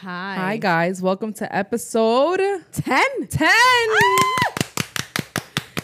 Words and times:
Hi. 0.00 0.34
Hi 0.36 0.56
guys, 0.56 1.00
welcome 1.00 1.32
to 1.34 1.54
episode 1.56 2.40
10. 2.72 3.04
10. 3.28 3.50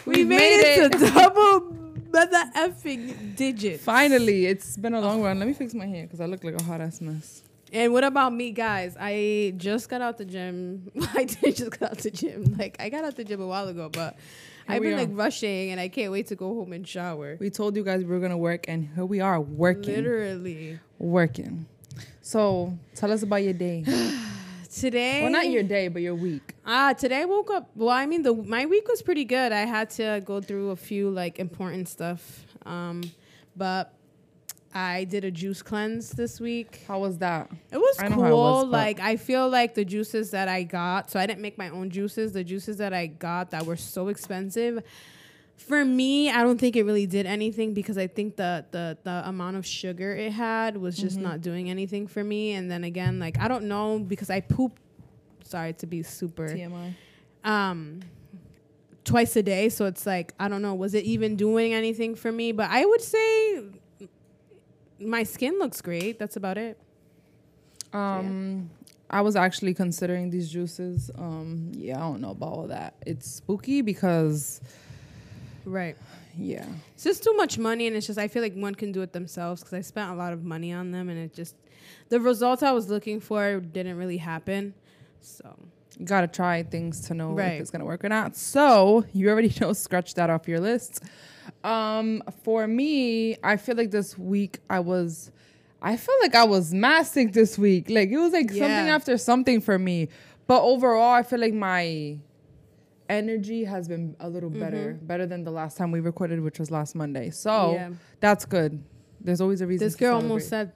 We, 0.05 0.23
made, 0.23 0.59
it, 0.59 0.91
to 0.91 1.11
double 1.11 1.71
mother 2.11 2.43
effing 2.55 3.35
digits. 3.35 3.83
Finally, 3.83 4.47
it's 4.47 4.75
been 4.77 4.93
a 4.93 5.01
long 5.01 5.21
run. 5.21 5.39
Let 5.39 5.47
me 5.47 5.53
fix 5.53 5.73
my 5.73 5.85
hair 5.85 6.03
because 6.03 6.19
I 6.19 6.25
look 6.25 6.43
like 6.43 6.59
a 6.59 6.63
hot 6.63 6.81
ass 6.81 6.99
mess. 7.01 7.43
And 7.71 7.93
what 7.93 8.03
about 8.03 8.33
me, 8.33 8.51
guys? 8.51 8.97
I 8.99 9.53
just 9.57 9.89
got 9.89 10.01
out 10.01 10.17
the 10.17 10.25
gym. 10.25 10.91
I 11.15 11.23
did 11.23 11.55
just 11.55 11.79
got 11.79 11.91
out 11.91 11.97
the 11.99 12.11
gym. 12.11 12.55
Like 12.59 12.75
I 12.79 12.89
got 12.89 13.05
out 13.05 13.15
the 13.15 13.23
gym 13.23 13.41
a 13.41 13.47
while 13.47 13.67
ago, 13.69 13.89
but 13.91 14.15
Here 14.67 14.75
I've 14.75 14.81
been 14.81 14.93
are. 14.93 14.97
like 14.97 15.09
rushing, 15.11 15.71
and 15.71 15.79
I 15.79 15.87
can't 15.87 16.11
wait 16.11 16.27
to 16.27 16.35
go 16.35 16.53
home 16.53 16.73
and 16.73 16.85
shower. 16.87 17.37
We 17.39 17.49
told 17.49 17.75
you 17.75 17.83
guys 17.83 18.03
we 18.03 18.09
were 18.09 18.19
gonna 18.19 18.37
work, 18.37 18.65
and 18.67 18.89
here 18.93 19.05
we 19.05 19.21
are 19.21 19.39
working, 19.39 19.95
Literally 19.95 20.79
working. 20.99 21.65
So 22.21 22.77
tell 22.95 23.11
us 23.11 23.23
about 23.23 23.43
your 23.43 23.53
day. 23.53 23.83
today. 24.73 25.21
well, 25.21 25.31
not 25.31 25.49
your 25.49 25.63
day, 25.63 25.87
but 25.87 26.01
your 26.01 26.15
week. 26.15 26.55
Ah, 26.65 26.93
today 26.93 27.21
I 27.21 27.25
woke 27.25 27.51
up. 27.51 27.69
Well, 27.75 27.89
I 27.89 28.05
mean, 28.05 28.21
the 28.21 28.33
my 28.33 28.65
week 28.65 28.87
was 28.87 29.01
pretty 29.01 29.25
good. 29.25 29.51
I 29.51 29.61
had 29.61 29.89
to 29.91 30.21
go 30.23 30.39
through 30.39 30.71
a 30.71 30.75
few 30.75 31.09
like 31.09 31.39
important 31.39 31.89
stuff, 31.89 32.45
um, 32.65 33.01
but 33.55 33.93
I 34.73 35.03
did 35.05 35.25
a 35.25 35.31
juice 35.31 35.61
cleanse 35.61 36.11
this 36.11 36.39
week. 36.39 36.83
How 36.87 36.99
was 36.99 37.17
that? 37.17 37.51
It 37.71 37.77
was 37.77 37.99
I 37.99 38.07
cool. 38.09 38.25
it 38.25 38.31
was, 38.31 38.67
like 38.67 38.99
I 38.99 39.17
feel 39.17 39.49
like 39.49 39.73
the 39.73 39.83
juices 39.83 40.31
that 40.31 40.47
I 40.47 40.63
got. 40.63 41.11
So 41.11 41.19
I 41.19 41.25
didn't 41.25 41.41
make 41.41 41.57
my 41.57 41.69
own 41.69 41.89
juices. 41.89 42.31
The 42.31 42.43
juices 42.43 42.77
that 42.77 42.93
I 42.93 43.07
got 43.07 43.51
that 43.51 43.65
were 43.65 43.75
so 43.75 44.07
expensive. 44.07 44.83
For 45.67 45.85
me, 45.85 46.29
I 46.29 46.43
don't 46.43 46.59
think 46.59 46.75
it 46.75 46.83
really 46.83 47.05
did 47.05 47.25
anything 47.25 47.73
because 47.73 47.97
I 47.97 48.07
think 48.07 48.35
the 48.35 48.65
the 48.71 48.97
the 49.03 49.27
amount 49.29 49.55
of 49.57 49.65
sugar 49.65 50.13
it 50.15 50.31
had 50.31 50.75
was 50.77 50.97
just 50.97 51.15
Mm-hmm. 51.17 51.23
not 51.29 51.41
doing 51.41 51.69
anything 51.69 52.07
for 52.07 52.23
me. 52.23 52.53
And 52.53 52.69
then 52.69 52.83
again, 52.83 53.19
like 53.19 53.39
I 53.39 53.47
don't 53.47 53.65
know 53.65 53.99
because 53.99 54.29
I 54.29 54.41
poop. 54.41 54.79
Sorry 55.43 55.73
to 55.73 55.85
be 55.87 56.01
super 56.03 56.47
TMI. 56.49 56.93
um 57.43 58.01
twice 59.03 59.35
a 59.35 59.41
day 59.43 59.67
so 59.67 59.85
it's 59.87 60.05
like 60.05 60.31
i 60.39 60.47
don't 60.47 60.61
know 60.61 60.75
was 60.75 60.93
it 60.93 61.03
even 61.05 61.35
doing 61.35 61.73
anything 61.73 62.13
for 62.13 62.31
me 62.31 62.51
but 62.51 62.69
i 62.69 62.85
would 62.85 63.01
say 63.01 63.63
my 64.99 65.23
skin 65.23 65.57
looks 65.57 65.81
great 65.81 66.19
that's 66.19 66.35
about 66.35 66.57
it 66.57 66.77
Um, 67.93 68.69
I 69.09 69.21
was 69.21 69.35
actually 69.35 69.73
considering 69.73 70.29
these 70.29 70.49
juices. 70.49 71.11
Um, 71.15 71.71
yeah, 71.75 71.97
I 71.97 71.99
don't 72.01 72.21
know 72.21 72.29
about 72.31 72.53
all 72.53 72.67
that. 72.67 72.93
It's 73.05 73.29
spooky 73.29 73.81
because, 73.81 74.61
right 75.65 75.95
yeah, 76.37 76.65
it's 76.93 77.03
just 77.03 77.23
too 77.25 77.33
much 77.35 77.57
money 77.57 77.87
and 77.87 77.95
it's 77.95 78.07
just 78.07 78.17
i 78.17 78.27
feel 78.27 78.41
like 78.41 78.53
one 78.55 78.73
can 78.73 78.91
do 78.93 79.01
it 79.01 79.11
themselves 79.11 79.61
because 79.61 79.73
i 79.73 79.81
spent 79.81 80.11
a 80.11 80.15
lot 80.15 80.31
of 80.31 80.43
money 80.45 80.71
on 80.71 80.91
them 80.91 81.09
and 81.09 81.19
it 81.19 81.33
just 81.33 81.55
the 82.09 82.19
results 82.19 82.63
i 82.63 82.71
was 82.71 82.89
looking 82.89 83.19
for 83.19 83.59
didn't 83.59 83.97
really 83.97 84.17
happen 84.17 84.73
so 85.19 85.53
you 85.99 86.05
gotta 86.05 86.27
try 86.27 86.63
things 86.63 87.01
to 87.01 87.13
know 87.13 87.31
Right. 87.33 87.53
if 87.55 87.61
it's 87.61 87.69
gonna 87.69 87.85
work 87.85 88.03
or 88.05 88.09
not. 88.09 88.35
So 88.35 89.03
you 89.13 89.29
already 89.29 89.53
know, 89.61 89.73
scratch 89.73 90.13
that 90.15 90.29
off 90.29 90.47
your 90.47 90.59
list. 90.61 91.03
Um, 91.63 92.23
for 92.43 92.65
me, 92.65 93.35
I 93.43 93.57
feel 93.57 93.75
like 93.75 93.91
this 93.91 94.17
week 94.17 94.59
I 94.69 94.79
was, 94.79 95.31
I 95.81 95.97
feel 95.97 96.15
like 96.21 96.33
I 96.33 96.45
was 96.45 96.73
massive 96.73 97.33
this 97.33 97.57
week. 97.57 97.89
Like 97.89 98.09
it 98.09 98.17
was 98.17 98.31
like 98.33 98.49
something 98.49 98.87
after 98.89 99.17
something 99.17 99.59
for 99.61 99.77
me. 99.77 100.07
But 100.47 100.63
overall, 100.63 101.13
I 101.13 101.23
feel 101.23 101.39
like 101.39 101.53
my 101.53 102.17
energy 103.11 103.63
has 103.65 103.87
been 103.87 104.15
a 104.19 104.29
little 104.29 104.49
better, 104.49 104.97
better 105.01 105.25
than 105.25 105.43
the 105.43 105.51
last 105.51 105.77
time 105.77 105.91
we 105.91 105.99
recorded, 105.99 106.39
which 106.41 106.57
was 106.59 106.71
last 106.71 106.95
Monday. 106.95 107.29
So 107.29 107.51
Mm-hmm. 107.51 107.73
Yeah. 107.75 107.89
that's 108.19 108.45
good. 108.45 108.83
There's 109.23 109.39
always 109.39 109.61
a 109.61 109.67
reason. 109.67 109.85
this 109.85 109.95
girl 109.95 110.15
almost 110.15 110.49
said 110.49 110.71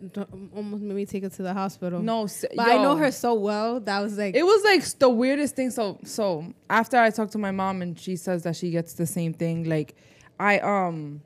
almost 0.56 0.84
made 0.84 0.96
me 0.96 1.06
take 1.08 1.24
her 1.24 1.30
to 1.30 1.42
the 1.42 1.52
hospital 1.62 2.00
no, 2.00 2.28
but 2.56 2.68
i 2.68 2.76
know 2.84 2.96
her 2.96 3.10
so 3.12 3.34
well 3.34 3.80
that 3.80 4.00
was 4.04 4.20
like 4.20 4.36
It 4.36 4.44
was 4.44 4.64
like 4.64 4.84
the 5.00 5.10
weirdest 5.10 5.56
thing. 5.56 5.72
So 5.72 5.98
so 6.04 6.54
after 6.70 6.98
I 6.98 7.10
talked 7.10 7.32
to 7.32 7.40
my 7.40 7.50
mom 7.50 7.82
and 7.82 8.00
she 8.00 8.16
says 8.16 8.44
that 8.44 8.56
she 8.56 8.70
gets 8.70 8.94
the 8.94 9.08
same 9.08 9.34
thing. 9.34 9.64
Like 9.76 9.96
I 10.40 10.60
um 10.60 11.22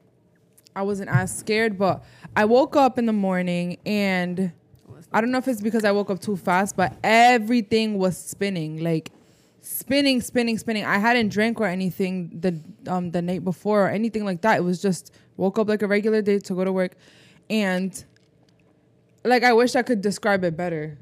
I 0.74 0.84
wasn't 0.84 1.09
as 1.09 1.36
scared, 1.38 1.78
but 1.78 1.96
I 2.38 2.46
woke 2.46 2.78
up 2.78 2.97
in 2.97 3.06
the 3.06 3.18
morning 3.28 3.78
and 3.86 4.53
I 5.12 5.20
don't 5.20 5.31
know 5.31 5.40
if 5.40 5.47
it's 5.50 5.59
because 5.70 5.84
I 5.84 5.91
woke 5.91 6.09
up 6.09 6.20
too 6.22 6.38
fast, 6.38 6.78
but 6.78 6.96
everything 7.03 7.97
was 7.97 8.16
spinning. 8.18 8.81
Like 8.81 9.12
spinning, 9.69 10.19
spinning, 10.19 10.57
spinning. 10.57 10.84
I 10.84 10.97
hadn't 10.97 11.30
drank 11.30 11.62
or 11.62 11.68
anything 11.68 12.40
the 12.40 12.59
um 12.91 13.12
the 13.12 13.22
night 13.22 13.44
before 13.44 13.85
or 13.85 13.90
anything 13.90 14.25
like 14.25 14.41
that. 14.41 14.57
It 14.57 14.63
was 14.63 14.81
just 14.81 15.13
woke 15.38 15.59
up 15.59 15.69
like 15.69 15.81
a 15.84 15.88
regular 15.88 16.22
day 16.22 16.40
to 16.40 16.53
go 16.56 16.63
to 16.63 16.72
work. 16.74 16.96
And 17.50 18.03
like 19.24 19.44
I 19.44 19.53
wish 19.53 19.75
I 19.75 19.84
could 19.84 20.02
describe 20.02 20.44
it 20.44 20.58
better. 20.58 20.97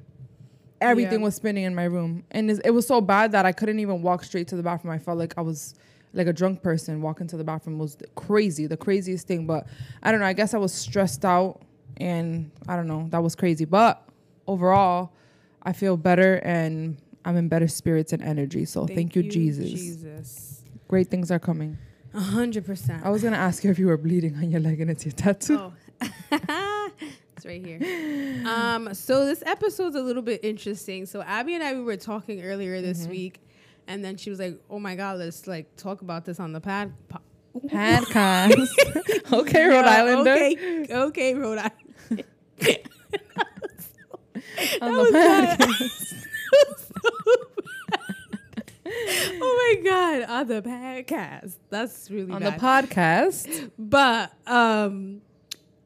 Everything 0.81 1.19
Yeah. 1.19 1.25
was 1.25 1.35
spinning 1.35 1.63
in 1.63 1.73
my 1.73 1.85
room. 1.85 2.23
And 2.31 2.51
it 2.51 2.71
was 2.71 2.85
so 2.85 2.99
bad 3.01 3.31
that 3.31 3.45
i 3.45 3.51
couldn't 3.51 3.79
even 3.79 4.01
walk 4.01 4.23
straight 4.23 4.47
to 4.49 4.55
the 4.55 4.63
bathroom. 4.63 4.93
I 4.93 4.99
felt 4.99 5.17
like 5.17 5.33
i 5.37 5.41
was 5.41 5.73
like 6.13 6.27
a 6.27 6.33
drunk 6.33 6.61
person 6.61 7.01
walking 7.01 7.27
to 7.27 7.37
the 7.37 7.43
bathroom 7.43 7.77
was 7.77 7.97
crazy 8.15 8.65
the 8.67 8.77
craziest 8.77 9.27
thing. 9.27 9.47
But 9.47 9.65
i 10.03 10.11
don't 10.11 10.19
know. 10.19 10.25
I 10.27 10.33
guess 10.33 10.53
i 10.53 10.57
was 10.57 10.73
stressed 10.73 11.23
out 11.23 11.61
and 11.97 12.51
i 12.67 12.75
don't 12.75 12.87
know. 12.87 13.07
That 13.11 13.23
was 13.23 13.33
crazy. 13.35 13.65
But 13.65 14.03
overall 14.45 15.13
i 15.63 15.71
feel 15.73 15.95
better 15.97 16.35
and 16.43 16.97
i'm 17.27 17.35
in 17.37 17.47
better 17.47 17.67
spirits 17.67 18.11
and 18.13 18.21
energy 18.23 18.63
so 18.65 18.87
thank, 18.87 19.15
you, 19.15 19.21
jesus 19.23 19.69
jesus 19.69 20.61
great 20.87 21.07
things 21.13 21.29
are 21.31 21.39
coming 21.49 21.77
A 22.13 22.19
hundred 22.19 22.65
percent. 22.65 23.03
i 23.05 23.09
was 23.09 23.21
gonna 23.23 23.37
ask 23.49 23.63
you 23.63 23.69
if 23.69 23.77
you 23.77 23.87
were 23.91 23.97
bleeding 24.07 24.35
on 24.41 24.49
your 24.49 24.61
leg 24.61 24.79
and 24.81 24.89
it's 24.89 25.05
your 25.05 25.11
tattoo 25.13 25.57
Oh. 25.59 25.73
it's 27.35 27.45
right 27.45 27.63
here. 27.65 27.79
Um, 28.47 28.93
so 28.93 29.25
this 29.25 29.41
episode's 29.45 29.95
a 29.95 30.01
little 30.01 30.21
bit 30.21 30.43
interesting. 30.43 31.05
So 31.07 31.21
Abby 31.21 31.55
and 31.55 31.63
I 31.63 31.73
we 31.73 31.81
were 31.81 31.97
talking 31.97 32.43
earlier 32.43 32.81
this 32.81 33.01
Mm-hmm. 33.01 33.09
week, 33.11 33.35
and 33.87 34.05
then 34.05 34.15
she 34.17 34.29
was 34.29 34.37
like, 34.39 34.59
"Oh 34.69 34.79
my 34.79 34.95
god, 34.95 35.17
let's 35.19 35.47
like 35.47 35.75
talk 35.75 36.01
about 36.01 36.23
this 36.25 36.39
on 36.39 36.53
the 36.53 36.61
pad." 36.61 36.93
Po- 37.09 37.21
podcast 37.67 38.53
okay 39.41 39.65
rhode 39.65 39.85
Yeah, 39.85 39.97
islander 39.97 40.31
Okay, 40.33 40.85
okay, 41.07 41.33
Rhode 41.33 41.57
Island. 41.65 42.23
on 44.81 44.97
was 44.97 45.07
the 45.07 45.13
bad. 45.13 45.57
Oh 49.69 49.81
my 49.83 49.89
god, 49.89 50.29
on 50.29 50.47
the 50.47 50.61
podcast. 50.61 51.55
That's 51.69 52.09
really 52.11 52.31
on 52.31 52.41
the 52.43 52.51
podcast 52.51 53.71
But 53.77 54.31
um 54.47 55.21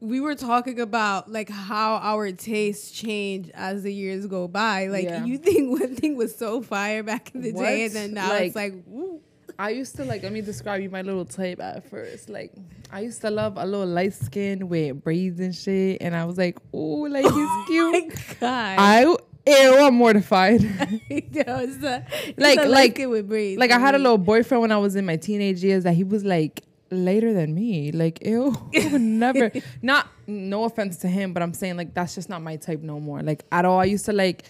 we 0.00 0.20
were 0.20 0.34
talking 0.34 0.80
about 0.80 1.30
like 1.30 1.48
how 1.48 1.94
our 1.96 2.32
tastes 2.32 2.90
change 2.90 3.50
as 3.54 3.84
the 3.84 3.94
years 3.94 4.26
go 4.26 4.48
by. 4.48 4.86
Like 4.88 5.04
Yeah. 5.04 5.24
you 5.24 5.38
think 5.38 5.70
one 5.80 5.94
thing 5.94 6.16
was 6.16 6.34
so 6.34 6.60
fire 6.62 7.02
back 7.02 7.34
in 7.34 7.42
the 7.42 7.52
day, 7.52 7.84
and 7.84 7.92
then 7.94 8.14
now 8.14 8.34
it's 8.34 8.54
Like- 8.56 8.72
like, 8.74 8.82
ooh. 8.92 9.20
I 9.58 9.68
used 9.68 9.96
to 9.96 10.04
like 10.04 10.22
let 10.22 10.32
me 10.32 10.40
describe 10.40 10.80
you 10.80 10.88
my 10.90 11.02
little 11.02 11.26
type 11.26 11.60
at 11.60 11.88
first. 11.88 12.28
Like 12.30 12.52
I 12.90 13.00
used 13.00 13.20
to 13.20 13.30
love 13.30 13.58
a 13.58 13.66
little 13.66 13.86
light 13.86 14.14
skin 14.14 14.68
with 14.68 15.04
braids 15.04 15.38
and 15.40 15.54
shit, 15.54 15.98
and 16.00 16.16
I 16.16 16.24
was 16.24 16.38
like, 16.38 16.58
"Ooh, 16.74 17.06
like 17.06 17.22
he's 17.34 17.34
my 17.34 17.64
cute." 17.68 18.14
God, 18.40 18.76
I 18.78 19.14
Eh, 19.46 19.64
ew, 19.64 19.86
I'm 19.86 19.94
mortified. 19.94 20.62
You 21.08 21.44
know, 21.44 21.58
it's 21.58 21.82
a, 21.82 22.04
it's 22.26 22.38
Like- 22.38 22.66
like- 22.66 22.98
it 22.98 23.06
would 23.06 23.28
braids. 23.28 23.58
like 23.58 23.70
I 23.70 23.78
had 23.78 23.94
a 23.94 23.98
mm-hmm. 23.98 24.04
little 24.04 24.18
boyfriend 24.18 24.62
when 24.62 24.72
I 24.72 24.76
was 24.78 24.96
in 24.96 25.04
my 25.06 25.16
teenage 25.16 25.62
years 25.64 25.84
that 25.84 25.94
he 25.94 26.04
was 26.04 26.24
like 26.24 26.62
later 26.90 27.32
than 27.32 27.54
me. 27.54 27.90
Like 27.92 28.24
ew, 28.24 28.54
never. 28.98 29.50
Not 29.82 30.08
no 30.26 30.64
offense 30.64 30.98
to 30.98 31.08
him, 31.08 31.32
but 31.32 31.42
I'm 31.42 31.54
saying 31.54 31.76
like 31.76 31.94
that's 31.94 32.14
just 32.14 32.28
not 32.28 32.42
my 32.42 32.56
type 32.56 32.80
no 32.82 33.00
more. 33.00 33.22
Like 33.22 33.44
at 33.50 33.64
all. 33.64 33.80
I 33.80 33.84
used 33.84 34.04
to 34.06 34.12
like, 34.12 34.44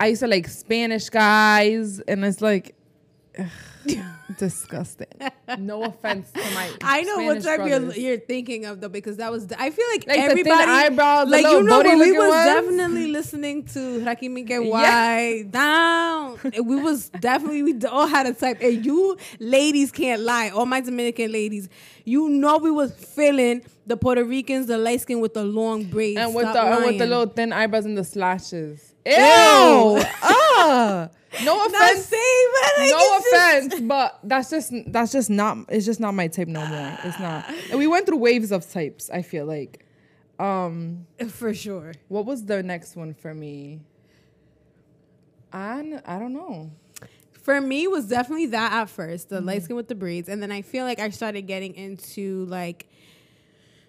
I 0.00 0.08
used 0.08 0.20
to 0.20 0.26
like 0.26 0.48
Spanish 0.48 1.08
guys, 1.08 2.00
and 2.00 2.24
it's 2.24 2.40
like. 2.40 2.74
Ugh, 3.38 3.96
disgusting. 4.38 5.06
No 5.58 5.84
offense 5.84 6.30
to 6.32 6.40
my. 6.54 6.70
I 6.82 7.02
know 7.02 7.18
what 7.18 7.42
Spanish 7.42 7.44
type 7.44 7.68
you're, 7.68 7.92
you're 7.92 8.18
thinking 8.20 8.64
of 8.64 8.80
though, 8.80 8.88
because 8.88 9.16
that 9.18 9.30
was. 9.30 9.46
I 9.58 9.70
feel 9.70 9.86
like, 9.92 10.06
Like 10.06 10.16
the 10.16 10.22
thin 10.22 10.30
everybody, 10.30 10.70
eyebrows, 10.70 11.26
the 11.26 11.30
like 11.32 11.42
you 11.46 11.62
know, 11.62 11.76
booty 11.78 11.88
when 11.90 11.98
we 11.98 12.06
looking 12.06 12.18
was 12.18 12.28
ones. 12.30 12.46
definitely 12.46 13.06
listening 13.08 13.64
to 13.66 13.78
Rakim 14.00 14.46
get 14.46 14.64
Yeah. 14.64 15.42
Down. 15.50 16.38
And 16.54 16.66
we 16.66 16.76
was 16.76 17.08
definitely 17.10 17.62
we 17.62 17.78
all 17.86 18.06
had 18.06 18.26
a 18.26 18.34
type, 18.34 18.58
and 18.60 18.84
you 18.84 19.16
ladies 19.38 19.92
can't 19.92 20.22
lie. 20.22 20.50
All 20.50 20.66
my 20.66 20.80
Dominican 20.80 21.30
ladies, 21.32 21.68
you 22.04 22.28
know, 22.28 22.58
we 22.58 22.70
was 22.70 22.92
feeling 22.92 23.62
the 23.86 23.96
Puerto 23.96 24.24
Ricans, 24.24 24.66
the 24.66 24.78
light 24.78 25.00
skin 25.00 25.20
with 25.20 25.34
the 25.34 25.44
long 25.44 25.84
braids, 25.84 26.18
and 26.18 26.34
with 26.34 26.48
Stop 26.48 26.54
the 26.54 26.76
and 26.76 26.86
with 26.86 26.98
the 26.98 27.06
little 27.06 27.26
thin 27.26 27.52
eyebrows 27.52 27.84
and 27.84 27.96
the 27.96 28.04
slashes. 28.04 28.92
Ew! 29.06 29.12
Ew. 29.12 30.02
Oh, 30.22 30.45
No 31.44 31.66
offense. 31.66 32.10
but 32.10 32.72
no 32.78 32.98
it's 32.98 33.30
just- 33.30 33.34
offense, 33.72 33.80
but 33.82 34.18
that's 34.24 34.50
just 34.50 34.72
that's 34.86 35.12
just 35.12 35.28
not 35.30 35.58
it's 35.68 35.84
just 35.84 36.00
not 36.00 36.12
my 36.14 36.28
type 36.28 36.48
no 36.48 36.64
more. 36.66 36.98
It's 37.04 37.18
not. 37.18 37.44
And 37.70 37.78
we 37.78 37.86
went 37.86 38.06
through 38.06 38.18
waves 38.18 38.50
of 38.52 38.68
types, 38.70 39.10
I 39.10 39.22
feel 39.22 39.44
like. 39.46 39.84
Um 40.38 41.06
for 41.28 41.52
sure. 41.54 41.92
what 42.08 42.26
was 42.26 42.44
the 42.44 42.62
next 42.62 42.96
one 42.96 43.12
for 43.14 43.34
me? 43.34 43.80
I 45.52 45.78
n- 45.80 46.02
I 46.06 46.18
don't 46.18 46.32
know. 46.34 46.70
For 47.42 47.60
me, 47.60 47.86
was 47.86 48.06
definitely 48.08 48.46
that 48.46 48.72
at 48.72 48.90
first, 48.90 49.28
the 49.28 49.36
Mm-hmm. 49.36 49.46
light 49.46 49.62
skin 49.62 49.76
with 49.76 49.86
the 49.88 49.94
braids, 49.94 50.28
and 50.28 50.42
then 50.42 50.50
I 50.50 50.62
feel 50.62 50.84
like 50.84 50.98
I 50.98 51.10
started 51.10 51.42
getting 51.42 51.74
into 51.74 52.44
like 52.46 52.88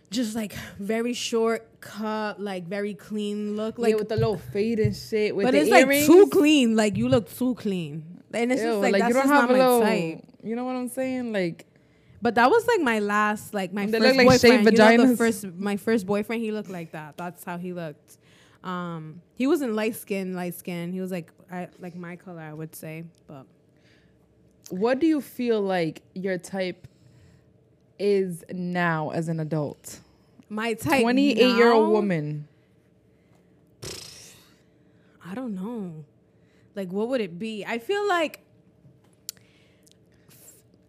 just 0.09 0.35
like 0.35 0.53
very 0.79 1.13
short 1.13 1.81
cut, 1.81 2.39
like 2.39 2.65
very 2.67 2.93
clean 2.93 3.55
look, 3.55 3.77
like 3.77 3.91
yeah, 3.91 3.95
with 3.97 4.09
the 4.09 4.15
little 4.15 4.37
fade 4.37 4.79
and 4.79 4.95
shit. 4.95 5.35
With 5.35 5.45
but 5.45 5.55
it's 5.55 5.69
earrings. 5.69 6.07
like 6.07 6.17
too 6.17 6.27
clean. 6.29 6.75
Like 6.75 6.97
you 6.97 7.09
look 7.09 7.29
too 7.29 7.55
clean, 7.55 8.03
and 8.33 8.51
it's 8.51 8.61
Ew, 8.61 8.67
just 8.67 8.81
like, 8.81 8.93
that's 8.93 9.07
you 9.07 9.13
don't 9.13 9.27
have 9.27 9.49
not 9.49 9.49
a 9.49 9.53
my 9.53 9.59
little. 9.59 9.81
type. 9.81 10.23
You 10.43 10.55
know 10.55 10.63
what 10.63 10.75
I'm 10.75 10.87
saying? 10.87 11.33
Like 11.33 11.65
But 12.21 12.35
that 12.35 12.49
was 12.49 12.65
like 12.67 12.81
my 12.81 12.99
last, 12.99 13.53
like 13.53 13.73
my 13.73 13.85
first 13.87 14.15
like 14.15 14.27
boyfriend. 14.27 14.65
you 14.65 14.77
know, 14.77 15.07
the 15.07 15.17
first, 15.17 15.45
my 15.57 15.77
first 15.77 16.05
boyfriend, 16.05 16.41
he 16.41 16.51
looked 16.51 16.69
like 16.69 16.91
that. 16.91 17.17
That's 17.17 17.43
how 17.43 17.57
he 17.57 17.73
looked. 17.73 18.17
Um, 18.63 19.21
he 19.35 19.45
wasn't 19.45 19.73
light 19.73 19.95
skin, 19.95 20.33
light 20.33 20.55
skin. 20.55 20.91
He 20.93 20.99
was 20.99 21.11
like, 21.11 21.31
I 21.51 21.67
like 21.79 21.95
my 21.95 22.15
color, 22.15 22.41
I 22.41 22.53
would 22.53 22.75
say. 22.75 23.03
But 23.27 23.45
what 24.69 24.99
do 24.99 25.07
you 25.07 25.21
feel 25.21 25.61
like 25.61 26.01
your 26.13 26.37
type 26.37 26.87
is 27.99 28.43
now 28.51 29.09
as 29.09 29.27
an 29.27 29.39
adult? 29.39 29.99
my 30.49 30.73
type, 30.73 31.01
28 31.01 31.37
year 31.37 31.71
old 31.71 31.89
woman. 31.89 32.47
I 35.25 35.35
don't 35.35 35.55
know. 35.55 36.05
Like, 36.75 36.91
what 36.91 37.09
would 37.09 37.21
it 37.21 37.37
be? 37.37 37.65
I 37.65 37.79
feel 37.79 38.07
like 38.07 38.39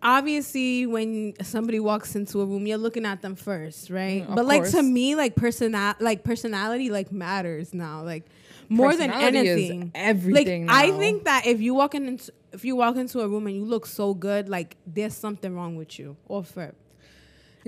obviously 0.00 0.86
when 0.86 1.34
somebody 1.42 1.80
walks 1.80 2.14
into 2.14 2.40
a 2.40 2.46
room, 2.46 2.66
you're 2.66 2.78
looking 2.78 3.04
at 3.04 3.20
them 3.22 3.34
first, 3.34 3.90
right? 3.90 4.28
Mm, 4.28 4.34
but 4.36 4.44
like 4.44 4.68
to 4.70 4.82
me, 4.82 5.14
like 5.14 5.34
personal, 5.34 5.94
like 5.98 6.22
personality, 6.22 6.90
like 6.90 7.10
matters 7.10 7.74
now, 7.74 8.04
like 8.04 8.24
more 8.68 8.94
than 8.94 9.10
anything. 9.10 9.90
everything. 9.94 10.66
Like 10.66 10.76
I 10.76 10.96
think 10.96 11.24
that 11.24 11.46
if 11.46 11.60
you 11.60 11.74
walk 11.74 11.94
in, 11.96 12.06
into, 12.06 12.32
if 12.52 12.64
you 12.64 12.76
walk 12.76 12.96
into 12.96 13.20
a 13.20 13.28
room 13.28 13.46
and 13.48 13.56
you 13.56 13.64
look 13.64 13.86
so 13.86 14.14
good, 14.14 14.48
like 14.48 14.76
there's 14.86 15.16
something 15.16 15.52
wrong 15.52 15.74
with 15.74 15.98
you, 15.98 16.16
or 16.28 16.44
for 16.44 16.74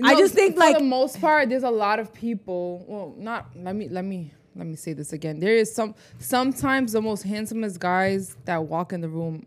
You 0.01 0.07
I 0.09 0.15
just 0.15 0.33
think, 0.33 0.55
for 0.55 0.59
like- 0.61 0.77
the 0.77 0.83
most 0.83 1.19
part, 1.21 1.49
there's 1.49 1.63
a 1.63 1.69
lot 1.71 1.99
of 1.99 2.13
people. 2.13 2.83
Well, 2.87 3.13
not 3.17 3.49
let 3.55 3.75
me 3.75 3.87
let 3.89 4.03
me 4.05 4.33
let 4.55 4.67
me 4.67 4.75
say 4.75 4.93
this 4.93 5.13
again. 5.13 5.39
There 5.39 5.55
is 5.55 5.73
some 5.73 5.95
sometimes 6.19 6.91
the 6.93 7.01
most 7.01 7.23
handsomest 7.23 7.79
guys 7.79 8.35
that 8.45 8.63
walk 8.65 8.93
in 8.93 9.01
the 9.01 9.09
room. 9.09 9.45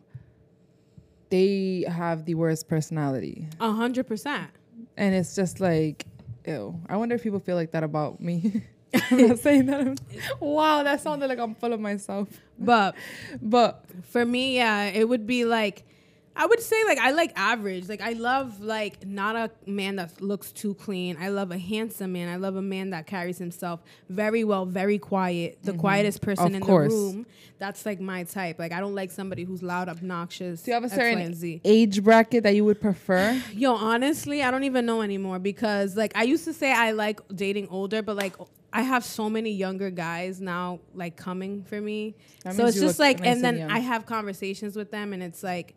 They 1.31 1.85
have 1.89 2.25
the 2.27 2.35
worst 2.37 2.69
personality, 2.69 3.49
a 3.61 3.73
hundred 3.73 4.07
percent. 4.07 4.51
and 4.97 5.15
it's 5.15 5.35
just 5.35 5.59
like, 5.59 6.07
ew. 6.47 6.79
I 6.89 6.97
wonder 6.97 7.15
if 7.17 7.23
people 7.23 7.41
feel 7.41 7.57
like 7.57 7.73
that 7.73 7.83
about 7.83 8.21
me. 8.21 8.63
I'm 9.11 9.29
not 9.29 9.39
saying 9.41 9.67
that. 9.67 9.81
I'm- 9.81 9.97
wow, 10.41 10.85
that 10.85 11.01
sounded 11.01 11.27
like 11.29 11.41
I'm 11.41 11.55
full 11.57 11.73
of 11.73 11.81
myself. 11.81 12.29
But 12.59 12.95
But 13.43 13.85
For 14.11 14.25
me, 14.25 14.55
yeah, 14.57 14.85
it 14.85 15.09
would 15.09 15.27
be 15.27 15.45
like 15.45 15.85
I 16.37 16.47
would 16.47 16.61
say 16.61 16.83
like 16.85 16.99
I 16.99 17.13
like 17.13 17.33
average. 17.37 17.89
Like 17.89 18.01
I 18.01 18.13
love 18.13 18.61
like 18.61 19.07
not 19.07 19.37
a 19.37 19.51
man 19.71 19.97
that 19.97 20.21
looks 20.21 20.51
too 20.51 20.75
clean. 20.75 21.17
I 21.19 21.29
love 21.29 21.53
a 21.53 21.59
handsome 21.59 22.13
man. 22.13 22.29
I 22.29 22.37
love 22.37 22.57
a 22.57 22.63
man 22.63 22.91
that 22.91 23.07
carries 23.07 23.39
himself 23.39 23.81
very 24.09 24.43
well, 24.43 24.67
very 24.67 24.99
quiet. 24.99 25.59
The 25.63 25.73
mm-hmm. 25.73 25.81
quietest 25.81 26.23
person 26.23 26.47
Of 26.47 26.55
in 26.55 26.63
course. 26.63 26.93
the 26.93 26.99
room. 26.99 27.27
That's 27.59 27.87
like 27.87 28.01
my 28.01 28.25
type. 28.25 28.59
Like 28.59 28.73
I 28.73 28.81
don't 28.81 28.97
like 28.97 29.13
somebody 29.13 29.45
who's 29.45 29.63
loud, 29.63 29.89
obnoxious. 29.89 30.63
do 30.63 30.73
you 30.73 30.75
have 30.75 30.83
a 30.83 30.87
X, 30.87 30.95
certain 30.95 31.61
age 31.65 32.03
bracket 32.03 32.43
that 32.43 32.55
you 32.57 32.65
would 32.65 32.81
prefer? 32.81 33.41
Yo, 33.53 33.75
honestly, 33.75 34.43
I 34.43 34.51
don't 34.51 34.65
even 34.65 34.87
know 34.87 35.03
anymore 35.03 35.39
because 35.39 35.97
like 35.97 36.17
I 36.17 36.25
used 36.25 36.45
to 36.47 36.53
say 36.53 36.73
I 36.73 36.91
like 36.91 37.21
dating 37.35 37.69
older, 37.69 38.03
but 38.03 38.17
like 38.17 38.35
I 38.73 38.83
have 38.83 39.05
so 39.05 39.31
many 39.31 39.53
younger 39.53 39.89
guys 39.89 40.41
now 40.41 40.81
like 40.95 41.17
coming 41.17 41.63
for 41.63 41.81
me. 41.81 42.17
That 42.43 42.57
so 42.57 42.67
it's 42.67 42.81
just 42.81 42.99
look 42.99 43.07
like 43.07 43.25
and 43.25 43.43
then 43.43 43.59
young. 43.59 43.71
I 43.71 43.79
have 43.79 44.05
conversations 44.05 44.75
with 44.75 44.91
them 44.91 45.13
and 45.13 45.23
it's 45.23 45.45
like 45.45 45.77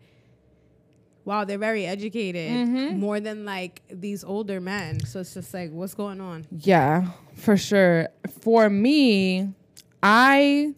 wow, 1.27 1.43
they're 1.43 1.57
very 1.57 1.85
educated 1.85 2.49
Mm-hmm. 2.49 2.99
more 2.99 3.19
than 3.19 3.43
like 3.43 3.81
these 3.89 4.23
older 4.23 4.61
men. 4.61 5.03
So 5.05 5.19
it's 5.19 5.33
just 5.33 5.53
like 5.53 5.71
what's 5.71 5.93
going 5.93 6.21
on? 6.21 6.47
Yeah, 6.49 7.09
for 7.35 7.57
sure. 7.57 8.07
For 8.41 8.69
me, 8.69 9.53
I 10.01 10.73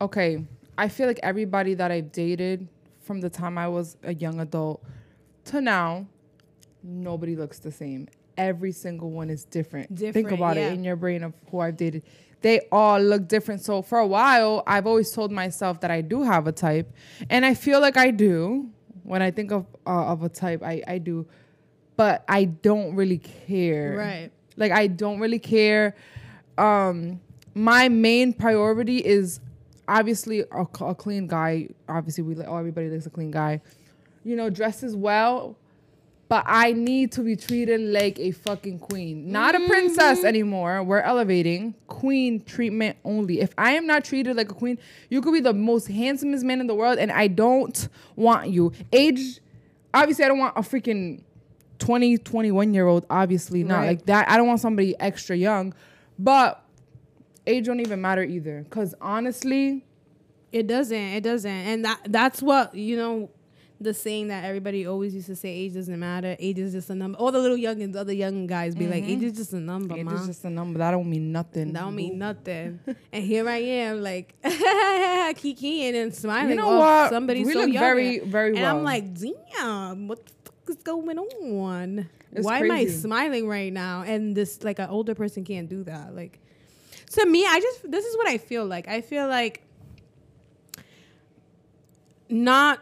okay. 0.00 0.44
I 0.78 0.88
feel 0.88 1.06
like 1.06 1.20
everybody 1.22 1.74
that 1.74 1.90
I've 1.90 2.10
dated 2.12 2.66
from 3.02 3.20
the 3.20 3.28
time 3.28 3.58
I 3.58 3.68
was 3.68 3.96
a 4.02 4.14
young 4.14 4.40
adult 4.40 4.82
to 5.46 5.60
now, 5.60 6.06
nobody 6.82 7.36
looks 7.36 7.58
the 7.58 7.70
same. 7.70 8.08
Every 8.38 8.72
single 8.72 9.10
one 9.10 9.28
is 9.28 9.44
different. 9.44 9.96
Think 9.98 10.32
about 10.32 10.56
yeah. 10.56 10.68
it 10.68 10.72
in 10.72 10.82
your 10.82 10.96
brain 10.96 11.22
of 11.22 11.34
who 11.50 11.60
I've 11.60 11.76
dated. 11.76 12.02
They 12.40 12.62
all 12.72 12.98
look 13.00 13.28
different. 13.28 13.60
So 13.62 13.82
for 13.82 13.98
a 13.98 14.06
while, 14.06 14.62
I've 14.66 14.86
always 14.86 15.10
told 15.12 15.30
myself 15.30 15.80
that 15.82 15.90
I 15.90 16.00
do 16.00 16.22
have 16.22 16.46
a 16.46 16.52
type, 16.52 16.90
and 17.30 17.44
I 17.44 17.54
feel 17.54 17.80
like 17.80 17.96
I 17.98 18.10
do. 18.10 18.70
When 19.04 19.22
I 19.22 19.30
think 19.30 19.52
of 19.52 19.66
uh, 19.86 20.06
of 20.06 20.22
a 20.22 20.28
type, 20.28 20.62
I 20.62 20.82
I 20.86 20.98
do, 20.98 21.26
but 21.96 22.24
I 22.28 22.44
don't 22.44 22.94
really 22.96 23.18
care. 23.18 23.94
Right. 23.96 24.30
Like 24.56 24.72
I 24.72 24.86
don't 24.86 25.20
really 25.20 25.38
care. 25.38 25.94
Um, 26.58 27.20
my 27.54 27.88
main 27.88 28.32
priority 28.32 28.98
is 28.98 29.40
obviously 29.86 30.44
a 30.50 30.94
clean 30.94 31.26
guy. 31.26 31.68
Obviously, 31.88 32.24
we 32.24 32.36
oh, 32.44 32.56
everybody 32.56 32.88
likes 32.88 33.06
a 33.06 33.10
clean 33.10 33.30
guy. 33.30 33.60
You 34.24 34.36
know, 34.36 34.50
dresses 34.50 34.96
well, 34.96 35.56
but 36.28 36.44
I 36.46 36.72
need 36.72 37.12
to 37.12 37.20
be 37.22 37.36
treated 37.36 37.80
like 37.80 38.18
a 38.18 38.30
fucking 38.30 38.78
queen, 38.78 39.30
not 39.30 39.54
a 39.54 39.60
princess 39.66 40.20
mm. 40.20 40.24
anymore. 40.24 40.82
We're 40.82 41.00
elevating 41.00 41.74
queen 41.86 42.42
treatment 42.42 42.96
only. 43.04 43.40
If 43.40 43.52
I 43.58 43.72
am 43.72 43.86
not 43.86 44.04
treated 44.04 44.36
like 44.36 44.50
a 44.50 44.54
queen, 44.54 44.78
you 45.10 45.20
could 45.20 45.32
be 45.32 45.40
the 45.40 45.52
most 45.52 45.86
handsomest 45.88 46.44
man 46.44 46.60
in 46.60 46.66
the 46.66 46.74
world, 46.74 46.98
and 46.98 47.12
I 47.12 47.26
don't 47.28 47.88
want 48.16 48.48
you. 48.48 48.72
Age, 48.92 49.40
obviously, 49.92 50.24
I 50.24 50.28
don't 50.28 50.38
want 50.38 50.56
a 50.56 50.62
freaking 50.62 51.22
20, 51.78 52.18
21 52.18 52.72
year 52.72 52.86
old, 52.86 53.04
obviously 53.10 53.62
not 53.64 53.78
Right. 53.80 53.86
like 53.88 54.06
that. 54.06 54.28
I 54.30 54.36
don't 54.36 54.46
want 54.46 54.60
somebody 54.60 54.98
extra 55.00 55.36
young, 55.36 55.74
but 56.18 56.62
age 57.46 57.66
don't 57.66 57.80
even 57.80 58.00
matter 58.00 58.22
either. 58.22 58.64
Cause 58.70 58.94
honestly, 59.00 59.84
It 60.52 60.68
doesn't. 60.68 60.96
It 60.96 61.22
doesn't. 61.24 61.50
And 61.50 61.84
that 61.84 61.98
that's 62.06 62.40
what, 62.40 62.76
you 62.76 62.96
know, 62.96 63.28
the 63.84 63.94
saying 63.94 64.28
that 64.28 64.44
everybody 64.44 64.86
always 64.86 65.14
used 65.14 65.28
to 65.28 65.36
say 65.36 65.50
age 65.50 65.74
doesn't 65.74 65.98
matter. 65.98 66.36
Age 66.38 66.58
is 66.58 66.72
just 66.72 66.90
a 66.90 66.94
number. 66.94 67.18
All 67.18 67.30
the 67.30 67.38
little 67.38 67.56
youngins, 67.56 67.96
other 67.96 68.12
young 68.12 68.46
guys 68.46 68.74
be 68.74 68.86
like, 68.86 69.04
age 69.04 69.18
mm-hmm. 69.18 69.26
is 69.26 69.32
just 69.36 69.52
a 69.52 69.60
number, 69.60 69.96
age 69.96 70.04
man. 70.04 70.14
is 70.14 70.26
just 70.26 70.44
a 70.44 70.50
number. 70.50 70.78
That 70.78 70.90
don't 70.90 71.08
mean 71.08 71.30
nothing. 71.30 71.72
That 71.72 71.80
don't 71.82 71.94
mean 71.94 72.18
nothing. 72.18 72.80
and 73.12 73.24
here 73.24 73.48
I 73.48 73.58
am, 73.58 74.02
like 74.02 74.34
kikiing 74.44 75.94
and 75.94 76.14
smiling. 76.14 76.50
You 76.50 76.56
know 76.56 76.70
off 76.70 77.04
what? 77.04 77.10
Somebody 77.10 77.44
we 77.44 77.52
so 77.52 77.60
look 77.60 77.72
young. 77.72 77.82
very, 77.82 78.18
very 78.20 78.56
and 78.56 78.60
well. 78.60 78.76
I'm 78.76 78.84
like, 78.84 79.14
damn, 79.14 80.08
what 80.08 80.26
the 80.26 80.32
fuck 80.44 80.70
is 80.70 80.82
going 80.82 81.18
on? 81.18 82.08
It's 82.32 82.44
Why 82.44 82.58
am 82.60 82.70
I 82.72 82.86
smiling 82.86 83.46
right 83.46 83.72
now? 83.72 84.02
And 84.02 84.36
this, 84.36 84.64
like, 84.64 84.80
an 84.80 84.90
older 84.90 85.14
person 85.14 85.44
can't 85.44 85.68
do 85.68 85.84
that. 85.84 86.16
Like, 86.16 86.40
to 87.14 87.26
me, 87.26 87.46
I 87.46 87.60
just 87.60 87.90
this 87.90 88.04
is 88.04 88.16
what 88.16 88.26
I 88.26 88.38
feel 88.38 88.66
like. 88.66 88.88
I 88.88 89.00
feel 89.00 89.28
like 89.28 89.62
not. 92.28 92.80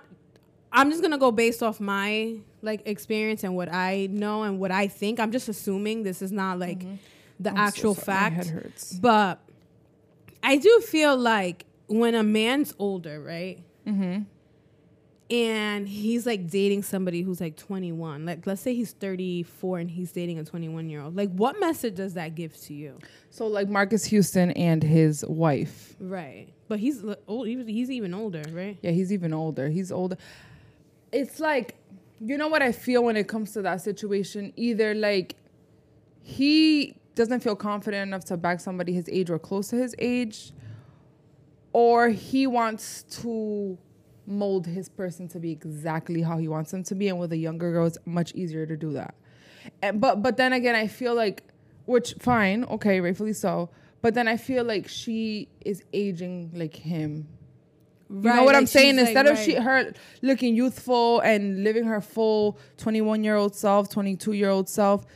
I'm 0.73 0.91
just 0.91 1.03
gonna 1.03 1.19
go 1.19 1.31
based 1.31 1.63
off 1.63 1.81
my 1.81 2.37
like 2.63 2.83
experience 2.87 3.45
and 3.45 3.55
what 3.55 3.73
I 3.73 4.09
know 4.11 4.43
and 4.45 4.59
what 4.59 4.71
I 4.71 4.89
think. 4.89 5.21
I'm 5.21 5.33
just 5.33 5.49
assuming 5.49 6.03
this 6.03 6.23
is 6.23 6.33
not 6.33 6.59
like 6.59 6.87
the 7.39 7.51
Mm-hmm. 7.51 7.59
I'm 7.59 7.71
so 7.73 7.91
actual. 7.91 7.95
My 7.95 8.01
fact. 8.01 8.37
head 8.37 8.47
hurts. 8.47 8.93
But 8.95 9.41
I 10.43 10.57
do 10.57 10.81
feel 10.81 11.17
like 11.17 11.67
when 11.89 12.15
a 12.15 12.23
man's 12.23 12.75
older, 12.79 13.21
right? 13.21 13.63
Mm-hmm. 13.87 14.23
And 15.31 15.89
he's 15.89 16.27
like 16.27 16.51
dating 16.51 16.83
somebody 16.83 17.23
who's 17.23 17.41
like 17.41 17.57
21. 17.57 18.27
Like, 18.27 18.47
let's 18.47 18.61
say 18.61 18.75
he's 18.75 18.93
34 18.93 19.79
and 19.79 19.91
he's 19.91 20.13
dating 20.13 20.39
a 20.39 20.45
21 20.45 20.91
year 20.91 21.01
old. 21.01 21.17
Like, 21.17 21.31
what 21.31 21.59
message 21.59 21.95
does 21.95 22.15
that 22.15 22.35
give 22.35 22.55
to 22.63 22.75
you? 22.75 22.99
So 23.31 23.47
like 23.47 23.69
Marques 23.69 24.05
Houston 24.05 24.51
and 24.51 24.83
his 24.83 25.25
wife. 25.27 25.97
Right. 25.99 26.49
But 26.69 26.81
he's 26.81 27.03
old. 27.27 27.47
He's 27.47 27.91
even 27.91 28.13
older, 28.13 28.43
right? 28.51 28.77
Yeah, 28.83 28.91
he's 28.91 29.11
even 29.11 29.33
older. 29.33 29.69
He's 29.71 29.91
older. 29.91 30.19
It's 31.13 31.39
like, 31.41 31.77
you 32.21 32.39
know 32.39 32.49
what 32.49 32.63
I 32.63 32.73
feel 32.73 33.05
when 33.05 33.17
it 33.17 33.29
comes 33.29 33.53
to 33.53 33.63
that 33.63 33.81
situation? 33.81 34.53
Either 34.57 34.95
like 34.95 35.37
he 36.23 36.97
doesn't 37.15 37.41
feel 37.41 37.57
confident 37.57 38.09
enough 38.09 38.25
to 38.27 38.37
back 38.37 38.61
somebody 38.61 38.93
his 38.93 39.09
age 39.09 39.29
or 39.29 39.39
close 39.39 39.69
to 39.69 39.77
his 39.77 39.95
age, 39.99 40.53
or 41.73 42.09
he 42.09 42.47
wants 42.47 43.03
to 43.23 43.77
mold 44.27 44.67
his 44.67 44.89
person 44.89 45.29
to 45.29 45.39
be 45.39 45.51
exactly 45.51 46.23
how 46.23 46.39
he 46.39 46.49
wants 46.49 46.71
them 46.71 46.83
to 46.85 46.95
be. 46.95 47.09
And 47.09 47.19
with 47.19 47.33
a 47.33 47.37
younger 47.37 47.73
girl, 47.73 47.87
it's 47.87 47.99
much 48.07 48.33
easier 48.35 48.67
to 48.67 48.77
do 48.77 48.93
that. 48.93 49.15
And, 49.83 50.01
but 50.01 50.23
but 50.23 50.37
then 50.37 50.53
again, 50.53 50.75
I 50.75 50.87
feel 50.87 51.15
like, 51.15 51.43
which 51.87 52.15
fine, 52.19 52.65
okay, 52.65 53.01
rightfully 53.01 53.33
so. 53.33 53.71
But 54.01 54.15
then 54.15 54.27
I 54.27 54.37
feel 54.37 54.65
like 54.65 54.89
she 54.89 55.49
is 55.65 55.83
aging 55.93 56.51
like 56.55 56.75
him. 56.75 57.29
You 58.13 58.21
know 58.35 58.45
what 58.45 58.55
I'm 58.55 58.67
saying? 58.67 58.99
Instead 58.99 59.27
of 59.27 59.39
she 59.39 59.55
her 59.55 59.93
looking 60.21 60.55
youthful 60.55 61.21
and 61.21 61.65
living 61.65 61.85
her 61.85 62.01
full 62.01 62.59
21 62.77 63.25
year 63.25 63.37
old 63.37 63.55
self, 63.55 63.89
22 63.89 64.33
year 64.33 64.51
old 64.51 64.69
self, 64.69 65.07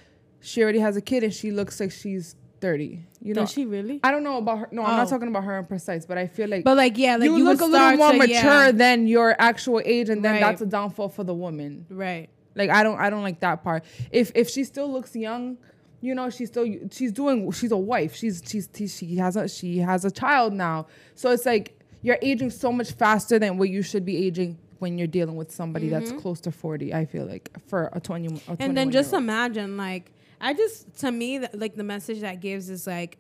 she 0.41 0.63
already 0.63 0.79
has 0.79 0.97
a 0.97 1.01
kid 1.01 1.23
and 1.25 1.35
she 1.35 1.51
looks 1.51 1.79
like 1.81 1.91
she's 1.93 2.37
30. 2.61 3.05
You 3.21 3.35
know, 3.35 3.43
Does 3.43 3.51
she 3.53 3.67
really? 3.67 4.01
I 4.03 4.11
don't 4.11 4.23
know 4.23 4.39
about 4.39 4.59
her. 4.61 4.69
No, 4.73 4.83
I'm 4.83 4.97
not 4.97 5.09
Oh. 5.09 5.11
talking 5.11 5.29
about 5.29 5.45
her 5.45 5.59
in 5.59 5.67
precise, 5.67 6.07
but 6.07 6.17
I 6.17 6.27
feel 6.27 6.49
like, 6.49 6.65
But 6.65 6.77
like, 6.77 6.97
yeah, 6.97 7.17
like 7.17 7.25
you, 7.27 7.37
you, 7.37 7.45
look 7.45 7.61
a 7.61 7.67
little 7.67 7.97
more 7.97 8.13
to- 8.13 8.19
mature 8.19 8.35
yeah. 8.35 8.71
than 8.73 9.07
your 9.07 9.37
actual 9.39 9.83
age, 9.85 10.09
and 10.09 10.25
then 10.25 10.33
Right. 10.35 10.41
that's 10.41 10.63
a 10.63 10.67
downfall 10.67 11.09
for 11.11 11.25
the 11.25 11.35
woman. 11.35 11.85
Right. 11.91 12.29
Like 12.55 12.71
I 12.71 12.83
don't, 12.83 12.99
I 12.99 13.11
don't 13.11 13.23
like 13.23 13.41
that 13.41 13.63
part. 13.63 13.85
If 14.11 14.33
if 14.35 14.49
she 14.49 14.65
still 14.65 14.91
looks 14.91 15.15
young, 15.15 15.59
you 16.01 16.15
know 16.15 16.31
she's 16.31 16.49
still 16.49 16.67
she's 16.91 17.11
doing 17.13 17.51
she's 17.53 17.73
a 17.73 17.77
wife 17.77 18.15
she's 18.15 18.43
she's 18.47 18.69
she 18.97 19.17
has 19.17 19.35
a 19.35 19.49
she 19.49 19.79
has 19.79 20.05
a 20.05 20.11
child 20.11 20.53
now 20.53 20.87
so 21.15 21.31
it's 21.31 21.47
like 21.47 21.76
you're 22.07 22.19
aging 22.23 22.51
so 22.51 22.71
much 22.71 22.93
faster 22.93 23.37
than 23.39 23.59
what 23.59 23.69
you 23.69 23.83
should 23.83 24.05
be 24.05 24.17
aging 24.27 24.57
when 24.79 24.97
you're 24.99 25.09
dealing 25.19 25.35
with 25.37 25.51
somebody 25.51 25.89
that's 25.89 26.13
close 26.23 26.41
to 26.41 26.51
40 26.53 26.95
i 26.95 27.05
feel 27.05 27.27
like 27.27 27.51
for 27.67 27.91
a 27.93 28.01
20 28.01 28.27
a 28.27 28.31
Mm-hmm. 28.31 28.55
and 28.61 28.77
then 28.77 28.91
just 28.93 29.13
imagine 29.13 29.77
like 29.77 30.13
i 30.41 30.55
just 30.55 30.97
to 31.01 31.11
me 31.11 31.39
th- 31.41 31.51
like 31.55 31.75
the 31.75 31.83
message 31.85 32.21
that 32.21 32.41
gives 32.41 32.71
is 32.71 32.87
like 32.87 33.19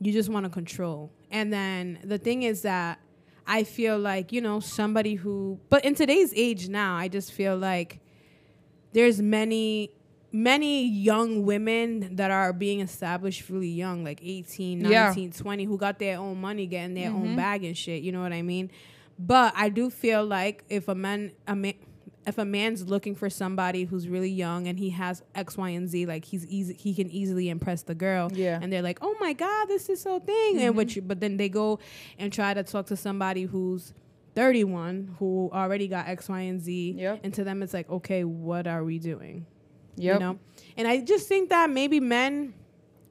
you 0.00 0.12
just 0.12 0.28
want 0.28 0.44
to 0.44 0.50
control 0.50 1.10
and 1.30 1.52
then 1.52 1.98
the 2.04 2.18
thing 2.18 2.42
is 2.42 2.62
that 2.62 2.98
i 3.46 3.62
feel 3.64 3.98
like 3.98 4.32
you 4.32 4.40
know 4.40 4.60
somebody 4.60 5.14
who 5.14 5.58
but 5.70 5.84
in 5.84 5.94
today's 5.94 6.32
age 6.36 6.68
now 6.68 6.96
i 6.96 7.08
just 7.08 7.32
feel 7.32 7.56
like 7.56 8.00
there's 8.92 9.22
many 9.22 9.90
many 10.34 10.84
young 10.88 11.44
women 11.44 12.16
that 12.16 12.28
are 12.32 12.52
being 12.52 12.80
established 12.80 13.48
really 13.48 13.68
young 13.68 14.02
like 14.02 14.18
18 14.20 14.80
Yeah. 14.84 15.06
19 15.06 15.30
20 15.30 15.64
who 15.64 15.78
got 15.78 16.00
their 16.00 16.18
own 16.18 16.40
money 16.40 16.66
getting 16.66 16.94
their 16.94 17.10
Mm-hmm. 17.10 17.22
own 17.30 17.36
bag 17.36 17.62
and 17.62 17.76
shit 17.78 18.02
you 18.02 18.10
know 18.10 18.20
what 18.20 18.32
i 18.32 18.42
mean 18.42 18.68
but 19.16 19.52
i 19.56 19.68
do 19.68 19.90
feel 19.90 20.26
like 20.26 20.64
if 20.68 20.88
a 20.88 20.94
man 20.94 21.30
a 21.46 21.54
man 21.54 21.74
if 22.26 22.36
a 22.38 22.44
man's 22.44 22.88
looking 22.88 23.14
for 23.14 23.30
somebody 23.30 23.84
who's 23.84 24.08
really 24.08 24.30
young 24.30 24.66
and 24.66 24.78
he 24.78 24.88
has 24.88 25.22
X, 25.34 25.58
Y, 25.58 25.68
and 25.68 25.86
Z, 25.90 26.06
like 26.06 26.24
he's 26.24 26.46
easy, 26.46 26.72
he 26.72 26.94
can 26.94 27.10
easily 27.10 27.50
impress 27.50 27.82
the 27.82 27.94
girl. 27.94 28.30
Yeah. 28.32 28.58
And 28.62 28.72
they're 28.72 28.80
like, 28.80 28.98
"Oh 29.02 29.14
my 29.20 29.34
God, 29.34 29.66
this 29.66 29.90
is 29.90 30.00
so 30.00 30.20
thing," 30.20 30.58
and 30.62 30.74
but 30.74 30.88
but 31.06 31.20
then 31.20 31.36
they 31.36 31.50
go 31.50 31.80
and 32.18 32.32
try 32.32 32.54
to 32.54 32.62
talk 32.62 32.86
to 32.86 32.96
somebody 32.96 33.42
who's 33.42 33.92
31 34.34 35.16
who 35.18 35.50
already 35.52 35.86
got 35.86 36.08
X, 36.08 36.28
Y, 36.30 36.40
and 36.40 36.62
Z. 36.62 36.94
Yep. 36.98 37.20
And 37.24 37.34
to 37.34 37.44
them, 37.44 37.62
it's 37.62 37.74
like, 37.74 37.90
okay, 37.90 38.24
what 38.24 38.66
are 38.66 38.82
we 38.84 38.98
doing? 38.98 39.44
Yep. 39.96 40.14
You 40.14 40.20
know. 40.20 40.38
And 40.76 40.88
I 40.88 41.00
just 41.00 41.28
think 41.28 41.50
that 41.50 41.70
maybe 41.70 42.00
men 42.00 42.54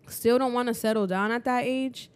still 0.08 0.38
don't 0.38 0.54
want 0.54 0.68
to 0.68 0.74
settle 0.74 1.08
down 1.08 1.32
at 1.32 1.46
that 1.46 1.64
age. 1.64 2.10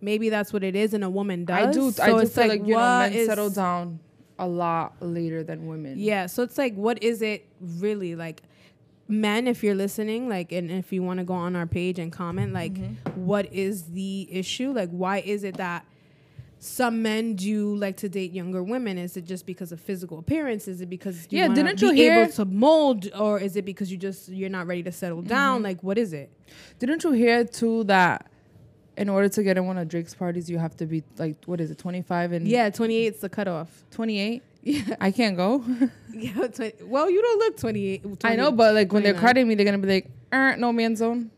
Maybe 0.00 0.28
that's 0.28 0.52
what 0.52 0.62
it 0.62 0.76
is, 0.76 0.94
and 0.94 1.02
a 1.04 1.10
woman 1.10 1.44
does. 1.44 1.68
i 1.68 1.70
do 1.72 1.90
So 1.90 2.02
i 2.02 2.06
do 2.20 2.26
feel 2.26 2.48
like, 2.48 2.66
you 2.66 2.74
know 2.74 2.98
men 3.00 3.12
is- 3.12 3.26
settle 3.26 3.50
down 3.50 4.00
a 4.38 4.46
lot 4.46 4.96
later 5.00 5.42
than 5.42 5.66
women 5.66 5.98
Yeah, 5.98 6.26
so 6.26 6.42
it's 6.42 6.58
like, 6.58 6.74
what 6.74 7.02
is 7.02 7.22
it 7.22 7.46
really 7.60 8.14
like? 8.14 8.42
Men, 9.08 9.46
if 9.46 9.62
you're 9.64 9.74
listening, 9.74 10.28
like, 10.28 10.52
and 10.52 10.70
if 10.70 10.92
you 10.92 11.02
want 11.02 11.18
to 11.20 11.24
go 11.24 11.32
on 11.34 11.56
our 11.56 11.64
page 11.66 11.98
and 11.98 12.12
comment, 12.12 12.52
like, 12.52 12.74
Mm-hmm. 12.74 13.24
what 13.24 13.50
is 13.54 13.84
the 13.92 14.28
issue? 14.30 14.72
Like, 14.72 14.90
why 14.90 15.18
is 15.20 15.42
it 15.44 15.56
that 15.56 15.86
some 16.58 17.02
men 17.02 17.34
do 17.36 17.76
like 17.76 17.96
to 17.98 18.08
date 18.08 18.32
younger 18.32 18.62
women? 18.62 18.98
Is 18.98 19.16
it 19.16 19.24
just 19.26 19.46
because 19.46 19.72
of 19.72 19.80
physical 19.80 20.18
appearance? 20.18 20.66
Is 20.68 20.80
it 20.80 20.88
because 20.90 21.26
you 21.30 21.38
yeah, 21.40 21.48
didn't 21.48 21.80
you 21.82 21.90
hear 21.92 22.22
able 22.22 22.32
to 22.32 22.44
mold, 22.44 23.08
or 23.16 23.38
is 23.38 23.56
it 23.56 23.64
because 23.64 23.90
you 23.92 23.98
just 23.98 24.28
you're 24.28 24.48
not 24.50 24.66
ready 24.66 24.82
to 24.84 24.92
settle 24.92 25.18
Mm-hmm. 25.18 25.28
down? 25.28 25.62
Like, 25.62 25.82
what 25.82 25.98
is 25.98 26.12
it? 26.12 26.30
Didn't 26.78 27.04
you 27.04 27.12
hear 27.12 27.44
too 27.44 27.84
that 27.84 28.26
in 28.96 29.08
order 29.10 29.28
to 29.28 29.42
get 29.42 29.58
in 29.58 29.66
one 29.66 29.76
of 29.76 29.86
Drake's 29.88 30.14
parties, 30.14 30.48
you 30.48 30.58
have 30.58 30.74
to 30.78 30.86
be 30.86 31.02
like, 31.18 31.36
what 31.44 31.60
is 31.60 31.70
it, 31.70 31.76
25 31.78 32.32
and 32.32 32.48
Yeah, 32.48 32.70
28 32.70 33.14
is 33.14 33.20
the 33.20 33.28
cutoff. 33.28 33.84
28? 33.90 34.42
Yeah, 34.62 34.96
I 35.00 35.10
can't 35.10 35.36
go. 35.36 35.62
yeah. 36.14 36.32
20, 36.48 36.84
well, 36.84 37.10
you 37.10 37.20
don't 37.20 37.38
look 37.38 37.56
28. 37.58 38.02
I 38.24 38.34
know, 38.36 38.50
but 38.50 38.74
like 38.74 38.92
when 38.92 39.02
they're 39.02 39.12
29. 39.12 39.20
carding 39.22 39.48
me, 39.48 39.54
they're 39.54 39.66
gonna 39.66 39.78
be 39.78 39.86
like, 39.88 40.10
er, 40.32 40.56
no 40.56 40.72
man 40.72 40.96
zone. 40.96 41.30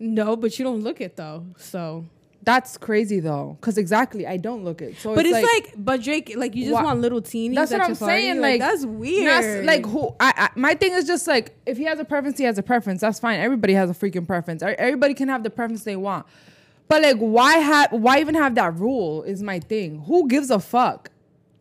no, 0.00 0.34
but 0.36 0.58
you 0.58 0.64
don't 0.64 0.82
look 0.82 1.00
it 1.00 1.16
though. 1.16 1.46
So 1.56 2.04
That's 2.42 2.78
crazy 2.78 3.20
though, 3.20 3.58
because 3.60 3.76
exactly, 3.76 4.26
I 4.26 4.38
don't 4.38 4.64
look 4.64 4.80
it. 4.80 4.96
So 4.96 5.14
But 5.14 5.26
it's, 5.26 5.36
it's, 5.36 5.46
like, 5.52 5.74
but 5.76 6.02
Drake, 6.02 6.32
like 6.36 6.54
you 6.54 6.64
just 6.64 6.74
Wha- 6.74 6.84
want 6.84 7.00
little 7.00 7.20
teenies. 7.20 7.54
That's 7.54 7.70
what 7.70 7.82
I'm 7.82 7.94
saying, 7.94 8.40
Like, 8.40 8.60
like, 8.60 8.70
that's 8.70 8.86
weird. 8.86 9.26
That's 9.26 9.66
like 9.66 9.84
who 9.84 10.14
I, 10.18 10.32
I 10.36 10.50
my 10.54 10.74
thing 10.74 10.94
is 10.94 11.06
just 11.06 11.26
like 11.26 11.54
if 11.66 11.76
he 11.76 11.84
has 11.84 11.98
a 11.98 12.04
preference, 12.04 12.38
he 12.38 12.44
has 12.44 12.56
a 12.56 12.62
preference. 12.62 13.02
That's 13.02 13.20
fine. 13.20 13.40
Everybody 13.40 13.74
has 13.74 13.90
a 13.90 13.94
freaking 13.94 14.26
preference. 14.26 14.62
Everybody 14.62 15.12
can 15.12 15.28
have 15.28 15.42
the 15.42 15.50
preference 15.50 15.84
they 15.84 15.96
want. 15.96 16.26
But 16.88 17.02
like 17.02 17.18
why 17.18 17.58
have 17.58 17.92
why 17.92 18.20
even 18.20 18.34
have 18.34 18.54
that 18.54 18.74
rule 18.74 19.22
is 19.22 19.42
my 19.42 19.60
thing. 19.60 20.02
Who 20.06 20.26
gives 20.28 20.50
a 20.50 20.60
fuck? 20.60 21.10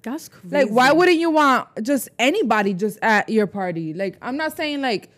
that's 0.01 0.29
crazy. 0.29 0.55
Like 0.55 0.69
why 0.69 0.93
wouldn't 0.93 1.19
you 1.19 1.29
want 1.29 1.67
just 1.83 2.07
anybody 2.17 2.74
just 2.74 3.00
at 3.01 3.27
your 3.29 3.48
party? 3.48 3.93
Like 3.93 4.17
I'm 4.21 4.38
not 4.38 4.55
saying 4.55 4.81
like 4.81 5.09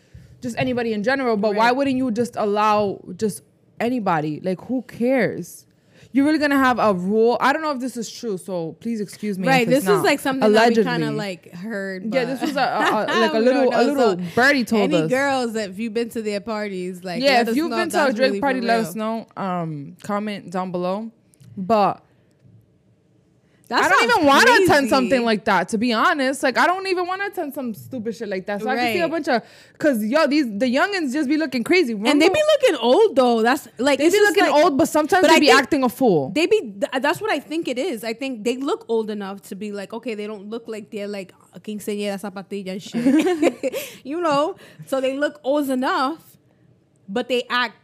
just 0.42 0.58
anybody 0.58 0.94
in 0.94 1.04
general, 1.04 1.38
but 1.38 1.56
why 1.56 1.72
wouldn't 1.72 1.98
you 1.98 2.10
just 2.12 2.36
allow 2.36 3.00
just 3.16 3.44
anybody? 3.82 4.40
Like 4.40 4.62
who 4.62 4.84
cares? 4.84 5.66
You're 6.14 6.26
really 6.26 6.40
gonna 6.40 6.58
have 6.58 6.78
a 6.78 6.94
rule. 6.94 7.38
I 7.40 7.54
don't 7.54 7.62
know 7.62 7.72
if 7.72 7.80
this 7.80 7.96
is 7.96 8.12
true, 8.12 8.38
so 8.38 8.74
please 8.82 9.00
excuse 9.00 9.40
me. 9.40 9.48
right? 9.48 9.66
This 9.68 9.88
is 9.88 10.02
like 10.02 10.20
something 10.20 10.44
Allegedly. 10.44 10.84
that 10.84 10.90
we 10.90 10.92
kind 10.98 11.04
of 11.06 11.16
like 11.16 11.54
heard. 11.54 12.14
Yeah, 12.14 12.26
this 12.26 12.42
was 12.42 12.58
a, 12.58 12.60
a, 12.60 13.06
a 13.06 13.06
like 13.22 13.34
a 13.34 13.40
little 13.40 13.72
don't 13.72 13.74
a 13.74 13.84
little 13.84 14.18
So 14.18 14.36
birdie 14.36 14.66
told 14.66 14.94
Any 14.94 15.04
us. 15.04 15.10
girls 15.10 15.54
that 15.54 15.70
if 15.70 15.80
you've 15.80 15.94
been 15.94 16.10
to 16.10 16.22
their 16.22 16.42
parties, 16.42 17.04
like 17.06 17.22
yeah, 17.22 17.42
if 17.48 17.56
you've 17.56 17.70
know 17.70 17.78
been 17.78 17.90
to 17.92 18.08
a 18.08 18.14
Drake 18.14 18.28
really 18.30 18.42
party, 18.42 18.60
let 18.62 18.80
us 18.82 18.96
know. 18.96 19.26
Um, 19.38 19.96
comment 20.04 20.52
down 20.52 20.72
below. 20.72 21.12
But 21.56 22.04
That 23.72 23.86
I 23.86 23.88
don't 23.88 24.04
even 24.04 24.26
want 24.26 24.46
to 24.48 24.54
attend 24.64 24.90
something 24.90 25.24
like 25.24 25.46
that. 25.46 25.70
To 25.70 25.78
be 25.78 25.94
honest, 25.94 26.44
like 26.44 26.58
I 26.58 26.68
don't 26.68 26.86
even 26.88 27.08
want 27.08 27.22
to 27.22 27.28
attend 27.28 27.54
some 27.54 27.74
stupid 27.74 28.14
shit 28.14 28.28
like 28.28 28.46
that. 28.48 28.62
So 28.62 28.68
I 28.68 28.76
can 28.76 28.94
see 28.94 29.00
a 29.00 29.08
bunch 29.08 29.30
of 29.30 29.42
because 29.72 30.04
yo 30.04 30.28
these 30.28 30.46
the 30.46 30.66
youngins 30.76 31.14
just 31.14 31.30
be 31.30 31.38
looking 31.38 31.64
crazy. 31.64 31.94
and 31.94 32.22
they 32.22 32.28
be 32.28 32.44
looking 32.54 32.76
old 32.76 33.16
though. 33.16 33.42
That's 33.42 33.70
like 33.78 33.98
they 33.98 34.10
be 34.10 34.20
looking 34.20 34.44
like- 34.44 34.54
old, 34.54 34.78
but 34.78 34.90
sometimes 34.90 35.22
but 35.22 35.30
they 35.30 35.38
I 35.38 35.40
be 35.40 35.52
acting 35.52 35.84
a 35.84 35.90
fool. 35.90 36.32
They 36.32 36.48
be 36.48 36.60
th- 36.60 37.02
that's 37.02 37.22
what 37.22 37.32
I 37.32 37.40
think 37.40 37.70
it 37.70 37.78
is. 37.78 38.04
I 38.04 38.14
think 38.14 38.44
they 38.44 38.58
look 38.58 38.84
old 38.90 39.10
enough 39.10 39.42
to 39.44 39.56
be 39.56 39.72
like, 39.72 39.94
okay, 39.94 40.16
they 40.16 40.28
don't 40.28 40.50
look 40.50 40.68
like 40.68 40.92
they're 40.92 41.08
like 41.08 41.34
a 41.54 41.60
quinceañera 41.62 42.20
zapatilla 42.20 42.74
and 42.74 42.84
shit. 42.84 43.76
you 44.04 44.20
know? 44.20 44.58
So 44.86 45.00
they 45.00 45.18
look 45.18 45.40
old 45.46 45.70
enough, 45.70 46.38
but 47.08 47.30
they 47.30 47.44
act 47.50 47.81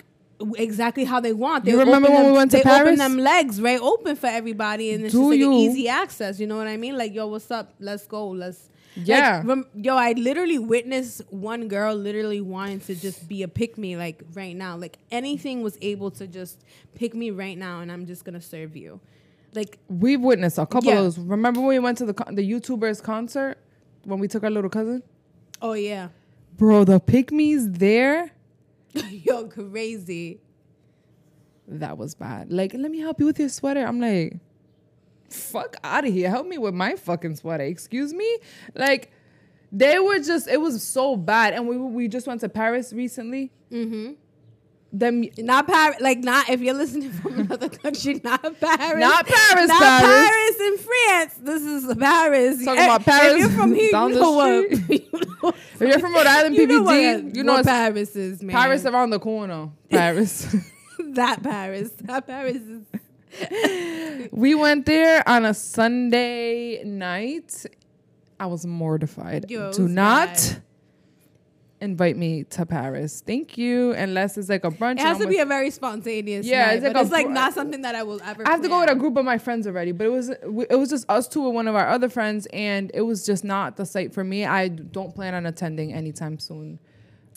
exactly 0.58 1.04
how 1.04 1.20
they 1.20 1.34
want. 1.34 1.66
They 1.66 1.72
You 1.72 1.80
remember 1.80 2.10
when 2.10 2.24
them- 2.24 2.32
we 2.32 2.38
went 2.38 2.52
to 2.52 2.58
they 2.58 2.64
Paris? 2.64 2.82
open 2.88 2.98
them 2.98 3.18
legs 3.18 3.60
right 3.62 3.80
open 3.82 4.16
for 4.16 4.28
everybody 4.28 4.92
and 4.92 5.04
it's 5.06 5.14
Do 5.14 5.20
just 5.22 5.30
like 5.32 5.40
you? 5.40 5.52
easy 5.54 5.88
access. 5.90 6.40
You 6.40 6.48
know 6.48 6.58
what 6.58 6.68
I 6.68 6.78
mean? 6.78 6.98
Like, 6.98 7.14
yo, 7.14 7.28
what's 7.28 7.50
up? 7.52 7.74
Let's 7.80 8.06
go. 8.06 8.30
Let's 8.30 8.70
Yeah. 8.96 9.38
Like, 9.40 9.48
rem- 9.48 9.66
yo, 9.76 9.96
I 9.96 10.12
literally 10.14 10.60
witnessed 10.60 11.22
one 11.30 11.68
girl 11.68 11.96
literally 11.96 12.42
wanting 12.42 12.80
to 12.82 12.96
just 12.96 13.28
be 13.28 13.42
a 13.44 13.48
pick 13.48 13.78
me 13.78 13.98
like 13.98 14.24
right 14.34 14.56
now. 14.56 14.78
Like 14.78 14.98
anything 15.12 15.62
was 15.64 15.78
able 15.82 16.12
to 16.12 16.28
just 16.28 16.64
pick 16.96 17.14
me 17.16 17.32
right 17.32 17.58
now, 17.58 17.82
and 17.82 17.92
I'm 17.92 18.06
just 18.06 18.24
gonna 18.26 18.42
serve 18.42 18.76
you. 18.78 19.00
Like 19.56 19.80
We've 19.90 20.22
witnessed 20.22 20.58
a 20.60 20.66
couple 20.66 20.90
Yeah. 20.92 20.98
of 21.00 21.04
those. 21.06 21.18
Remember 21.20 21.60
when 21.62 21.70
we 21.70 21.80
went 21.80 21.98
to 22.00 22.06
the 22.06 22.14
con- 22.14 22.36
the 22.36 22.48
YouTubers 22.48 23.02
concert 23.02 23.58
when 24.04 24.20
we 24.20 24.28
took 24.28 24.44
our 24.44 24.50
little 24.52 24.70
cousin? 24.70 25.02
Oh 25.62 25.74
yeah, 25.74 26.10
Bro, 26.58 26.86
the 26.86 27.00
pygmies 27.00 27.78
there. 27.80 28.32
yo, 29.12 29.48
crazy. 29.48 30.40
that 31.68 31.98
was 31.98 32.16
bad. 32.16 32.52
Like, 32.52 32.74
let 32.74 32.92
me 32.92 33.00
help 33.00 33.20
you 33.20 33.26
with 33.26 33.40
your 33.40 33.50
sweater. 33.50 33.86
I'm 33.86 34.00
like, 34.00 34.40
fuck 35.30 35.76
out 35.84 36.06
of 36.08 36.14
here. 36.14 36.30
Help 36.30 36.48
me 36.48 36.58
with 36.58 36.74
my 36.74 36.96
fucking 36.96 37.36
sweater. 37.36 37.64
Excuse 37.64 38.14
me? 38.14 38.38
Like, 38.76 39.12
they 39.72 40.00
were 40.00 40.20
just, 40.20 40.48
it 40.48 40.62
was 40.62 40.82
so 40.82 41.18
bad. 41.18 41.54
And 41.54 41.68
we 41.68 41.78
we 41.78 42.08
just 42.08 42.26
went 42.28 42.42
to 42.42 42.50
Paris 42.50 42.94
recently. 42.94 43.52
Mm-hmm. 43.72 44.14
Them 44.94 45.26
Not 45.38 45.68
Paris, 45.68 45.98
like 46.00 46.20
not 46.20 46.50
if 46.50 46.62
you're 46.62 46.74
listening 46.74 47.12
from 47.12 47.40
another 47.42 47.68
country, 47.70 48.22
not 48.24 48.42
Paris, 48.42 49.00
Not 49.00 49.28
Paris, 49.28 49.68
not 49.68 49.82
Paris. 49.82 50.30
Paris 50.30 50.60
in 50.62 50.78
France. 50.78 51.34
This 51.42 51.62
is 51.62 51.96
Paris. 51.98 52.64
Talking 52.66 52.84
about 52.84 53.04
Paris 53.04 53.34
If 53.34 53.40
you're 53.40 53.50
from 53.50 53.74
here, 53.74 53.92
down 53.92 54.10
you 54.14 54.20
know 54.20 54.32
what. 54.32 54.76
street. 54.78 55.08
you 55.14 55.20
know 55.44 55.50
if 55.50 55.82
you're 55.82 56.00
from 56.00 56.14
Rhode 56.14 56.26
Island, 56.26 56.56
you 56.56 56.68
know 56.68 56.84
what, 56.84 57.36
you 57.36 57.44
know 57.44 57.54
what 57.56 57.66
Paris 57.66 58.16
is, 58.16 58.42
man. 58.42 58.56
Paris 58.56 58.86
around 58.86 59.10
the 59.10 59.20
corner. 59.20 59.70
Paris. 59.90 60.56
that 61.00 61.44
Paris. 61.44 61.92
That 62.04 62.26
Paris 62.26 62.62
is. 62.62 64.30
we 64.32 64.56
went 64.56 64.86
there 64.86 65.28
on 65.28 65.46
a 65.46 65.54
Sunday 65.54 66.82
night. 66.84 67.66
I 68.40 68.46
was 68.46 68.66
mortified. 68.66 69.50
Yo, 69.52 69.74
Do 69.74 69.88
not 69.88 70.28
bad. 70.30 70.64
Invite 71.80 72.18
me 72.18 72.44
to 72.46 72.66
Paris. 72.66 73.22
Thank 73.26 73.58
you. 73.58 73.92
Unless 73.92 74.38
it's 74.38 74.50
like 74.50 74.64
a 74.64 74.72
brunch. 74.72 74.94
It 74.94 75.00
has 75.02 75.20
to 75.20 75.28
be 75.28 75.40
a 75.40 75.46
very 75.46 75.70
spontaneous. 75.70 76.46
Yeah, 76.46 76.68
night, 76.68 76.74
it's 76.76 76.84
like 76.84 76.96
it's 76.96 77.12
like 77.12 77.30
not 77.30 77.54
something 77.54 77.82
that 77.82 77.96
I 77.96 78.04
will 78.04 78.22
ever. 78.24 78.48
I 78.48 78.52
have 78.52 78.62
to 78.62 78.70
go 78.70 78.80
with 78.80 78.90
a 78.90 78.96
group 78.96 79.18
of 79.18 79.26
my 79.26 79.38
friends 79.38 79.68
already, 79.68 79.92
but 79.92 80.06
it 80.08 80.12
was 80.12 80.30
it 80.30 80.78
was 80.78 80.90
just 80.90 81.06
us 81.10 81.28
two 81.28 81.46
and 81.46 81.56
one 81.56 81.68
of 81.68 81.76
our 81.76 81.88
other 81.88 82.10
friends, 82.10 82.48
and 82.48 82.92
it 82.94 83.02
was 83.02 83.26
just 83.26 83.44
not 83.44 83.78
the 83.78 83.86
site 83.86 84.14
for 84.14 84.24
me. 84.24 84.46
I 84.46 84.68
don't 84.70 85.14
plan 85.14 85.34
on 85.34 85.46
attending 85.46 85.94
anytime 85.94 86.40
soon. 86.40 86.80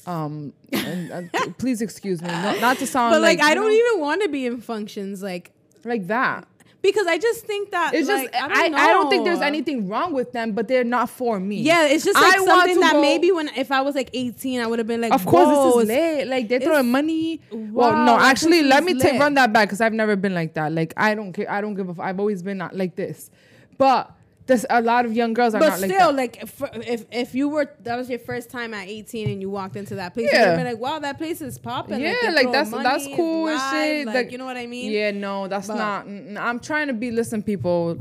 Um, 0.06 0.54
and, 0.72 1.30
uh, 1.34 1.50
please 1.58 1.82
excuse 1.82 2.22
me, 2.22 2.28
no, 2.28 2.58
not 2.58 2.78
to 2.78 2.86
sound 2.86 3.12
But 3.12 3.20
like, 3.20 3.38
like 3.38 3.50
I 3.50 3.54
don't 3.54 3.68
know, 3.68 3.70
even 3.70 4.00
want 4.00 4.22
to 4.22 4.28
be 4.28 4.46
in 4.46 4.60
functions 4.60 5.22
like 5.22 5.52
like 5.84 6.06
that. 6.06 6.46
Because 6.82 7.06
I 7.06 7.18
just 7.18 7.44
think 7.44 7.70
that 7.72 7.94
It's 7.94 8.08
like, 8.08 8.32
just 8.32 8.42
I 8.42 8.46
I, 8.46 8.68
don't, 8.68 8.74
I, 8.74 8.86
don't 8.88 9.10
think 9.10 9.24
there's 9.24 9.40
anything 9.40 9.88
wrong 9.88 10.12
with 10.12 10.32
them, 10.32 10.52
but 10.52 10.66
they're 10.68 10.84
not 10.84 11.10
for 11.10 11.38
me. 11.38 11.60
Yeah, 11.60 11.86
it's 11.86 12.04
just 12.04 12.16
like 12.18 12.36
want 12.38 12.46
something 12.48 12.80
that 12.80 12.92
go- 12.92 13.00
maybe 13.02 13.32
when 13.32 13.48
if 13.56 13.70
I 13.70 13.80
was 13.82 13.94
like 13.94 14.10
18, 14.12 14.60
I 14.60 14.66
would 14.66 14.78
have 14.78 14.88
been 14.88 15.00
like, 15.00 15.12
Of 15.12 15.26
course, 15.26 15.74
this 15.74 15.82
is 15.82 15.88
lit. 15.88 16.26
Like 16.28 16.48
they're 16.48 16.60
throwing 16.60 16.90
money. 16.90 17.40
well, 17.50 17.92
Wow, 17.92 18.04
no, 18.04 18.18
actually, 18.18 18.62
let 18.62 18.82
me 18.84 18.94
take 18.94 19.20
run 19.20 19.34
that 19.34 19.52
back 19.52 19.68
because 19.68 19.80
I've 19.80 19.92
never 19.92 20.16
been 20.16 20.34
like 20.34 20.54
that. 20.54 20.72
Like 20.72 20.94
I 20.96 21.14
don't 21.14 21.32
care. 21.32 21.50
I 21.50 21.60
don't 21.60 21.74
give 21.74 21.88
a. 21.88 21.92
F- 21.92 22.00
I've 22.00 22.18
always 22.20 22.42
been 22.42 22.58
not 22.58 22.74
like 22.76 22.96
this, 22.96 23.30
but 23.76 24.12
There's 24.50 24.66
a 24.68 24.82
lot 24.82 25.06
of 25.06 25.12
young 25.14 25.32
girls 25.32 25.54
are 25.54 25.60
But 25.60 25.68
not 25.68 25.80
like 25.80 25.90
still, 25.92 26.08
that. 26.08 26.16
like, 26.16 26.42
if, 26.42 26.62
if 26.74 27.04
if 27.12 27.34
you 27.36 27.48
were 27.48 27.66
that 27.84 27.96
was 27.96 28.10
your 28.10 28.18
first 28.18 28.50
time 28.50 28.74
at 28.74 28.88
18 28.88 29.30
and 29.30 29.40
you 29.40 29.48
walked 29.48 29.76
into 29.76 29.94
that 29.94 30.12
place, 30.14 30.28
Yeah. 30.32 30.50
you'd 30.50 30.58
be 30.58 30.64
like, 30.64 30.78
wow, 30.78 30.98
that 30.98 31.18
place 31.18 31.40
is 31.40 31.56
popping. 31.58 32.00
Yeah, 32.00 32.14
they're 32.20 32.32
like, 32.32 32.46
that's- 32.50 32.70
money, 32.70 32.82
that's 32.82 33.06
cool 33.14 33.46
and 33.48 33.60
shit, 33.70 34.06
Like, 34.06 34.14
like- 34.14 34.32
you 34.32 34.38
know 34.38 34.44
what 34.46 34.56
I 34.56 34.66
mean? 34.66 34.90
Yeah, 34.90 35.12
no, 35.12 35.46
that's 35.48 35.68
But- 35.68 35.76
not. 35.76 36.06
I'm 36.44 36.58
trying 36.58 36.88
to 36.88 36.92
be 36.94 37.10
listen, 37.12 37.42
people. 37.42 37.98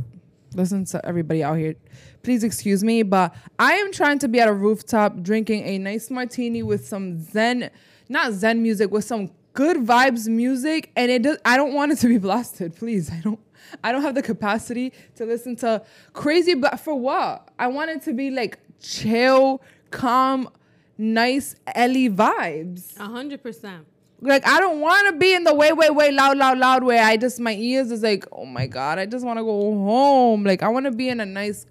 Listen 0.56 0.84
to 0.86 1.06
everybody 1.06 1.44
out 1.44 1.60
here. 1.60 1.76
Please 2.24 2.44
excuse 2.44 2.84
me, 2.84 3.04
but 3.04 3.36
I 3.60 3.74
am 3.74 3.92
trying 3.92 4.18
to 4.20 4.28
be 4.28 4.40
at 4.40 4.48
a 4.48 4.54
rooftop 4.54 5.22
drinking 5.22 5.64
a 5.66 5.78
nice 5.78 6.10
martini 6.10 6.64
with 6.64 6.88
some 6.88 7.20
zen, 7.22 7.70
not 8.10 8.34
zen 8.34 8.64
music, 8.64 8.90
with 8.92 9.06
some 9.06 9.30
good 9.54 9.78
vibes 9.78 10.28
music, 10.28 10.92
and 10.96 11.12
it 11.12 11.22
does. 11.22 11.38
I 11.46 11.58
don't 11.58 11.74
want 11.74 11.92
it 11.92 11.98
to 12.00 12.08
be 12.08 12.18
blasted. 12.18 12.76
Please, 12.76 13.12
I 13.12 13.20
don't. 13.22 13.40
I 13.84 13.92
don't 13.92 14.02
have 14.02 14.16
the 14.16 14.24
capacity 14.24 14.94
to 15.16 15.26
listen 15.26 15.56
to 15.58 15.84
crazy. 16.14 16.56
But 16.56 16.80
for 16.80 16.96
what? 16.96 17.50
I 17.60 17.68
want 17.68 17.92
it 17.92 18.02
to 18.04 18.14
be 18.14 18.32
like 18.32 18.58
chill, 18.82 19.62
calm, 19.92 20.50
nice 20.98 21.56
Ellie 21.76 22.10
vibes. 22.10 23.00
A 23.00 23.06
hundred 23.06 23.44
percent. 23.44 23.86
Like 24.22 24.46
I 24.46 24.60
don't 24.60 24.82
want 24.82 25.08
to 25.08 25.20
be 25.20 25.34
in 25.34 25.44
the 25.44 25.54
way, 25.54 25.72
way, 25.72 25.90
way 25.90 26.12
loud, 26.12 26.38
loud, 26.38 26.58
loud 26.58 26.84
where 26.84 27.04
I 27.04 27.16
just 27.16 27.40
my 27.40 27.54
ears 27.54 27.92
is 27.92 28.04
like, 28.04 28.26
oh 28.32 28.46
my 28.46 28.68
god, 28.68 29.00
I 29.00 29.06
just 29.06 29.26
want 29.26 29.40
to 29.40 29.44
go 29.44 29.74
home. 29.74 30.44
Like 30.44 30.62
I 30.62 30.68
want 30.68 30.86
to 30.86 30.92
be 30.92 31.10
in 31.10 31.20
a 31.22 31.26
nice, 31.26 31.66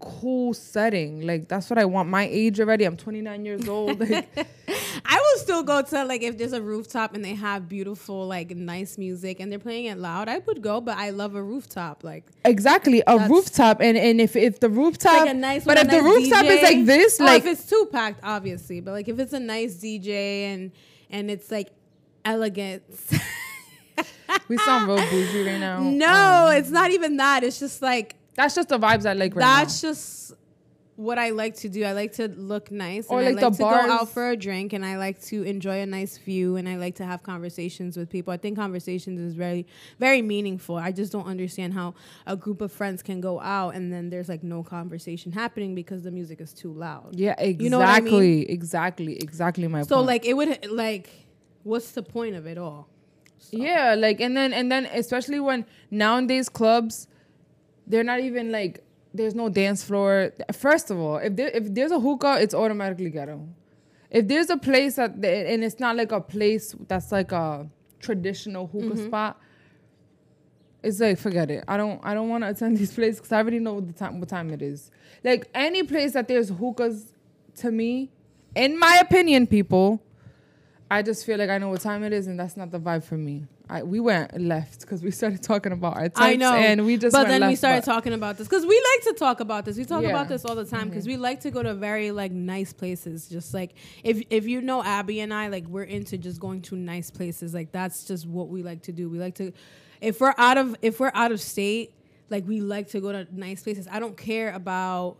cool 0.00 0.54
setting. 0.54 1.26
Like 1.26 1.48
that's 1.48 1.68
what 1.70 1.78
I 1.78 1.84
want. 1.84 2.08
My 2.08 2.26
age 2.30 2.60
already. 2.60 2.84
I'm 2.84 2.96
29 2.96 3.44
years 3.44 3.68
old. 3.68 4.00
Like 4.00 4.28
I 5.04 5.16
will 5.18 5.40
still 5.40 5.62
go 5.62 5.82
to 5.82 6.04
like 6.04 6.22
if 6.22 6.38
there's 6.38 6.52
a 6.52 6.62
rooftop 6.62 7.14
and 7.14 7.24
they 7.24 7.34
have 7.34 7.68
beautiful 7.68 8.26
like 8.26 8.50
nice 8.54 8.98
music 8.98 9.40
and 9.40 9.50
they're 9.50 9.58
playing 9.58 9.86
it 9.86 9.98
loud. 9.98 10.28
I 10.28 10.38
would 10.38 10.62
go, 10.62 10.80
but 10.80 10.96
I 10.96 11.10
love 11.10 11.34
a 11.34 11.42
rooftop. 11.42 12.04
Like 12.04 12.24
exactly 12.44 13.02
a 13.06 13.18
rooftop, 13.28 13.80
and 13.80 13.96
and 13.98 14.20
if 14.20 14.36
if 14.36 14.60
the 14.60 14.68
rooftop, 14.68 15.20
like 15.20 15.30
a 15.30 15.34
nice, 15.34 15.64
but 15.64 15.76
if 15.78 15.84
a 15.84 15.86
the 15.86 15.92
nice 15.96 16.04
rooftop 16.04 16.44
is 16.44 16.62
like 16.62 16.86
this, 16.86 17.20
or 17.20 17.24
like 17.24 17.44
if 17.44 17.52
it's 17.52 17.68
too 17.68 17.88
packed, 17.90 18.20
obviously, 18.22 18.80
but 18.80 18.92
like 18.92 19.08
if 19.08 19.18
it's 19.18 19.32
a 19.32 19.40
nice 19.40 19.74
DJ 19.76 20.42
and 20.52 20.72
and 21.10 21.30
it's 21.30 21.50
like 21.50 21.70
elegant. 22.24 22.82
we 24.48 24.56
sound 24.58 24.86
real 24.88 24.96
bougie 25.10 25.44
right 25.44 25.58
now. 25.58 25.80
no, 25.80 26.46
Um, 26.50 26.56
it's 26.56 26.70
not 26.70 26.90
even 26.90 27.16
that. 27.16 27.42
It's 27.42 27.58
just 27.58 27.82
like 27.82 28.14
that's 28.38 28.54
just 28.54 28.68
the 28.68 28.78
vibes 28.78 29.04
I 29.04 29.12
like 29.14 29.34
right 29.34 29.42
that's 29.42 29.82
now. 29.82 29.88
just 29.90 30.32
what 30.94 31.16
I 31.16 31.30
like 31.30 31.54
to 31.56 31.68
do. 31.68 31.84
I 31.84 31.92
like 31.92 32.12
to 32.14 32.26
look 32.28 32.70
nice, 32.72 33.06
Or 33.08 33.20
and 33.20 33.26
like 33.36 33.44
I 33.44 33.46
like 33.46 33.52
the 33.56 33.64
to 33.64 33.70
go 33.70 33.92
out 33.94 34.08
for 34.08 34.30
a 34.30 34.36
drink, 34.36 34.72
and 34.72 34.84
I 34.84 34.96
like 34.96 35.20
to 35.30 35.42
enjoy 35.42 35.80
a 35.80 35.86
nice 35.86 36.18
view, 36.18 36.56
and 36.56 36.68
I 36.68 36.76
like 36.76 36.96
to 36.96 37.04
have 37.04 37.22
conversations 37.22 37.96
with 37.96 38.08
people. 38.10 38.32
I 38.32 38.36
think 38.36 38.56
conversations 38.56 39.20
is 39.20 39.34
very, 39.34 39.66
very 40.00 40.22
meaningful. 40.22 40.74
I 40.76 40.90
just 40.92 41.12
don't 41.12 41.26
understand 41.26 41.74
how 41.74 41.94
a 42.26 42.36
group 42.36 42.60
of 42.60 42.72
friends 42.72 43.02
can 43.02 43.20
go 43.20 43.40
out 43.40 43.74
and 43.76 43.92
then 43.92 44.10
there's 44.10 44.28
like 44.28 44.42
no 44.42 44.62
conversation 44.64 45.30
happening 45.32 45.74
because 45.76 46.02
the 46.02 46.10
music 46.10 46.40
is 46.40 46.52
too 46.52 46.72
loud. 46.72 47.14
Yeah, 47.14 47.32
exactly, 47.38 47.64
You 47.64 47.70
know 47.70 47.80
I 47.82 48.00
mean? 48.00 48.46
exactly, 48.48 49.18
exactly 49.20 49.68
my 49.68 49.82
So 49.82 49.96
point. 49.96 50.06
like 50.08 50.24
it 50.26 50.34
would 50.34 50.66
like, 50.70 51.10
what's 51.62 51.92
the 51.92 52.02
point 52.02 52.34
of 52.34 52.44
it 52.46 52.58
all? 52.58 52.88
So- 53.38 53.56
Yeah, 53.56 53.94
like 53.96 54.20
and 54.20 54.36
then 54.36 54.52
and 54.52 54.66
then 54.72 54.86
especially 54.86 55.38
when 55.38 55.64
nowadays 55.92 56.48
clubs, 56.48 57.06
they're 57.88 58.04
not 58.04 58.20
even 58.20 58.52
like 58.52 58.84
there's 59.14 59.34
no 59.34 59.48
dance 59.48 59.82
floor. 59.82 60.32
First 60.52 60.90
of 60.90 60.98
all, 60.98 61.16
if 61.16 61.34
there 61.36 61.48
if 61.48 61.72
there's 61.74 61.90
a 61.90 61.98
hookah, 62.00 62.38
it's 62.40 62.54
automatically 62.54 63.10
ghetto. 63.10 63.48
If 64.10 64.28
there's 64.28 64.50
a 64.50 64.56
place 64.56 64.96
that 64.96 65.12
and 65.24 65.64
it's 65.64 65.80
not 65.80 65.96
like 65.96 66.12
a 66.12 66.20
place 66.20 66.74
that's 66.86 67.10
like 67.12 67.32
a 67.32 67.68
traditional 68.00 68.66
hookah 68.66 68.86
Mm-hmm. 68.94 69.06
spot, 69.06 69.40
it's 70.82 71.00
like 71.00 71.18
forget 71.18 71.50
it. 71.50 71.64
I 71.66 71.76
don't 71.76 72.00
I 72.04 72.14
don't 72.14 72.28
want 72.28 72.44
to 72.44 72.50
attend 72.50 72.76
these 72.82 72.92
places 72.92 73.16
because 73.16 73.32
I 73.32 73.38
already 73.38 73.58
know 73.58 73.80
the 73.80 73.92
time 73.92 74.20
what 74.20 74.28
time 74.28 74.50
it 74.50 74.62
is. 74.62 74.90
Like 75.24 75.48
any 75.54 75.82
place 75.82 76.12
that 76.12 76.28
there's 76.28 76.48
hookahs, 76.50 77.12
to 77.56 77.70
me, 77.72 78.10
in 78.54 78.78
my 78.78 78.98
opinion, 79.00 79.46
people, 79.46 80.00
I 80.90 81.02
just 81.02 81.26
feel 81.26 81.38
like 81.38 81.50
I 81.50 81.58
know 81.58 81.68
what 81.68 81.80
time 81.82 82.02
it 82.02 82.12
is, 82.12 82.26
and 82.26 82.40
that's 82.40 82.56
not 82.56 82.70
the 82.70 82.80
vibe 82.80 83.04
for 83.04 83.16
me. 83.16 83.44
I, 83.68 83.82
we 83.82 84.00
went 84.00 84.40
left 84.40 84.80
because 84.80 85.02
we 85.02 85.10
started 85.20 85.42
talking 85.42 85.72
about 85.72 85.96
our 85.96 86.08
types, 86.08 86.20
I 86.20 86.36
know, 86.36 86.54
and 86.54 86.86
we 86.86 86.96
just 86.96 87.12
but 87.12 87.28
then 87.28 87.46
we 87.46 87.56
started 87.56 87.84
talking 87.84 88.14
about 88.14 88.38
this 88.38 88.48
because 88.48 88.64
we 88.64 88.82
like 88.94 89.04
to 89.04 89.18
talk 89.18 89.40
about 89.40 89.66
this. 89.66 89.76
We 89.76 89.84
talk 89.84 90.02
Yeah. 90.02 90.08
Mm-hmm. 90.08 90.16
about 90.16 90.28
this 90.28 90.44
all 90.46 90.54
the 90.54 90.64
time 90.64 90.88
because 90.88 91.06
we 91.06 91.18
like 91.18 91.40
to 91.40 91.50
go 91.50 91.62
to 91.62 91.74
very 91.74 92.10
like 92.10 92.32
nice 92.32 92.72
places. 92.72 93.28
Just 93.28 93.52
like 93.52 93.74
if 94.02 94.22
if 94.30 94.46
you 94.46 94.62
know 94.62 94.82
Abby 94.82 95.20
and 95.20 95.34
I, 95.34 95.48
like 95.48 95.66
we're 95.66 95.82
into 95.82 96.16
just 96.16 96.40
going 96.40 96.62
to 96.62 96.76
nice 96.76 97.10
places. 97.10 97.52
Like 97.52 97.72
that's 97.72 98.04
just 98.04 98.26
what 98.26 98.48
we 98.48 98.62
like 98.62 98.82
to 98.82 98.92
do. 98.92 99.10
We 99.10 99.18
like 99.18 99.34
to, 99.36 99.52
if 100.00 100.20
we're 100.20 100.34
out 100.38 100.56
of 100.56 100.74
if 100.80 100.98
we're 101.00 101.12
out 101.12 101.32
of 101.32 101.40
state, 101.40 101.92
like 102.30 102.48
we 102.48 102.62
like 102.62 102.88
to 102.90 103.00
go 103.00 103.12
to 103.12 103.26
nice 103.30 103.62
places. 103.62 103.86
I 103.90 104.00
don't 104.00 104.16
care 104.16 104.54
about 104.54 105.18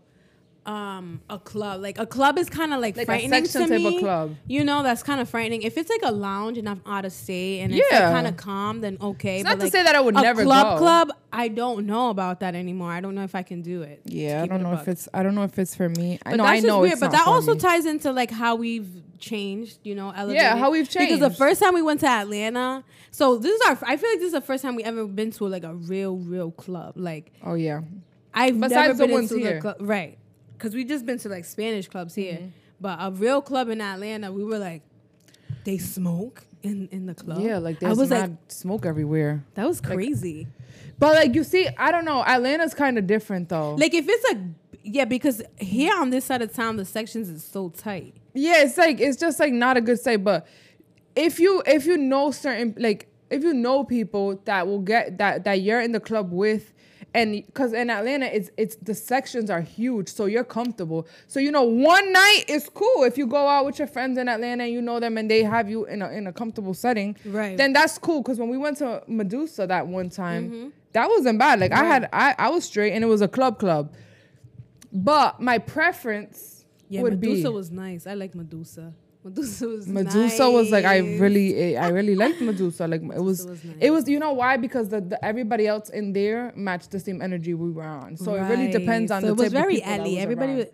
um 0.65 1.21
a 1.29 1.39
club 1.39 1.81
like 1.81 1.97
a 1.97 2.05
club 2.05 2.37
is 2.37 2.49
kind 2.49 2.73
of 2.73 2.81
like, 2.81 2.95
Like 2.97 3.05
frightening 3.05 3.43
to 3.45 3.67
me 3.67 3.99
club. 3.99 4.35
you 4.45 4.63
know 4.63 4.83
that's 4.83 5.01
kind 5.03 5.21
of 5.21 5.29
frightening 5.29 5.61
if 5.61 5.77
it's 5.77 5.89
like 5.89 6.01
a 6.03 6.11
lounge 6.11 6.57
and 6.57 6.67
i'm 6.67 6.81
out 6.85 7.05
of 7.05 7.13
state 7.13 7.61
and 7.61 7.73
it's 7.73 7.91
like 7.91 8.01
kind 8.01 8.27
of 8.27 8.35
calm 8.37 8.81
then 8.81 8.97
okay 9.01 9.39
It's 9.39 9.43
but 9.43 9.49
not 9.51 9.57
to 9.59 9.63
like, 9.63 9.71
say 9.71 9.83
that 9.83 9.95
I 9.95 10.01
would 10.01 10.17
a 10.17 10.21
never 10.21 10.43
club 10.43 10.75
go. 10.77 10.79
club 10.83 11.11
i 11.31 11.47
don't 11.47 11.85
know 11.85 12.09
about 12.09 12.41
that 12.41 12.55
anymore 12.55 12.91
i 12.91 12.99
don't 12.99 13.15
know 13.15 13.23
if 13.23 13.35
i 13.35 13.41
can 13.41 13.61
do 13.61 13.81
it 13.83 14.01
Yeah, 14.05 14.43
I 14.43 14.47
don't 14.47 14.61
know 14.61 14.73
if 14.73 14.87
it's 14.87 15.07
I 15.13 15.23
don't 15.23 15.33
know 15.33 15.43
if 15.43 15.57
it's 15.57 15.75
for 15.75 15.87
me. 15.89 16.19
I 16.25 16.31
but 16.31 16.37
know 16.37 16.43
that's 16.43 16.63
I 16.63 16.67
know 16.67 16.79
weird 16.81 16.91
it's 16.93 17.01
but 17.01 17.11
that 17.11 17.25
also 17.25 17.53
me. 17.53 17.59
ties 17.59 17.85
into 17.85 18.11
like 18.11 18.29
how 18.29 18.55
we've 18.55 18.89
changed 19.17 19.79
you 19.83 19.95
know 19.95 20.11
elevated. 20.15 20.43
how 20.59 20.71
we've 20.71 20.89
changed 20.89 21.13
because 21.13 21.31
the 21.31 21.35
first 21.35 21.61
time 21.61 21.73
we 21.73 21.81
went 21.81 22.01
to 22.01 22.07
atlanta 22.07 22.83
so 23.11 23.37
this 23.37 23.53
is 23.59 23.61
our 23.67 23.77
i 23.87 23.97
feel 23.97 24.09
like 24.09 24.19
this 24.19 24.27
is 24.27 24.33
the 24.33 24.41
first 24.41 24.61
time 24.61 24.75
we 24.75 24.83
ever 24.83 25.05
been 25.07 25.31
to 25.31 25.45
like 25.47 25.63
a 25.63 25.73
real 25.73 26.17
real 26.17 26.51
club 26.51 26.93
like 26.95 27.31
Oh 27.43 27.55
yeah, 27.55 27.81
I've 28.33 28.59
Besides 28.59 28.73
never 28.75 28.93
the 28.93 29.03
been 29.07 29.11
ones 29.13 29.31
into 29.31 29.43
here. 29.43 29.55
the 29.55 29.61
club, 29.61 29.77
right? 29.79 30.18
Because 30.59 30.75
we 30.75 30.83
just 30.83 31.05
been 31.05 31.17
to 31.19 31.29
like 31.29 31.45
Spanish 31.45 31.87
clubs 31.87 32.13
here, 32.15 32.33
Mm-hmm. 32.33 32.47
but 32.81 32.99
a 33.01 33.09
real 33.11 33.41
club 33.41 33.69
in 33.69 33.79
Atlanta, 33.81 34.29
we 34.31 34.43
were 34.43 34.59
like, 34.59 34.81
they 35.63 35.77
smoke 35.77 36.43
in 36.63 36.89
in 36.91 37.05
the 37.05 37.15
club. 37.15 37.39
yeah. 37.39 37.57
Like 37.57 37.77
I 37.77 37.87
there's 37.87 37.97
was 37.97 38.11
like, 38.11 38.29
smoke 38.49 38.85
everywhere. 38.85 39.43
that 39.55 39.65
was 39.65 39.79
crazy. 39.81 40.47
But 40.99 41.15
like 41.15 41.33
you 41.33 41.43
see, 41.45 41.67
I 41.77 41.91
don't 41.93 42.03
know. 42.05 42.23
Atlanta's 42.25 42.73
kind 42.73 42.97
of 42.97 43.07
different 43.07 43.47
though. 43.49 43.75
Like 43.75 43.93
if 43.93 44.05
it's 44.07 44.33
a 44.33 44.43
yeah, 44.83 45.05
because 45.05 45.41
here 45.57 45.93
on 45.95 46.09
this 46.09 46.25
side 46.25 46.41
of 46.41 46.51
town, 46.53 46.75
the 46.77 46.85
sections 46.85 47.29
is 47.29 47.43
so 47.43 47.69
tight. 47.69 48.13
yeah, 48.33 48.63
it's 48.63 48.77
like 48.77 48.99
it's 48.99 49.17
just 49.17 49.39
like 49.39 49.53
not 49.53 49.77
a 49.77 49.81
good 49.81 49.99
say. 49.99 50.17
But 50.17 50.45
if 51.15 51.39
you 51.39 51.63
if 51.65 51.85
you 51.85 51.97
know 51.97 52.31
certain 52.31 52.75
like 52.77 53.07
if 53.29 53.43
you 53.43 53.53
know 53.53 53.83
people 53.85 54.41
that 54.45 54.67
will 54.67 54.79
get 54.81 55.17
that 55.19 55.45
that 55.45 55.61
you're 55.61 55.79
in 55.81 55.93
the 55.93 55.99
club 56.01 56.31
with. 56.33 56.73
And 57.13 57.43
because 57.45 57.73
in 57.73 57.89
Atlanta, 57.89 58.27
it's 58.27 58.51
it's 58.55 58.75
the 58.75 58.93
sections 58.93 59.49
are 59.49 59.61
huge, 59.61 60.09
so 60.09 60.25
you're 60.25 60.43
comfortable. 60.43 61.07
So 61.27 61.39
you 61.39 61.51
know, 61.51 61.63
one 61.63 62.13
night 62.13 62.43
is 62.47 62.69
cool 62.69 63.03
if 63.03 63.17
you 63.17 63.25
go 63.25 63.47
out 63.47 63.65
with 63.65 63.79
your 63.79 63.87
friends 63.87 64.17
in 64.17 64.29
Atlanta 64.29 64.63
and 64.63 64.71
you 64.71 64.81
know 64.81 64.99
them 64.99 65.17
and 65.17 65.29
they 65.29 65.43
have 65.43 65.69
you 65.69 65.85
in 65.85 66.03
a 66.03 66.09
in 66.09 66.27
a 66.27 66.33
comfortable 66.33 66.75
setting. 66.75 67.15
Right. 67.25 67.57
Then 67.57 67.73
that's 67.73 67.97
cool. 67.97 68.21
Because 68.21 68.37
when 68.37 68.49
we 68.49 68.57
went 68.57 68.77
to 68.77 69.01
Medusa 69.07 69.65
that 69.65 69.87
one 69.87 70.09
time, 70.09 70.51
mm-hmm. 70.51 70.69
that 70.93 71.09
wasn't 71.09 71.39
bad. 71.39 71.59
Like 71.59 71.71
I 71.71 71.83
had 71.83 72.09
I 72.13 72.35
I 72.37 72.49
was 72.49 72.63
straight 72.65 72.93
and 72.93 73.03
it 73.03 73.07
was 73.07 73.21
a 73.21 73.27
club 73.27 73.57
club. 73.57 73.91
But 74.91 75.41
my 75.41 75.57
preference 75.57 76.65
Yeah, 76.89 77.03
Medusa 77.03 77.49
be 77.49 77.55
was 77.55 77.71
nice. 77.71 78.05
I 78.05 78.13
like 78.13 78.35
Medusa. 78.35 78.93
Medusa 79.23 79.67
was 79.67 79.87
Medusa 79.87 80.49
was 80.49 80.71
like 80.71 80.85
I 80.85 80.97
really 80.97 81.75
eh, 81.75 81.81
I 81.81 81.89
really 81.89 82.15
liked 82.15 82.39
Medusa. 82.39 82.87
Like 82.87 83.01
it 83.01 83.21
was, 83.21 83.45
was 83.45 83.63
nice. 83.63 83.75
it 83.81 83.89
was 83.91 84.07
you 84.07 84.17
know 84.17 84.31
why 84.31 84.55
because 84.55 84.89
the, 84.89 85.01
the 85.01 85.23
everybody 85.23 85.67
else 85.67 85.89
in 85.89 86.13
there 86.13 86.53
matched 86.55 86.91
the 86.91 86.99
same 87.01 87.21
energy 87.21 87.53
we 87.53 87.69
were 87.71 87.83
on. 87.83 88.15
So 88.15 88.35
it 88.35 88.41
really 88.43 88.71
depends 88.71 89.11
on 89.11 89.21
so 89.21 89.27
the 89.27 89.33
it 89.33 89.37
was 89.37 89.51
very 89.51 89.83
Ellie. 89.83 90.19
Everybody 90.19 90.53
around. 90.53 90.67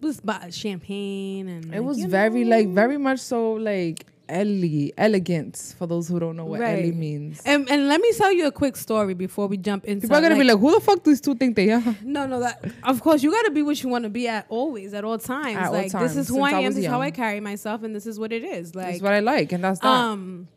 was, 0.00 0.20
was 0.24 0.56
champagne 0.56 1.48
and 1.48 1.66
It 1.66 1.70
like, 1.70 1.82
was 1.82 2.04
very 2.04 2.44
like 2.44 2.68
very 2.68 2.98
much 2.98 3.20
so 3.20 3.52
like 3.52 4.04
Ellie 4.28 4.92
elegance 4.98 5.74
for 5.78 5.86
those 5.86 6.08
who 6.08 6.18
don't 6.18 6.36
know 6.36 6.44
what 6.44 6.60
Ellie 6.60 6.92
means. 6.92 7.40
And, 7.44 7.68
and 7.70 7.88
let 7.88 8.00
me 8.00 8.12
tell 8.12 8.32
you 8.32 8.46
a 8.46 8.52
quick 8.52 8.76
story 8.76 9.14
before 9.14 9.46
we 9.46 9.56
jump 9.56 9.84
into. 9.84 10.02
People 10.02 10.16
are 10.16 10.20
gonna 10.20 10.36
be 10.36 10.44
like, 10.44 10.58
who 10.58 10.74
the 10.74 10.80
fuck 10.80 11.02
do 11.02 11.10
these 11.10 11.20
two 11.20 11.34
think 11.34 11.56
they 11.56 11.70
are? 11.70 11.82
no, 12.02 12.26
no, 12.26 12.40
that 12.40 12.64
of 12.82 13.00
course 13.00 13.22
you 13.22 13.30
got 13.30 13.42
to 13.42 13.50
be 13.50 13.62
what 13.62 13.82
you 13.82 13.88
want 13.88 14.04
to 14.04 14.10
be 14.10 14.26
at 14.28 14.46
always, 14.48 14.94
at 14.94 15.04
all 15.04 15.18
times. 15.18 15.56
At 15.56 15.66
all 15.66 15.72
like 15.72 15.92
times, 15.92 16.14
this 16.14 16.16
is 16.22 16.28
who 16.28 16.34
since 16.36 16.46
I 16.52 16.58
am. 16.60 16.64
This 16.74 16.78
is 16.78 16.86
how. 16.86 17.00
I 17.00 17.10
carry 17.10 17.40
myself, 17.40 17.82
and 17.82 17.94
this 17.94 18.06
is 18.06 18.18
what 18.18 18.32
it 18.32 18.42
is. 18.42 18.72
That's 18.72 18.94
Like, 18.94 19.02
what 19.02 19.12
I 19.12 19.20
like, 19.20 19.52
and 19.52 19.62
that's 19.62 19.80
that. 19.80 19.86
um, 19.86 20.48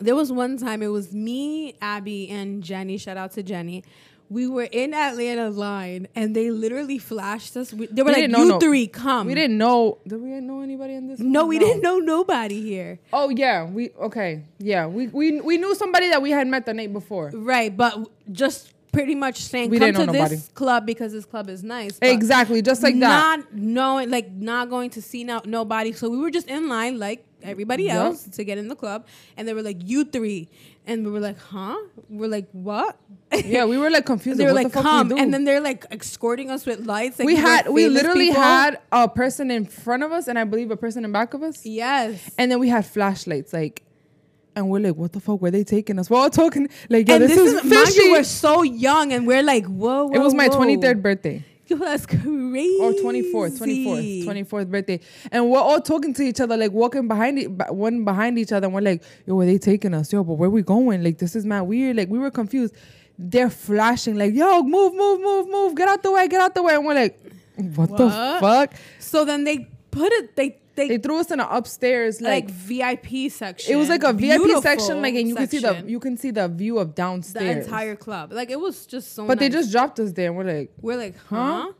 there 0.00 0.16
was 0.16 0.32
one 0.32 0.56
time 0.56 0.82
it 0.82 0.88
was 0.88 1.12
me, 1.14 1.74
Abby, 1.80 2.28
and 2.30 2.62
Jenny. 2.62 2.96
Shout 2.96 3.16
out 3.16 3.32
to 3.32 3.42
Jenny. 3.42 3.84
We 4.30 4.46
were 4.46 4.68
in 4.70 4.94
Atlanta 4.94 5.50
line, 5.50 6.06
and 6.14 6.36
they 6.36 6.52
literally 6.52 6.98
flashed 6.98 7.56
us. 7.56 7.72
We, 7.74 7.86
they 7.88 8.02
were 8.02 8.12
We 8.12 8.28
like, 8.28 8.30
"You 8.30 8.48
no- 8.48 8.60
three, 8.60 8.86
come." 8.86 9.26
we 9.26 9.34
didn't 9.34 9.58
know. 9.58 9.98
Did 10.06 10.22
we 10.22 10.28
know 10.40 10.60
anybody 10.60 10.94
in 10.94 11.08
this? 11.08 11.18
No, 11.18 11.40
one? 11.40 11.48
we 11.48 11.58
didn't 11.58 11.82
know 11.82 11.98
nobody 11.98 12.62
here. 12.62 13.00
Oh 13.12 13.28
yeah, 13.28 13.64
we 13.66 13.90
okay. 14.08 14.44
Yeah, 14.58 14.86
we 14.86 15.08
we 15.08 15.40
we 15.40 15.58
knew 15.58 15.74
somebody 15.74 16.08
that 16.10 16.22
we 16.22 16.30
had 16.30 16.46
met 16.46 16.64
the 16.64 16.72
night 16.74 16.92
before. 16.92 17.30
Right, 17.34 17.76
but 17.76 18.06
just 18.30 18.72
pretty 18.92 19.14
much 19.16 19.38
saying 19.38 19.70
We 19.70 19.78
come 19.78 19.92
to 19.94 19.98
this 19.98 20.06
nobody. 20.06 20.36
club 20.54 20.86
because 20.86 21.12
this 21.12 21.24
club 21.24 21.48
is 21.48 21.62
nice. 21.64 21.98
Exactly, 22.00 22.62
just 22.62 22.82
like 22.84 22.98
that. 23.00 23.38
Not 23.40 23.52
knowing, 23.54 24.10
like 24.10 24.30
not 24.30 24.70
going 24.70 24.90
to 24.90 25.02
see 25.02 25.24
no, 25.24 25.40
nobody. 25.44 25.92
So 25.92 26.08
we 26.08 26.18
were 26.18 26.30
just 26.30 26.48
in 26.48 26.68
line, 26.68 26.98
like 27.00 27.24
everybody 27.42 27.84
Yup. 27.84 27.96
else 27.96 28.24
to 28.24 28.44
get 28.44 28.58
in 28.58 28.68
the 28.68 28.76
club, 28.76 29.06
and 29.36 29.46
they 29.46 29.54
were 29.54 29.62
like, 29.62 29.78
"You 29.82 30.04
three. 30.04 30.48
and 30.86 31.04
we 31.04 31.12
were 31.12 31.20
like, 31.20 31.38
"Huh?" 31.38 31.76
We're 32.08 32.28
like, 32.28 32.48
"What?" 32.52 32.96
Yeah, 33.44 33.64
we 33.64 33.78
were 33.78 33.90
like 33.90 34.06
confused. 34.06 34.38
they 34.40 34.44
were 34.44 34.52
what 34.52 34.64
like, 34.64 34.72
the 34.72 34.82
"Come," 34.82 35.12
and 35.12 35.32
then 35.32 35.44
they're 35.44 35.60
like 35.60 35.86
escorting 35.90 36.50
us 36.50 36.66
with 36.66 36.86
lights. 36.86 37.18
Like 37.18 37.26
we 37.26 37.36
had 37.36 37.68
we 37.68 37.88
literally 37.88 38.26
people. 38.28 38.42
had 38.42 38.78
a 38.92 39.08
person 39.08 39.50
in 39.50 39.66
front 39.66 40.02
of 40.02 40.12
us 40.12 40.26
and 40.28 40.38
I 40.38 40.44
believe 40.44 40.70
a 40.70 40.76
person 40.76 41.04
in 41.04 41.12
back 41.12 41.34
of 41.34 41.42
us. 41.42 41.64
yes. 41.64 42.30
And 42.38 42.50
then 42.50 42.58
we 42.58 42.68
had 42.68 42.86
flashlights, 42.86 43.52
like, 43.52 43.82
and 44.56 44.68
we're 44.68 44.80
like, 44.80 44.96
"What 44.96 45.12
the 45.12 45.20
fuck? 45.20 45.40
were 45.40 45.50
they 45.50 45.64
taking 45.64 45.98
us?" 45.98 46.10
We're 46.10 46.18
all 46.18 46.30
talking 46.30 46.68
like, 46.88 47.08
yeah, 47.08 47.16
and 47.16 47.24
this, 47.24 47.36
is, 47.36 47.64
mind 47.64 47.88
fishy." 47.88 48.02
you, 48.02 48.12
we're 48.12 48.24
so 48.24 48.62
young, 48.62 49.12
and 49.12 49.26
we're 49.26 49.42
like, 49.42 49.66
"Whoa!" 49.66 50.06
whoa 50.06 50.14
it 50.14 50.18
was 50.18 50.34
my 50.34 50.48
twenty 50.48 50.76
third 50.76 51.02
birthday 51.02 51.44
Yo, 51.70 51.76
that's 51.78 52.04
oh, 52.04 52.06
crazy. 52.08 52.78
or 52.80 52.92
24th, 52.92 53.58
24th, 53.58 54.24
24th 54.24 54.70
birthday, 54.70 55.00
and 55.30 55.48
we're 55.48 55.60
all 55.60 55.80
talking 55.80 56.12
to 56.14 56.22
each 56.22 56.40
other, 56.40 56.56
like 56.56 56.72
walking 56.72 57.06
behind 57.06 57.38
it, 57.38 57.46
one 57.72 58.04
behind 58.04 58.38
each 58.38 58.50
other, 58.50 58.66
and 58.66 58.74
we're 58.74 58.80
like, 58.80 59.02
"Yo, 59.24 59.36
where 59.36 59.46
they 59.46 59.56
taking 59.56 59.94
us? 59.94 60.12
Yo, 60.12 60.24
but 60.24 60.34
where 60.34 60.50
we 60.50 60.62
going? 60.62 61.04
Like, 61.04 61.18
this 61.18 61.36
is 61.36 61.46
mad 61.46 61.62
weird." 61.62 61.96
Like, 61.96 62.08
we 62.08 62.18
were 62.18 62.30
confused. 62.30 62.74
They're 63.16 63.50
flashing, 63.50 64.16
like, 64.16 64.34
"Yo, 64.34 64.62
move, 64.62 64.94
move, 64.94 65.20
move, 65.20 65.48
move! 65.48 65.74
Get 65.76 65.88
out 65.88 66.02
the 66.02 66.10
way, 66.10 66.26
get 66.26 66.40
out 66.40 66.54
the 66.54 66.62
way!" 66.62 66.74
And 66.74 66.84
we're 66.84 66.94
like, 66.94 67.20
"What, 67.56 67.96
the 67.96 68.10
fuck?" 68.40 68.74
So 68.98 69.24
then 69.24 69.44
they 69.44 69.68
put 69.92 70.12
it. 70.12 70.34
They 70.34 70.59
they, 70.80 70.88
They 70.88 70.98
threw 70.98 71.18
us 71.20 71.30
in 71.30 71.40
an 71.40 71.46
upstairs, 71.50 72.20
like, 72.20 72.46
like 72.46 72.50
VIP 72.54 73.30
section. 73.30 73.72
It 73.72 73.76
was 73.76 73.88
like 73.88 74.02
a 74.02 74.12
VIP 74.12 74.62
section, 74.62 75.00
like, 75.02 75.14
and 75.14 75.28
you 75.28 75.34
can 75.36 75.48
see 75.48 75.58
the 75.58 75.84
you 75.86 76.00
can 76.00 76.16
see 76.16 76.30
the 76.30 76.48
view 76.48 76.78
of 76.78 76.94
downstairs, 76.94 77.44
the 77.56 77.62
entire 77.64 77.96
club. 77.96 78.32
Like 78.32 78.50
it 78.50 78.58
was 78.60 78.86
just 78.86 79.14
so. 79.14 79.26
but 79.26 79.38
they 79.38 79.48
just 79.48 79.70
dropped 79.70 80.00
us 80.00 80.12
there, 80.12 80.28
and 80.28 80.36
we're 80.36 80.44
like, 80.58 80.70
we're 80.80 80.96
like, 80.96 81.16
Huh? 81.28 81.36
huh? 81.66 81.72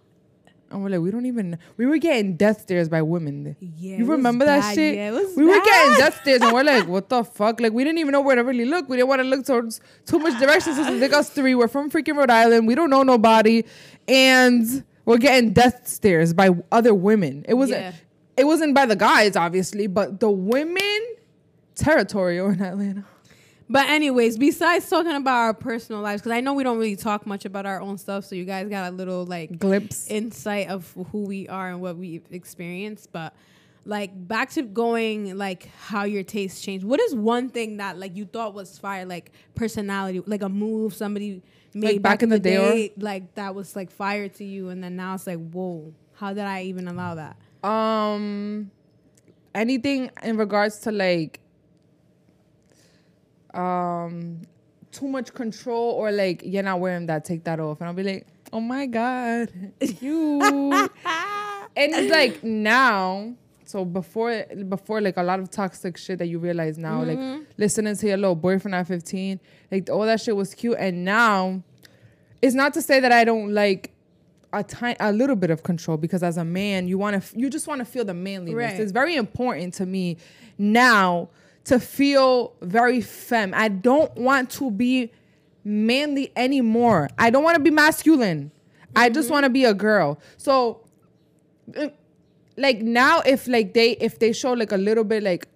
and 0.73 0.85
we're 0.85 0.91
like, 0.91 1.01
we 1.01 1.11
don't 1.11 1.27
even. 1.27 1.59
We 1.77 1.87
were 1.87 1.99
getting 1.99 2.37
death 2.37 2.61
stares 2.61 2.89
by 2.89 3.03
women. 3.03 3.57
Yeah, 3.59 3.97
you 3.97 4.05
was 4.05 4.09
remember 4.19 4.45
that 4.45 4.61
bad. 4.61 4.75
shit? 4.77 4.95
Yeah, 4.95 5.09
it 5.09 5.13
was 5.13 5.37
we 5.37 5.45
were 5.45 5.61
getting 5.71 5.99
death 5.99 6.21
stares, 6.23 6.43
and 6.43 6.53
we're 6.53 6.63
like, 6.63 6.87
what 6.95 7.09
the 7.09 7.25
fuck? 7.25 7.61
Like, 7.61 7.73
we 7.73 7.83
didn't 7.83 7.99
even 7.99 8.13
know 8.13 8.21
where 8.21 8.37
to 8.37 8.45
really 8.45 8.67
look. 8.67 8.89
We 8.89 8.97
didn't 8.97 9.09
want 9.09 9.21
to 9.21 9.29
look 9.33 9.45
towards 9.45 9.81
too 10.07 10.19
much 10.21 10.39
direction. 10.39 10.75
So 10.75 10.83
they 10.99 11.09
got 11.09 11.21
us 11.21 11.31
three. 11.31 11.55
We're 11.57 11.67
from 11.69 11.91
freaking 11.91 12.17
Rhode 12.17 12.31
Island. 12.31 12.69
We 12.69 12.77
don't 12.77 12.91
know 12.91 13.03
nobody, 13.03 13.65
and 14.07 14.85
we're 15.07 15.19
getting 15.19 15.53
death 15.53 15.89
stares 15.89 16.33
by 16.33 16.51
other 16.71 16.95
women. 16.95 17.45
It 17.49 17.55
wasn't. 17.55 17.81
Yeah. 17.81 17.93
It 18.41 18.45
wasn't 18.47 18.75
by 18.75 18.87
the 18.87 18.97
guys, 18.97 19.37
obviously, 19.37 19.87
but 19.87 20.19
the 20.19 20.31
women 20.31 21.01
territory 21.75 22.39
over 22.39 22.53
in 22.53 22.63
Atlanta. 22.63 23.05
But 23.69 23.89
anyways, 23.89 24.39
besides 24.39 24.89
talking 24.89 25.13
about 25.13 25.37
our 25.37 25.55
personal 25.55 26.01
lives, 26.01 26.23
because 26.23 26.33
I 26.33 26.41
know 26.41 26.55
we 26.55 26.65
don't 26.65 26.79
really 26.79 26.97
talk 26.97 27.27
much 27.27 27.45
about 27.45 27.67
our 27.67 27.81
own 27.81 27.99
stuff, 27.99 28.25
so 28.25 28.35
you 28.35 28.45
guys 28.45 28.69
got 28.69 28.91
a 28.91 28.95
little 28.97 29.25
like 29.27 29.59
Glimpse. 29.59 30.09
insight 30.11 30.69
of 30.69 30.93
who 31.13 31.21
we 31.23 31.49
are 31.49 31.69
and 31.69 31.81
what 31.83 31.97
we've 31.97 32.25
experienced. 32.31 33.13
But 33.13 33.35
like 33.85 34.11
back 34.27 34.51
to 34.53 34.63
going 34.63 35.37
like 35.39 35.69
how 35.79 36.05
your 36.05 36.23
taste 36.23 36.65
changed. 36.65 36.85
What 36.85 36.99
is 37.01 37.15
one 37.15 37.49
thing 37.51 37.77
that 37.77 37.99
like 37.99 38.17
you 38.17 38.25
thought 38.25 38.55
was 38.55 38.77
fire, 38.79 39.05
like 39.05 39.33
personality, 39.55 40.21
like 40.27 40.43
a 40.43 40.49
move 40.49 40.95
somebody 40.95 41.43
made 41.75 41.93
Like, 41.93 42.03
back 42.03 42.23
in 42.23 42.31
the 42.31 42.39
day 42.41 42.89
or- 42.89 43.03
like 43.03 43.35
that 43.35 43.55
was 43.55 43.77
like 43.77 43.91
fire 43.91 44.29
to 44.29 44.45
you, 44.45 44.71
and 44.71 44.83
then 44.83 44.97
now 44.97 45.15
it's 45.15 45.27
like, 45.27 45.39
whoa, 45.51 45.93
how 46.15 46.31
did 46.33 46.45
I 46.45 46.63
even 46.63 46.89
allow 46.89 47.15
that? 47.15 47.37
Um 47.63 48.71
anything 49.55 50.11
in 50.23 50.37
regards 50.37 50.79
to 50.79 50.93
like 50.93 51.41
um 53.55 54.41
too 54.93 55.09
much 55.09 55.35
control 55.35 55.93
or 55.93 56.11
like 56.11 56.43
you're 56.45 56.63
not 56.63 56.81
wearing 56.81 57.07
that 57.07 57.25
take 57.25 57.45
that 57.45 57.61
off. 57.61 57.81
And 57.81 57.89
i'll 57.89 57.95
be 57.95 58.03
like 58.03 58.27
oh 58.53 58.61
my 58.61 58.87
god 58.87 59.51
you. 60.01 60.89
And 61.77 61.95
it's 61.95 62.11
like 62.11 62.43
now 62.43 63.35
so 63.65 63.85
before 63.85 64.45
before 64.69 65.01
like 65.01 65.17
a 65.17 65.23
lot 65.23 65.39
of 65.39 65.51
toxic 65.51 65.97
shit 65.97 66.19
that 66.19 66.27
you 66.27 66.41
realize 66.41 66.77
now 66.77 67.05
like 67.05 67.47
listening 67.57 67.97
to 67.97 68.07
your 68.09 68.17
little 68.17 68.35
boyfriend 68.35 68.75
at 68.75 68.89
15 68.89 69.39
like 69.71 69.89
all 69.89 70.05
that 70.05 70.21
shit 70.21 70.35
was 70.35 70.53
cute. 70.55 70.77
And 70.79 71.05
now 71.05 71.63
it's 72.43 72.55
not 72.55 72.75
to 72.75 72.83
say 72.83 72.99
that 73.01 73.13
i 73.13 73.23
don't 73.23 73.55
like 73.55 73.93
a 74.53 74.65
tiny, 74.65 74.97
a 75.01 75.13
little 75.13 75.37
bit 75.37 75.51
of 75.51 75.63
control 75.63 75.97
because 75.97 76.23
as 76.23 76.37
a 76.37 76.45
man, 76.45 76.89
you 76.89 76.99
want 76.99 77.15
to, 77.15 77.19
f- 77.19 77.33
you 77.37 77.51
just 77.51 77.67
want 77.67 77.79
to 77.81 77.85
feel 77.85 78.05
the 78.05 78.15
manliness. 78.15 78.73
Right. 78.73 78.81
It's 78.81 78.93
very 78.93 79.17
important 79.17 79.75
to 79.75 79.87
me 79.87 80.17
now 80.59 81.29
to 81.65 81.79
feel 81.79 82.55
very 82.63 83.01
femme. 83.01 83.53
I 83.55 83.69
don't 83.69 84.15
want 84.17 84.51
to 84.53 84.71
be 84.71 85.13
manly 85.65 86.33
anymore. 86.37 87.09
I 87.19 87.31
don't 87.31 87.45
want 87.45 87.57
to 87.57 87.63
be 87.63 87.71
masculine. 87.71 88.51
I 88.97 89.09
just 89.09 89.27
mm-hmm. 89.27 89.35
want 89.35 89.45
to 89.45 89.51
be 89.51 89.65
a 89.65 89.75
girl. 89.75 90.19
So, 90.37 90.81
like 92.57 92.81
now, 92.81 93.21
if 93.21 93.47
like 93.47 93.73
they, 93.75 93.93
if 93.93 94.19
they 94.19 94.33
show 94.33 94.53
like 94.53 94.73
a 94.73 94.77
little 94.77 95.05
bit 95.05 95.23
like 95.23 95.47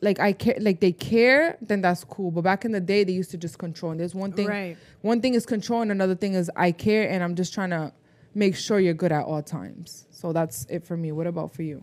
like 0.00 0.20
I 0.20 0.32
care, 0.32 0.56
like 0.60 0.80
they 0.80 0.92
care, 0.92 1.56
then 1.60 1.80
that's 1.80 2.04
cool. 2.04 2.30
But 2.30 2.42
back 2.42 2.64
in 2.64 2.72
the 2.72 2.80
day, 2.80 3.04
they 3.04 3.12
used 3.12 3.30
to 3.32 3.36
just 3.36 3.58
control. 3.58 3.90
And 3.92 4.00
there's 4.00 4.14
one 4.14 4.32
thing, 4.32 4.46
Right. 4.48 4.76
one 5.02 5.20
thing 5.20 5.34
is 5.34 5.44
control, 5.46 5.82
and 5.82 5.90
another 5.90 6.14
thing 6.14 6.34
is 6.34 6.50
I 6.56 6.72
care, 6.72 7.08
and 7.08 7.22
I'm 7.22 7.34
just 7.34 7.52
trying 7.54 7.70
to 7.70 7.92
make 8.34 8.54
sure 8.56 8.78
you're 8.78 8.94
good 8.94 9.10
at 9.12 9.24
all 9.24 9.42
times. 9.42 10.06
So 10.10 10.32
that's 10.32 10.66
it 10.70 10.84
for 10.84 10.96
me. 10.96 11.10
What 11.12 11.26
about 11.26 11.52
for 11.54 11.62
you? 11.62 11.82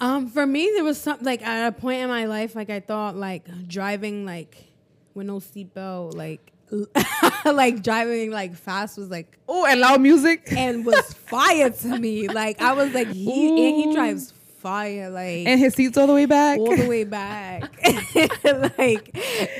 Um, 0.00 0.28
for 0.28 0.46
me, 0.46 0.70
there 0.74 0.84
was 0.84 1.00
some 1.00 1.18
like 1.22 1.40
at 1.46 1.68
a 1.68 1.72
point 1.72 2.02
in 2.02 2.08
my 2.08 2.26
life, 2.26 2.54
like 2.54 2.68
I 2.68 2.80
thought 2.80 3.16
like 3.16 3.46
driving 3.66 4.26
like 4.26 4.66
with 5.14 5.26
no 5.26 5.36
seatbelt, 5.38 6.14
like 6.14 6.52
like 7.46 7.82
driving 7.82 8.30
like 8.30 8.54
fast 8.56 8.98
was 8.98 9.08
like 9.10 9.38
Oh, 9.48 9.64
and 9.64 9.80
loud 9.80 10.00
music. 10.02 10.48
and 10.54 10.84
was 10.84 11.14
fire 11.14 11.70
to 11.70 11.98
me. 11.98 12.28
Like 12.36 12.60
I 12.60 12.72
was 12.74 12.92
like 12.92 13.08
he 13.08 13.48
and 13.48 13.76
he 13.88 13.94
drives 13.94 14.32
fire 14.66 15.10
like 15.10 15.46
and 15.46 15.60
his 15.60 15.74
seats 15.74 15.96
all 15.96 16.08
the 16.08 16.12
way 16.12 16.26
back. 16.26 16.58
all 16.58 16.76
the 16.76 16.88
way 16.88 17.04
back. 17.04 17.62
like, 18.78 19.04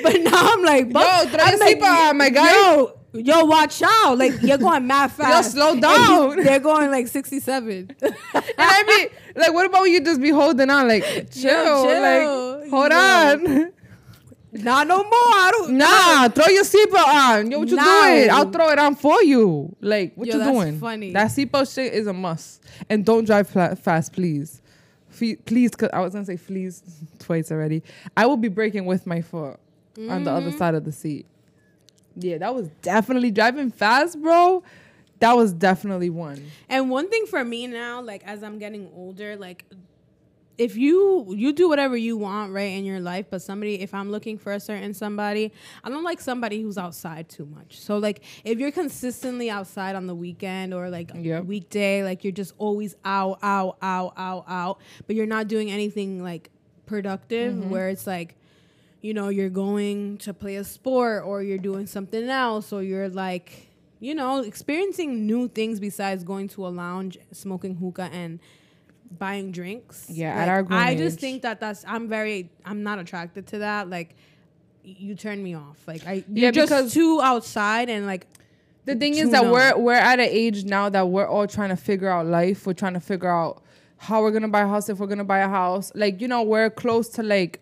but 0.02 0.20
now 0.20 0.52
I'm 0.52 0.62
like, 0.64 0.92
but 0.92 1.06
Yo, 1.24 1.30
throw 1.30 1.44
I'm 1.44 1.58
like, 1.60 1.78
seatbelt 1.78 2.08
on, 2.10 2.16
my 2.18 2.28
guy. 2.30 2.50
Yo, 2.52 2.98
yo, 3.12 3.44
watch 3.44 3.82
out! 3.82 4.18
Like 4.18 4.32
you're 4.42 4.58
going 4.58 4.84
mad 4.86 5.12
fast. 5.12 5.54
Yo, 5.54 5.60
slow 5.60 5.80
down. 5.80 6.38
he- 6.38 6.44
They're 6.46 6.58
going 6.58 6.90
like 6.90 7.06
67. 7.06 7.94
and 8.02 8.14
I 8.58 8.82
mean, 8.82 9.08
like, 9.36 9.52
what 9.54 9.66
about 9.66 9.82
when 9.82 9.92
you 9.92 10.00
just 10.00 10.20
be 10.20 10.30
holding 10.30 10.70
on, 10.70 10.88
like, 10.88 11.04
chill, 11.30 11.84
chill. 11.84 12.02
like, 12.62 12.68
hold 12.70 12.90
Yeah. 12.90 13.36
on. 13.38 13.72
Not 14.52 14.86
no 14.88 14.96
more. 15.02 15.12
I 15.12 15.50
don't. 15.52 15.76
Nah, 15.76 16.28
throw 16.30 16.46
your 16.46 16.64
seatbelt 16.64 17.06
on. 17.06 17.50
Yo, 17.50 17.58
what 17.58 17.68
you 17.68 17.76
No. 17.76 17.84
doing? 17.84 18.30
I'll 18.30 18.50
throw 18.50 18.70
it 18.70 18.78
on 18.78 18.96
for 18.96 19.22
you. 19.22 19.76
Like, 19.82 20.14
what 20.16 20.26
Yo, 20.26 20.32
you 20.34 20.38
that's 20.40 20.50
doing? 20.50 20.78
funny. 20.80 21.12
That 21.12 21.28
seatbelt 21.30 21.72
shit 21.74 21.92
is 21.92 22.06
a 22.06 22.12
must. 22.14 22.62
And 22.88 23.04
don't 23.04 23.24
drive 23.24 23.48
fast, 23.50 24.12
please. 24.14 24.62
Fe- 25.16 25.36
please, 25.36 25.74
cause 25.74 25.90
I 25.92 26.00
was 26.00 26.12
gonna 26.12 26.24
say 26.26 26.36
please 26.36 26.82
twice 27.18 27.50
already. 27.50 27.82
I 28.16 28.26
will 28.26 28.36
be 28.36 28.48
breaking 28.48 28.86
with 28.86 29.06
my 29.06 29.20
foot 29.22 29.58
on 29.98 30.24
the 30.24 30.30
Mm-hmm. 30.30 30.48
other 30.48 30.52
side 30.52 30.74
of 30.74 30.84
the 30.84 30.92
seat. 30.92 31.26
Yeah, 32.16 32.38
that 32.38 32.54
was 32.54 32.68
definitely 32.82 33.30
driving 33.30 33.70
fast, 33.70 34.20
bro. 34.22 34.62
That 35.20 35.36
was 35.36 35.52
definitely 35.52 36.10
one. 36.10 36.50
And 36.68 36.90
one 36.90 37.08
thing 37.08 37.26
for 37.26 37.42
me 37.44 37.66
now, 37.66 38.00
like 38.02 38.22
as 38.26 38.42
I'm 38.42 38.58
getting 38.58 38.90
older, 38.94 39.36
like 39.36 39.64
if 40.58 40.76
you 40.76 41.26
you 41.34 41.52
do 41.52 41.68
whatever 41.68 41.96
you 41.96 42.16
want 42.16 42.52
right 42.52 42.72
in 42.72 42.84
your 42.84 43.00
life, 43.00 43.26
but 43.30 43.42
somebody 43.42 43.80
if 43.82 43.92
I'm 43.92 44.10
looking 44.10 44.38
for 44.38 44.52
a 44.52 44.60
certain 44.60 44.94
somebody, 44.94 45.52
I 45.84 45.90
don't 45.90 46.04
like 46.04 46.20
somebody 46.20 46.62
who's 46.62 46.78
outside 46.78 47.28
too 47.28 47.46
much. 47.46 47.78
So 47.78 47.98
like 47.98 48.22
if 48.44 48.58
you're 48.58 48.70
consistently 48.70 49.50
outside 49.50 49.96
on 49.96 50.06
the 50.06 50.14
weekend 50.14 50.72
or 50.72 50.88
like 50.90 51.10
Yep. 51.14 51.44
weekday, 51.44 52.04
like 52.04 52.24
you're 52.24 52.32
just 52.32 52.54
always 52.58 52.94
out, 53.04 53.38
out, 53.42 53.76
out, 53.82 54.14
out, 54.16 54.44
out, 54.48 54.80
but 55.06 55.16
you're 55.16 55.26
not 55.26 55.48
doing 55.48 55.70
anything 55.70 56.22
like 56.22 56.50
productive 56.86 57.54
mm-hmm. 57.54 57.70
where 57.70 57.88
it's 57.88 58.06
like 58.06 58.36
you 59.02 59.12
know 59.12 59.28
you're 59.28 59.50
going 59.50 60.18
to 60.18 60.32
play 60.32 60.56
a 60.56 60.64
sport 60.64 61.24
or 61.24 61.42
you're 61.42 61.58
doing 61.58 61.86
something 61.86 62.28
else 62.28 62.72
or 62.72 62.82
you're 62.82 63.08
like 63.08 63.68
you 64.00 64.14
know 64.14 64.38
experiencing 64.38 65.26
new 65.26 65.48
things 65.48 65.80
besides 65.80 66.24
going 66.24 66.48
to 66.48 66.66
a 66.66 66.68
lounge 66.68 67.18
smoking 67.32 67.76
hookah 67.76 68.08
and 68.12 68.38
buying 69.18 69.52
drinks 69.52 70.06
Yeah, 70.08 70.34
Like, 70.34 70.42
at 70.42 70.48
our 70.48 70.66
i 70.70 70.94
just 70.94 71.18
think 71.20 71.42
that 71.42 71.60
that's 71.60 71.84
i'm 71.86 72.08
very 72.08 72.50
i'm 72.64 72.82
not 72.82 72.98
attracted 72.98 73.46
to 73.48 73.58
that 73.58 73.88
like 73.88 74.14
you 74.82 75.14
turn 75.14 75.42
me 75.42 75.54
off 75.54 75.78
like 75.86 76.06
i 76.06 76.24
Yeah, 76.28 76.50
you're 76.52 76.52
just 76.52 76.94
too 76.94 77.20
outside 77.22 77.88
and 77.88 78.06
like 78.06 78.26
The 78.84 78.94
thing 78.94 79.14
is 79.16 79.30
that 79.30 79.44
we're 79.44 79.76
we're 79.76 79.94
at 79.94 80.20
an 80.20 80.28
age 80.30 80.64
now 80.64 80.88
that 80.88 81.08
we're 81.08 81.26
all 81.26 81.46
trying 81.48 81.70
to 81.70 81.76
figure 81.76 82.08
out 82.08 82.26
life. 82.26 82.66
We're 82.66 82.72
trying 82.84 82.94
to 82.94 83.00
figure 83.00 83.28
out 83.30 83.62
how 83.98 84.22
we're 84.22 84.30
gonna 84.30 84.46
buy 84.48 84.60
a 84.60 84.68
house 84.68 84.88
if 84.88 84.98
we're 85.00 85.08
gonna 85.08 85.24
buy 85.24 85.40
a 85.40 85.48
house. 85.48 85.90
Like 85.96 86.20
you 86.20 86.28
know, 86.28 86.42
we're 86.42 86.70
close 86.70 87.08
to 87.16 87.22
like 87.24 87.60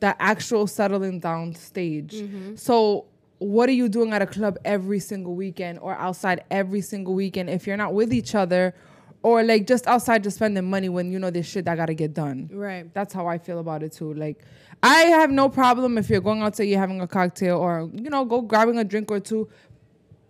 the 0.00 0.20
actual 0.20 0.66
settling 0.66 1.18
down 1.20 1.54
stage. 1.54 2.14
Mm-hmm. 2.16 2.56
So 2.56 3.06
what 3.38 3.68
are 3.70 3.72
you 3.82 3.88
doing 3.88 4.12
at 4.12 4.20
a 4.20 4.26
club 4.26 4.58
every 4.66 4.98
single 5.00 5.34
weekend 5.34 5.78
or 5.78 5.94
outside 5.94 6.44
every 6.50 6.82
single 6.82 7.14
weekend 7.14 7.48
if 7.48 7.66
you're 7.66 7.78
not 7.78 7.94
with 7.94 8.12
each 8.12 8.34
other? 8.34 8.74
Or 9.22 9.42
like 9.42 9.66
just 9.66 9.86
outside 9.86 10.22
just 10.22 10.36
spending 10.36 10.68
money 10.68 10.88
when 10.88 11.10
you 11.10 11.18
know 11.18 11.30
there's 11.30 11.46
shit 11.46 11.64
that 11.64 11.76
gotta 11.76 11.94
get 11.94 12.14
done. 12.14 12.48
right 12.52 12.92
That's 12.94 13.12
how 13.12 13.26
I 13.26 13.38
feel 13.38 13.58
about 13.58 13.82
it 13.82 13.92
too. 13.92 14.14
Like, 14.14 14.44
I 14.82 15.02
have 15.02 15.30
no 15.30 15.48
problem 15.48 15.98
if 15.98 16.08
you're 16.08 16.20
going 16.20 16.42
out 16.42 16.54
to 16.54 16.66
you're 16.66 16.78
having 16.78 17.00
a 17.00 17.08
cocktail 17.08 17.58
or 17.58 17.90
you 17.92 18.10
know 18.10 18.24
go 18.24 18.40
grabbing 18.40 18.78
a 18.78 18.84
drink 18.84 19.10
or 19.10 19.18
two, 19.20 19.48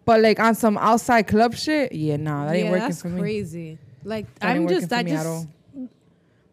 but 0.04 0.20
like 0.22 0.40
on 0.40 0.54
some 0.54 0.78
outside 0.78 1.26
club 1.26 1.54
shit, 1.54 1.92
yeah, 1.92 2.16
nah, 2.16 2.46
that 2.46 2.56
ain't 2.56 2.66
yeah 2.66 2.70
working 2.70 2.94
for 2.94 3.08
me. 3.08 3.14
That's 3.14 3.22
crazy 3.22 3.78
like 4.06 4.32
That 4.38 4.56
i'm 4.56 4.68
just 4.68 4.92
i 4.92 5.02
just. 5.02 5.48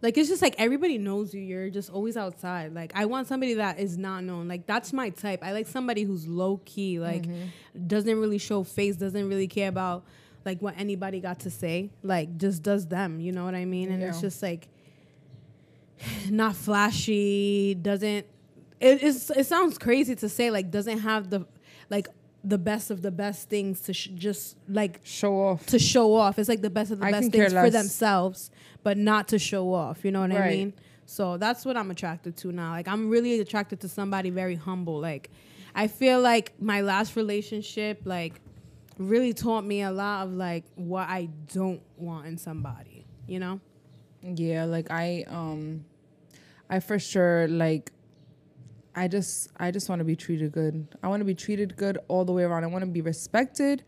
Like 0.01 0.17
it's 0.17 0.27
just 0.27 0.41
like 0.41 0.55
everybody 0.57 0.97
knows 0.97 1.33
you. 1.33 1.39
You're 1.39 1.69
just 1.69 1.89
always 1.89 2.17
outside. 2.17 2.73
Like 2.73 2.91
I 2.93 3.05
want 3.05 3.25
somebody 3.27 3.53
that 3.53 3.79
is 3.79 3.97
not 3.97 4.25
known. 4.25 4.49
Like 4.49 4.65
that's 4.67 4.91
my 4.91 5.11
type. 5.11 5.41
I 5.41 5.53
like 5.53 5.65
somebody 5.65 6.03
who's 6.03 6.27
low 6.27 6.59
key. 6.65 6.99
Like 6.99 7.21
Mm-hmm. 7.23 7.87
doesn't 7.87 8.19
really 8.19 8.37
show 8.37 8.63
face. 8.63 8.97
Doesn't 8.97 9.29
really 9.29 9.47
care 9.47 9.69
about 9.69 10.03
like 10.45 10.61
what 10.61 10.75
anybody 10.77 11.19
got 11.19 11.39
to 11.41 11.49
say. 11.49 11.89
Like 12.03 12.37
just 12.37 12.63
does 12.63 12.87
them. 12.87 13.19
You 13.19 13.31
know 13.31 13.45
what 13.45 13.55
I 13.55 13.65
mean? 13.65 13.91
And 13.91 14.01
it's 14.03 14.21
just 14.21 14.41
like 14.41 14.67
not 16.29 16.55
flashy. 16.55 17.75
Doesn't. 17.75 18.25
It. 18.79 19.03
It 19.03 19.45
sounds 19.45 19.77
crazy 19.77 20.15
to 20.15 20.29
say. 20.29 20.51
Like 20.51 20.71
doesn't 20.71 20.99
have 20.99 21.29
the 21.29 21.45
like 21.89 22.07
the 22.43 22.57
best 22.57 22.91
of 22.91 23.01
the 23.01 23.11
best 23.11 23.47
things 23.49 23.79
to 23.81 23.93
sh- 23.93 24.09
just 24.15 24.57
like 24.67 24.99
Show 25.03 25.33
off. 25.39 25.65
to 25.67 25.79
show 25.79 26.13
off. 26.13 26.37
It's 26.37 26.49
like 26.49 26.61
the 26.61 26.69
best 26.69 26.91
of 26.91 26.99
the 26.99 27.05
I 27.05 27.11
best 27.11 27.31
things 27.31 27.53
for 27.53 27.69
themselves, 27.69 28.51
but 28.83 28.97
not 28.97 29.29
to 29.29 29.39
show 29.39 29.73
off. 29.73 30.03
You 30.03 30.11
know 30.11 30.19
what 30.21 30.31
I 30.33 30.39
Right. 30.39 30.57
mean? 30.57 30.73
So 31.05 31.37
that's 31.37 31.63
what 31.63 31.77
I'm 31.77 31.89
attracted 31.91 32.35
to 32.37 32.51
now. 32.51 32.71
Like 32.71 32.87
I'm 32.89 33.09
really 33.09 33.39
attracted 33.39 33.79
to 33.81 33.87
somebody 33.89 34.29
very 34.29 34.55
humble. 34.55 34.99
Like 34.99 35.29
I 35.73 35.87
feel 35.87 36.19
like 36.19 36.51
my 36.59 36.81
last 36.81 37.15
relationship 37.15 38.01
like 38.03 38.41
really 38.97 39.33
taught 39.33 39.65
me 39.65 39.81
a 39.81 39.91
lot 39.91 40.27
of 40.27 40.33
like 40.33 40.65
what 40.75 41.09
I 41.09 41.29
don't 41.53 41.81
want 41.97 42.27
in 42.27 42.37
somebody. 42.37 43.05
You 43.27 43.39
know? 43.39 43.59
Yeah, 44.21 44.65
like 44.65 44.91
I 44.91 45.25
um 45.27 45.85
I 46.69 46.79
for 46.79 46.99
sure 46.99 47.47
like 47.47 47.91
I 48.95 49.07
just 49.07 49.49
I 49.57 49.71
just 49.71 49.89
want 49.89 49.99
to 49.99 50.05
be 50.05 50.15
treated 50.15 50.51
good. 50.51 50.87
I 51.01 51.07
want 51.07 51.21
to 51.21 51.25
be 51.25 51.35
treated 51.35 51.75
good 51.75 51.97
all 52.07 52.25
the 52.25 52.31
way 52.31 52.43
around. 52.43 52.63
I 52.63 52.67
want 52.67 52.83
to 52.83 52.91
be 52.91 53.01
respected. 53.01 53.83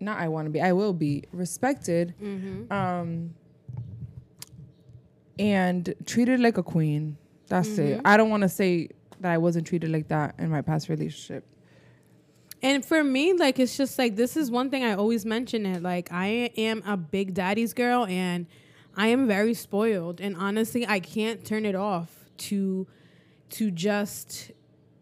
Not 0.00 0.18
I 0.18 0.28
want 0.28 0.46
to 0.46 0.50
be. 0.50 0.60
I 0.60 0.72
will 0.72 0.92
be 0.92 1.24
respected. 1.32 2.14
Mm-hmm. 2.22 2.72
Um 2.72 3.34
and 5.38 5.94
treated 6.06 6.40
like 6.40 6.58
a 6.58 6.62
queen. 6.62 7.16
That's 7.48 7.78
it. 7.78 8.00
I 8.04 8.16
don't 8.16 8.30
want 8.30 8.42
to 8.42 8.48
say 8.48 8.90
that 9.20 9.32
I 9.32 9.38
wasn't 9.38 9.66
treated 9.66 9.90
like 9.90 10.08
that 10.08 10.34
in 10.38 10.50
my 10.50 10.62
past 10.62 10.88
relationship. 10.88 11.44
And 12.62 12.84
for 12.84 13.04
me, 13.04 13.32
like 13.34 13.58
it's 13.58 13.76
just 13.76 13.98
like 13.98 14.16
this 14.16 14.36
is 14.36 14.50
one 14.50 14.70
thing 14.70 14.84
I 14.84 14.94
always 14.94 15.24
mention 15.24 15.64
it. 15.66 15.82
Like 15.82 16.08
I 16.12 16.50
am 16.56 16.82
a 16.86 16.96
big 16.96 17.34
daddy's 17.34 17.72
girl 17.72 18.04
and 18.06 18.46
I 18.96 19.08
am 19.08 19.26
very 19.28 19.54
spoiled. 19.54 20.20
And 20.20 20.36
honestly, 20.36 20.86
I 20.86 21.00
can't 21.00 21.44
turn 21.44 21.64
it 21.64 21.74
off 21.74 22.10
to 22.38 22.86
to 23.50 23.70
just 23.70 24.50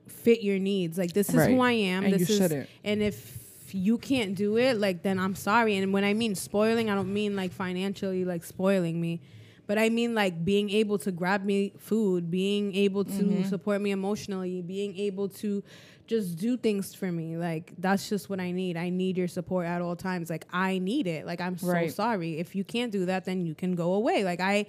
fit 0.07 0.43
your 0.43 0.59
needs. 0.59 0.99
Like 0.99 1.13
this 1.13 1.31
is 1.31 1.47
who 1.47 1.61
I 1.61 1.73
am. 1.73 2.05
And 2.05 2.13
this 2.13 2.29
you 2.29 2.35
is 2.35 2.41
shouldn't. 2.41 2.69
and 2.85 3.03
if 3.03 3.75
you 3.75 3.99
can't 3.99 4.35
do 4.35 4.57
it, 4.59 4.79
like 4.79 5.03
then 5.03 5.19
I'm 5.19 5.35
sorry. 5.35 5.77
And 5.77 5.93
when 5.93 6.05
I 6.05 6.15
mean 6.15 6.35
spoiling, 6.35 6.91
I 6.91 6.95
don't 6.95 7.13
mean 7.13 7.37
like 7.37 7.53
financially 7.53 8.25
like 8.25 8.45
spoiling 8.45 9.01
me. 9.01 9.21
But 9.67 9.79
I 9.79 9.89
mean 9.89 10.15
like 10.15 10.45
being 10.45 10.71
able 10.71 10.99
to 10.99 11.11
grab 11.13 11.45
me 11.45 11.73
food, 11.79 12.31
being 12.31 12.75
able 12.75 13.05
to 13.05 13.11
Mm-hmm. 13.13 13.49
support 13.49 13.81
me 13.81 13.91
emotionally, 13.91 14.63
being 14.63 14.97
able 14.99 15.29
to 15.43 15.63
just 16.07 16.39
do 16.39 16.57
things 16.57 16.95
for 16.95 17.11
me. 17.11 17.37
Like 17.37 17.73
that's 17.79 18.09
just 18.09 18.31
what 18.31 18.39
I 18.39 18.53
need. 18.53 18.77
I 18.77 18.91
need 18.91 19.19
your 19.19 19.27
support 19.27 19.67
at 19.67 19.83
all 19.83 19.97
times. 19.97 20.31
Like 20.31 20.47
I 20.53 20.79
need 20.79 21.09
it. 21.09 21.27
Like 21.27 21.41
I'm 21.41 21.59
so 21.59 21.67
Right. 21.67 21.93
sorry. 21.93 22.39
If 22.39 22.55
you 22.55 22.63
can't 22.63 22.93
do 22.93 23.07
that, 23.07 23.25
then 23.25 23.45
you 23.45 23.55
can 23.57 23.75
go 23.75 23.95
away. 23.95 24.23
Like 24.23 24.41
I 24.41 24.67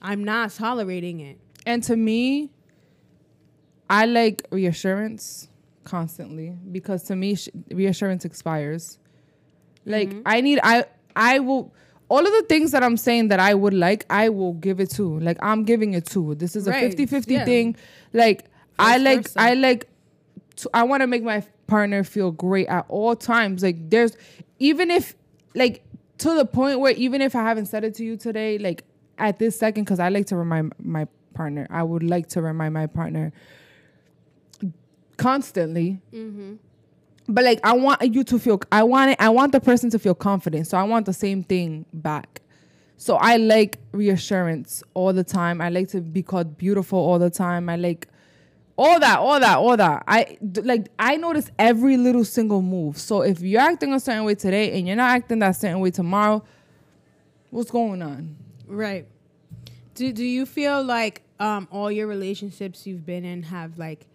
I'm 0.00 0.22
not 0.22 0.52
tolerating 0.52 1.18
it. 1.20 1.38
And 1.66 1.82
to 1.84 1.96
me, 1.96 2.50
I 3.88 4.06
like 4.06 4.46
reassurance 4.50 5.48
constantly 5.84 6.56
because 6.70 7.02
to 7.04 7.16
me, 7.16 7.34
sh- 7.36 7.48
reassurance 7.70 8.24
expires. 8.24 8.98
Like 9.84 10.10
Mm-hmm. 10.10 10.20
I 10.26 10.40
need, 10.40 10.60
I 10.62 10.84
I 11.14 11.38
will. 11.40 11.72
All 12.08 12.20
of 12.20 12.32
the 12.32 12.44
things 12.48 12.70
that 12.70 12.82
I'm 12.82 12.96
saying 12.96 13.28
that 13.28 13.40
I 13.40 13.52
would 13.54 13.74
like, 13.74 14.06
I 14.08 14.28
will 14.28 14.52
give 14.54 14.78
it 14.80 14.90
to. 14.92 15.18
Like 15.18 15.38
I'm 15.42 15.64
giving 15.64 15.94
it 15.94 16.06
to. 16.06 16.34
This 16.36 16.54
is 16.54 16.66
a 16.66 16.70
Right. 16.70 16.96
50-50 16.96 17.32
Yeah. 17.32 17.44
thing. 17.44 17.76
Like 18.12 18.44
I 18.78 18.98
like, 18.98 19.22
versa. 19.24 19.40
I 19.40 19.54
like. 19.54 19.88
To, 20.56 20.70
I 20.72 20.84
want 20.84 21.02
to 21.02 21.06
make 21.06 21.22
my 21.22 21.42
partner 21.66 22.04
feel 22.04 22.30
great 22.30 22.68
at 22.68 22.86
all 22.88 23.14
times. 23.16 23.62
Like 23.62 23.90
there's, 23.90 24.16
even 24.58 24.90
if, 24.90 25.14
like 25.54 25.82
to 26.18 26.34
the 26.34 26.46
point 26.46 26.80
where 26.80 26.92
even 26.92 27.20
if 27.20 27.34
I 27.34 27.42
haven't 27.42 27.66
said 27.66 27.84
it 27.84 27.94
to 27.96 28.04
you 28.04 28.16
today, 28.16 28.56
like 28.58 28.84
at 29.18 29.38
this 29.38 29.58
second, 29.58 29.84
because 29.84 29.98
I 30.00 30.08
like 30.08 30.26
to 30.26 30.36
remind 30.36 30.74
my 30.78 31.08
partner, 31.34 31.66
I 31.68 31.82
would 31.82 32.02
like 32.02 32.28
to 32.30 32.40
remind 32.40 32.72
my 32.72 32.86
partner 32.86 33.32
constantly. 35.16 36.00
Mm-hmm. 36.12 36.54
But 37.28 37.44
like 37.44 37.60
I 37.64 37.72
want 37.72 38.02
you 38.02 38.24
to 38.24 38.38
feel 38.38 38.60
I 38.70 38.82
want 38.82 39.12
it 39.12 39.16
I 39.20 39.28
want 39.30 39.52
the 39.52 39.60
person 39.60 39.90
to 39.90 39.98
feel 39.98 40.14
confident. 40.14 40.66
So 40.66 40.78
I 40.78 40.84
want 40.84 41.06
the 41.06 41.12
same 41.12 41.42
thing 41.42 41.84
back. 41.92 42.40
So 42.96 43.16
I 43.16 43.36
like 43.36 43.78
reassurance 43.92 44.82
all 44.94 45.12
the 45.12 45.24
time. 45.24 45.60
I 45.60 45.68
like 45.68 45.88
to 45.88 46.00
be 46.00 46.22
called 46.22 46.56
beautiful 46.56 46.98
all 46.98 47.18
the 47.18 47.30
time. 47.30 47.68
I 47.68 47.76
like 47.76 48.08
all 48.76 49.00
that, 49.00 49.18
all 49.18 49.40
that, 49.40 49.58
all 49.58 49.76
that. 49.76 50.04
I 50.06 50.38
like 50.62 50.88
I 50.98 51.16
notice 51.16 51.50
every 51.58 51.96
little 51.96 52.24
single 52.24 52.62
move. 52.62 52.98
So 52.98 53.22
if 53.22 53.40
you're 53.40 53.60
acting 53.60 53.92
a 53.92 54.00
certain 54.00 54.24
way 54.24 54.34
today 54.34 54.78
and 54.78 54.86
you're 54.86 54.96
not 54.96 55.10
acting 55.10 55.40
that 55.40 55.56
certain 55.56 55.80
way 55.80 55.90
tomorrow, 55.90 56.44
what's 57.50 57.70
going 57.70 58.02
on? 58.02 58.36
Right. 58.66 59.06
Do 59.94 60.12
do 60.12 60.24
you 60.24 60.46
feel 60.46 60.82
like 60.82 61.22
um 61.40 61.68
all 61.70 61.90
your 61.90 62.06
relationships 62.06 62.86
you've 62.86 63.04
been 63.04 63.24
in 63.24 63.44
have 63.44 63.78
like 63.78 64.06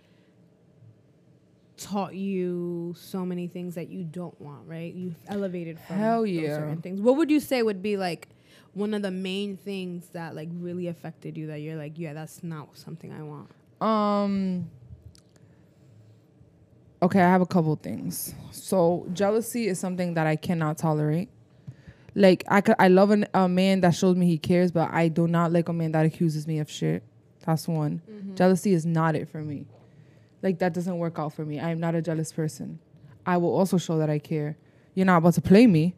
taught 1.81 2.13
you 2.13 2.93
so 2.97 3.25
many 3.25 3.47
things 3.47 3.75
that 3.75 3.89
you 3.89 4.03
don't 4.03 4.39
want, 4.39 4.67
right? 4.67 4.93
You've 4.93 5.15
elevated 5.27 5.79
from 5.79 5.97
Hell 5.97 6.25
yeah. 6.25 6.55
certain 6.55 6.81
things. 6.81 7.01
What 7.01 7.17
would 7.17 7.31
you 7.31 7.39
say 7.39 7.63
would 7.63 7.81
be 7.81 7.97
like 7.97 8.29
one 8.73 8.93
of 8.93 9.01
the 9.01 9.11
main 9.11 9.57
things 9.57 10.07
that 10.13 10.35
like 10.35 10.49
really 10.53 10.87
affected 10.87 11.35
you 11.37 11.47
that 11.47 11.59
you're 11.59 11.75
like, 11.75 11.93
yeah, 11.97 12.13
that's 12.13 12.43
not 12.43 12.77
something 12.77 13.11
I 13.11 13.23
want. 13.23 13.49
Um. 13.81 14.69
Okay, 17.03 17.19
I 17.19 17.29
have 17.29 17.41
a 17.41 17.47
couple 17.47 17.75
things. 17.77 18.35
So 18.51 19.07
jealousy 19.11 19.67
is 19.67 19.79
something 19.79 20.13
that 20.13 20.27
I 20.27 20.35
cannot 20.35 20.77
tolerate. 20.77 21.29
Like 22.13 22.43
I 22.47 22.61
could, 22.61 22.75
I 22.77 22.89
love 22.89 23.09
an, 23.09 23.25
a 23.33 23.49
man 23.49 23.81
that 23.81 23.95
shows 23.95 24.15
me 24.15 24.27
he 24.27 24.37
cares, 24.37 24.71
but 24.71 24.91
I 24.91 25.07
do 25.07 25.27
not 25.27 25.51
like 25.51 25.67
a 25.67 25.73
man 25.73 25.93
that 25.93 26.05
accuses 26.05 26.45
me 26.45 26.59
of 26.59 26.69
shit. 26.69 27.01
That's 27.43 27.67
one. 27.67 28.01
Jealousy 28.35 28.73
is 28.73 28.85
not 28.85 29.15
it 29.15 29.29
for 29.29 29.41
me. 29.41 29.65
Like 30.41 30.59
that 30.59 30.73
doesn't 30.73 30.97
work 30.97 31.19
out 31.19 31.33
for 31.33 31.45
me. 31.45 31.59
I 31.59 31.69
am 31.71 31.79
not 31.79 31.95
a 31.95 32.01
jealous 32.01 32.31
person. 32.31 32.79
I 33.25 33.37
will 33.37 33.55
also 33.55 33.77
show 33.77 33.97
that 33.99 34.09
I 34.09 34.19
care. 34.19 34.57
You're 34.95 35.05
not 35.05 35.17
about 35.17 35.35
to 35.35 35.41
play 35.41 35.67
me, 35.67 35.95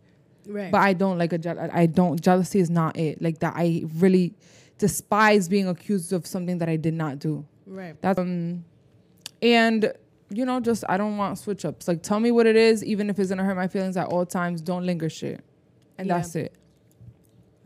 Right. 0.47 0.71
but 0.71 0.82
I 0.82 0.93
don't 0.93 1.17
like 1.17 1.32
a 1.34 1.38
jeal- 1.38 1.69
I 1.71 1.86
don't 1.86 2.21
jealousy 2.21 2.60
is 2.60 2.69
not 2.69 2.97
it. 2.97 3.21
Like 3.21 3.39
that 3.39 3.53
I 3.56 3.84
really 3.97 4.34
despise 4.77 5.47
being 5.47 5.67
accused 5.67 6.12
of 6.13 6.27
something 6.27 6.58
that 6.58 6.67
I 6.69 6.75
did 6.75 6.93
not 6.93 7.19
do. 7.19 7.45
right. 7.65 7.99
That's 8.01 8.19
um, 8.19 8.65
and 9.41 9.91
you 10.29 10.45
know, 10.45 10.60
just 10.60 10.84
I 10.89 10.97
don't 10.97 11.15
want 11.17 11.38
switch 11.38 11.63
ups. 11.63 11.88
Like, 11.88 12.01
tell 12.01 12.19
me 12.19 12.32
what 12.32 12.47
it 12.47 12.56
is, 12.56 12.84
even 12.84 13.10
if 13.10 13.19
it's 13.19 13.29
gonna 13.29 13.43
hurt 13.43 13.56
my 13.56 13.67
feelings 13.67 13.95
at 13.97 14.08
all 14.08 14.25
times. 14.25 14.62
Don't 14.62 14.84
linger 14.86 15.08
shit, 15.10 15.41
and 15.97 16.08
Yeah. 16.08 16.15
that's 16.17 16.36
it. 16.36 16.53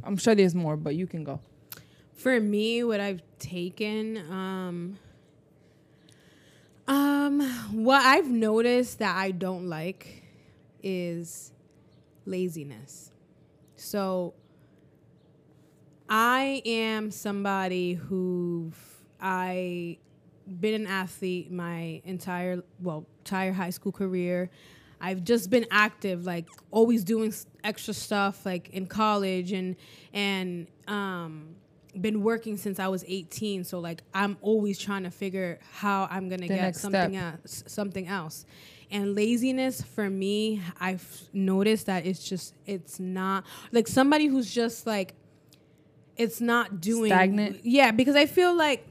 I'm 0.04 0.18
sure 0.18 0.36
there's 0.36 0.54
more, 0.56 0.76
but 0.78 0.96
you 0.96 1.08
can 1.08 1.24
go. 1.24 1.40
For 2.14 2.40
me, 2.42 2.84
what 2.84 3.00
I've 3.00 3.22
taken, 3.40 4.18
um, 4.32 4.98
um, 6.88 7.42
what 7.72 8.04
I've 8.04 8.30
noticed 8.30 9.00
that 9.00 9.16
I 9.16 9.32
don't 9.32 9.68
like 9.68 10.24
is 10.82 11.52
laziness. 12.26 13.12
So 13.76 14.34
I 16.10 16.62
am 16.66 17.12
somebody 17.12 17.94
who 17.94 18.72
I 19.20 19.98
been 20.60 20.74
an 20.74 20.88
athlete 20.88 21.52
my 21.52 22.02
entire 22.06 22.64
well 22.82 23.06
entire 23.20 23.52
high 23.52 23.72
school 23.72 23.92
career. 23.92 24.50
I've 25.00 25.24
just 25.24 25.50
been 25.50 25.66
active, 25.70 26.26
like 26.26 26.48
always 26.72 27.04
doing 27.04 27.34
extra 27.64 27.94
stuff, 27.94 28.46
like 28.46 28.70
in 28.70 28.88
college 28.88 29.52
and 29.52 29.76
and 30.14 30.68
um, 30.88 31.56
been 32.00 32.24
working 32.24 32.58
since 32.58 32.80
I 32.80 32.88
was 32.88 33.04
18. 33.08 33.64
So 33.64 33.80
like 33.80 34.02
I'm 34.14 34.38
always 34.42 34.78
trying 34.78 35.04
to 35.04 35.12
figure 35.12 35.60
how 35.74 36.08
I'm 36.10 36.30
gonna 36.30 36.48
The 36.48 36.56
get 36.56 36.76
something 36.76 37.14
step. 37.14 37.40
else, 37.44 37.64
something 37.68 38.08
else. 38.08 38.46
And 38.90 39.16
laziness 39.16 39.82
for 39.82 40.10
me, 40.10 40.62
I've 40.80 41.06
noticed 41.34 41.88
that 41.88 42.06
it's 42.06 42.28
just 42.28 42.54
it's 42.66 43.00
not 43.00 43.44
like 43.72 43.88
somebody 43.88 44.28
who's 44.28 44.54
just 44.54 44.88
like 44.88 45.14
it's 46.16 46.42
not 46.42 46.82
doing 46.82 47.12
Stagnant? 47.12 47.60
Yeah, 47.64 47.92
because 47.92 48.16
I 48.16 48.26
feel 48.26 48.56
like 48.56 48.88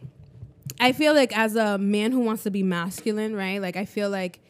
I 0.79 0.93
feel 0.93 1.15
like 1.15 1.37
as 1.37 1.57
a 1.57 1.79
man 1.79 2.13
who 2.13 2.21
wants 2.21 2.43
to 2.45 2.51
be 2.51 2.63
masculine, 2.63 3.35
right? 3.35 3.61
Like 3.61 3.77
I 3.77 3.85
feel 3.85 4.11
like 4.11 4.41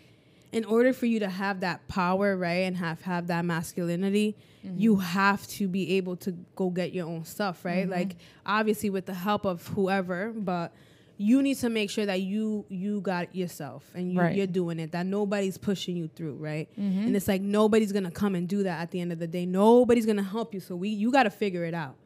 in 0.52 0.64
order 0.64 0.92
for 0.92 1.06
you 1.06 1.20
to 1.20 1.28
have 1.28 1.60
that 1.60 1.86
power, 1.88 2.36
right, 2.36 2.64
and 2.64 2.76
have 2.76 3.02
have 3.02 3.26
that 3.28 3.44
masculinity, 3.44 4.36
mm-hmm. 4.64 4.78
you 4.78 4.96
have 4.96 5.46
to 5.48 5.68
be 5.68 5.96
able 5.96 6.16
to 6.16 6.32
go 6.54 6.70
get 6.70 6.92
your 6.92 7.06
own 7.06 7.24
stuff, 7.24 7.64
right? 7.64 7.84
Mm-hmm. 7.84 7.92
Like 7.92 8.16
obviously 8.44 8.90
with 8.90 9.06
the 9.06 9.14
help 9.14 9.44
of 9.44 9.66
whoever, 9.68 10.32
but 10.34 10.72
you 11.18 11.42
need 11.42 11.56
to 11.56 11.68
make 11.68 11.90
sure 11.90 12.06
that 12.06 12.20
you 12.20 12.64
you 12.68 13.00
got 13.00 13.34
yourself 13.34 13.84
and 13.94 14.12
you, 14.12 14.20
Right. 14.20 14.36
you're 14.36 14.46
doing 14.46 14.78
it. 14.78 14.92
That 14.92 15.06
nobody's 15.06 15.56
pushing 15.58 15.96
you 15.96 16.08
through, 16.08 16.34
right? 16.34 16.68
Mm-hmm. 16.78 17.06
And 17.06 17.16
it's 17.16 17.28
like 17.28 17.40
nobody's 17.42 17.92
gonna 17.92 18.10
come 18.10 18.34
and 18.34 18.46
do 18.46 18.62
that 18.64 18.80
at 18.80 18.90
the 18.90 19.00
end 19.00 19.12
of 19.12 19.18
the 19.18 19.26
day. 19.26 19.46
Nobody's 19.46 20.06
gonna 20.06 20.22
help 20.22 20.52
you. 20.52 20.60
So 20.60 20.76
we 20.76 20.90
you 20.90 21.10
got 21.10 21.24
to 21.24 21.30
figure 21.30 21.64
it 21.64 21.74
out. 21.74 21.96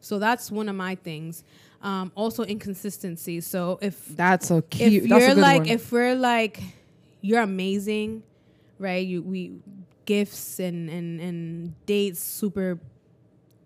So 0.00 0.18
that's 0.18 0.50
one 0.50 0.68
of 0.68 0.76
my 0.76 0.94
things. 0.94 1.44
Um, 1.82 2.12
also 2.14 2.42
inconsistency. 2.44 3.40
So 3.40 3.78
if 3.80 4.06
That's 4.08 4.50
a 4.50 4.62
cute. 4.62 5.04
if 5.04 5.08
you're 5.08 5.34
like 5.34 5.62
one. 5.62 5.68
if 5.68 5.90
we're 5.92 6.14
like 6.14 6.60
you're 7.20 7.42
amazing 7.42 8.22
right? 8.78 9.06
You 9.06 9.20
we 9.22 9.52
gifts 10.06 10.58
and 10.58 10.88
and 10.88 11.20
and 11.20 11.86
dates 11.86 12.20
super 12.20 12.78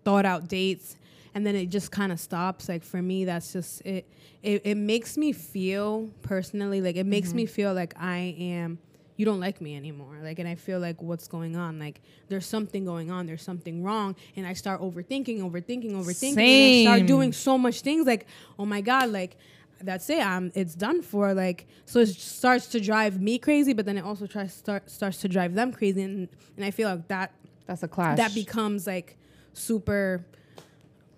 thought 0.03 0.25
out 0.25 0.47
dates. 0.47 0.97
And 1.33 1.45
then 1.45 1.55
it 1.55 1.67
just 1.69 1.91
kind 1.91 2.11
of 2.11 2.19
stops. 2.19 2.67
Like 2.69 2.83
for 2.83 3.01
me 3.01 3.23
that's 3.25 3.53
just 3.53 3.81
it, 3.85 4.05
it 4.43 4.61
it 4.65 4.75
makes 4.75 5.17
me 5.17 5.31
feel 5.31 6.09
personally 6.21 6.81
like 6.81 6.95
it 6.97 7.05
makes 7.05 7.29
Mm-hmm. 7.29 7.37
me 7.37 7.45
feel 7.45 7.73
like 7.73 7.93
i 7.99 8.35
am 8.37 8.77
you 9.17 9.25
don't 9.25 9.39
like 9.39 9.61
me 9.61 9.75
anymore. 9.77 10.17
Like 10.21 10.39
and 10.39 10.47
i 10.49 10.55
feel 10.55 10.79
like 10.79 11.01
what's 11.01 11.27
going 11.29 11.55
on 11.55 11.79
like 11.79 12.01
there's 12.27 12.45
something 12.45 12.83
going 12.83 13.09
on 13.11 13.25
there's 13.25 13.41
something 13.41 13.81
wrong. 13.83 14.15
And 14.35 14.45
i 14.45 14.51
start 14.53 14.81
overthinking 14.81 15.39
overthinking 15.39 15.91
overthinking. 15.93 16.37
And 16.37 16.89
I 16.89 16.95
start 16.97 17.07
doing 17.07 17.31
so 17.31 17.57
much 17.57 17.81
things 17.81 18.05
like 18.05 18.27
oh 18.59 18.65
my 18.65 18.81
god 18.81 19.09
like 19.11 19.37
that's 19.85 20.09
it 20.09 20.19
um 20.19 20.51
it's 20.55 20.75
done 20.75 21.01
for 21.01 21.33
like 21.33 21.67
so 21.85 21.99
it 21.99 22.07
starts 22.07 22.67
to 22.67 22.79
drive 22.79 23.21
me 23.21 23.37
crazy 23.37 23.73
but 23.73 23.85
then 23.85 23.97
it 23.97 24.03
also 24.03 24.25
tries 24.27 24.53
start 24.53 24.89
starts 24.89 25.17
to 25.19 25.27
drive 25.29 25.53
them 25.55 25.71
crazy 25.71 26.01
and, 26.01 26.27
and 26.55 26.65
i 26.65 26.71
feel 26.71 26.89
like 26.89 27.07
that 27.07 27.31
that's 27.65 27.83
a 27.83 27.87
clash. 27.87 28.17
that 28.17 28.33
becomes 28.33 28.85
like 28.85 29.17
super 29.53 30.25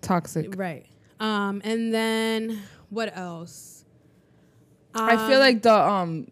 toxic. 0.00 0.54
right 0.56 0.86
um 1.20 1.60
and 1.64 1.92
then 1.92 2.62
what 2.90 3.14
else 3.16 3.74
I 4.94 5.16
feel 5.28 5.36
Um, 5.36 5.40
like 5.40 5.62
the 5.62 5.74
um 5.74 6.26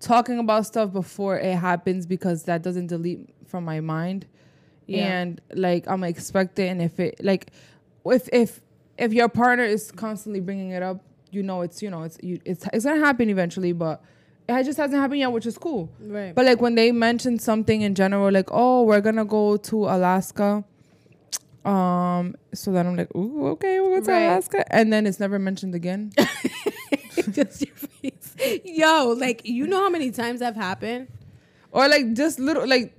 talking 0.00 0.38
about 0.38 0.66
stuff 0.66 0.92
before 0.92 1.38
it 1.38 1.54
happens 1.56 2.04
because 2.04 2.42
that 2.44 2.62
doesn't 2.62 2.88
delete 2.88 3.28
from 3.46 3.64
my 3.64 3.80
mind. 3.80 4.26
Yeah. 4.86 5.20
And 5.20 5.40
like 5.54 5.86
I'm 5.88 6.04
expecting 6.04 6.68
and 6.68 6.82
if 6.82 6.98
it 7.00 7.24
like 7.24 7.52
if 8.04 8.28
if 8.32 8.60
if 8.98 9.12
your 9.12 9.28
partner 9.28 9.64
is 9.64 9.92
constantly 9.92 10.40
bringing 10.40 10.70
it 10.70 10.82
up, 10.82 11.00
you 11.30 11.42
know 11.42 11.62
it's 11.62 11.82
you 11.82 11.90
know 11.90 12.02
it's 12.02 12.18
you, 12.22 12.40
it's 12.44 12.66
it's 12.72 12.84
to 12.84 12.96
happen 12.96 13.28
eventually, 13.30 13.72
but 13.72 14.02
it 14.48 14.64
just 14.64 14.78
hasn't 14.78 15.00
happened 15.00 15.20
yet, 15.20 15.32
which 15.32 15.46
is 15.46 15.58
cool. 15.58 15.90
right 16.00 16.34
But 16.34 16.44
like 16.46 16.60
when 16.60 16.74
they 16.74 16.92
mention 16.92 17.38
something 17.38 17.82
in 17.82 17.94
general, 17.94 18.30
like 18.32 18.48
oh, 18.50 18.82
we're 18.84 19.00
gonna 19.00 19.24
go 19.24 19.56
to 19.56 19.84
Alaska, 19.86 20.64
um, 21.64 22.36
so 22.54 22.70
then 22.72 22.86
I'm 22.86 22.96
like, 22.96 23.14
ooh, 23.16 23.48
okay, 23.48 23.80
we'll 23.80 23.98
go 23.98 24.04
to 24.06 24.10
Right. 24.12 24.22
Alaska, 24.26 24.64
and 24.72 24.92
then 24.92 25.06
it's 25.06 25.18
never 25.20 25.38
mentioned 25.38 25.74
again. 25.74 26.12
just 27.32 27.62
your 27.66 27.74
face 27.74 28.62
yo 28.64 29.14
like 29.18 29.40
you 29.44 29.66
know 29.66 29.78
how 29.78 29.88
many 29.88 30.10
times 30.10 30.40
that 30.40 30.54
happened 30.54 31.08
or 31.72 31.88
like 31.88 32.12
just 32.12 32.38
little 32.38 32.66
like, 32.68 32.92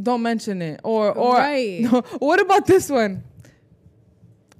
don't 0.00 0.22
mention 0.22 0.62
it, 0.62 0.80
or 0.84 1.12
or 1.12 1.36
Right. 1.36 1.80
no, 1.80 2.00
what 2.18 2.40
about 2.40 2.66
this 2.66 2.88
one? 2.88 3.22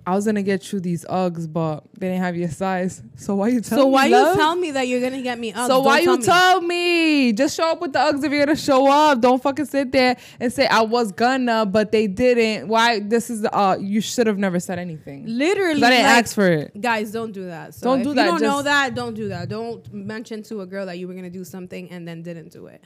I 0.04 0.16
was 0.16 0.24
gonna 0.26 0.42
get 0.42 0.72
you 0.72 0.80
these 0.80 1.04
Uggs, 1.04 1.50
but 1.52 1.84
they 1.96 2.08
didn't 2.08 2.22
have 2.22 2.34
your 2.36 2.50
size. 2.50 3.02
So 3.14 3.36
why 3.36 3.48
you 3.48 3.60
tell 3.60 3.78
so 3.78 3.84
me? 3.84 3.84
So 3.84 3.86
why 3.86 4.06
love? 4.08 4.34
you 4.34 4.40
tell 4.42 4.56
me 4.56 4.70
that 4.72 4.88
you're 4.88 5.00
gonna 5.00 5.22
get 5.22 5.38
me 5.38 5.52
Uggs? 5.52 5.68
So 5.68 5.68
Don't 5.68 5.84
why 5.84 6.00
you 6.00 6.16
me. 6.16 6.24
tell 6.24 6.60
me? 6.60 7.32
Just 7.32 7.56
show 7.56 7.70
up 7.70 7.80
with 7.80 7.92
the 7.92 8.00
Uggs 8.00 8.24
if 8.24 8.32
you're 8.32 8.44
gonna 8.44 8.56
show 8.56 8.90
up. 8.90 9.20
Don't 9.20 9.40
fucking 9.40 9.66
sit 9.66 9.92
there 9.92 10.16
and 10.40 10.52
say 10.52 10.66
I 10.66 10.80
was 10.82 11.12
gonna, 11.12 11.66
but 11.66 11.92
they 11.92 12.08
didn't. 12.08 12.66
Why? 12.66 12.98
This 12.98 13.30
is 13.30 13.42
the. 13.42 13.56
Uh, 13.56 13.76
you 13.76 14.00
should 14.00 14.26
have 14.26 14.38
never 14.38 14.58
said 14.58 14.80
anything. 14.80 15.24
Literally, 15.26 15.82
I 15.84 15.90
didn't 15.90 16.06
like, 16.06 16.24
ask 16.24 16.34
for 16.34 16.48
it. 16.48 16.80
guys 16.80 17.12
don't 17.12 17.30
do 17.32 17.46
that 17.46 17.74
so 17.74 17.84
Don't 17.86 17.98
if 18.00 18.04
do 18.04 18.08
you 18.10 18.14
don't 18.16 18.40
know 18.42 18.62
that 18.62 18.94
don't 18.94 19.14
do 19.14 19.28
that 19.28 19.48
don't 19.48 19.92
mention 19.94 20.42
to 20.44 20.62
a 20.62 20.66
girl 20.66 20.86
that 20.86 20.98
you 20.98 21.06
were 21.06 21.14
gonna 21.14 21.30
do 21.30 21.44
something 21.44 21.90
and 21.90 22.08
then 22.08 22.22
didn't 22.22 22.50
do 22.50 22.66
it 22.66 22.82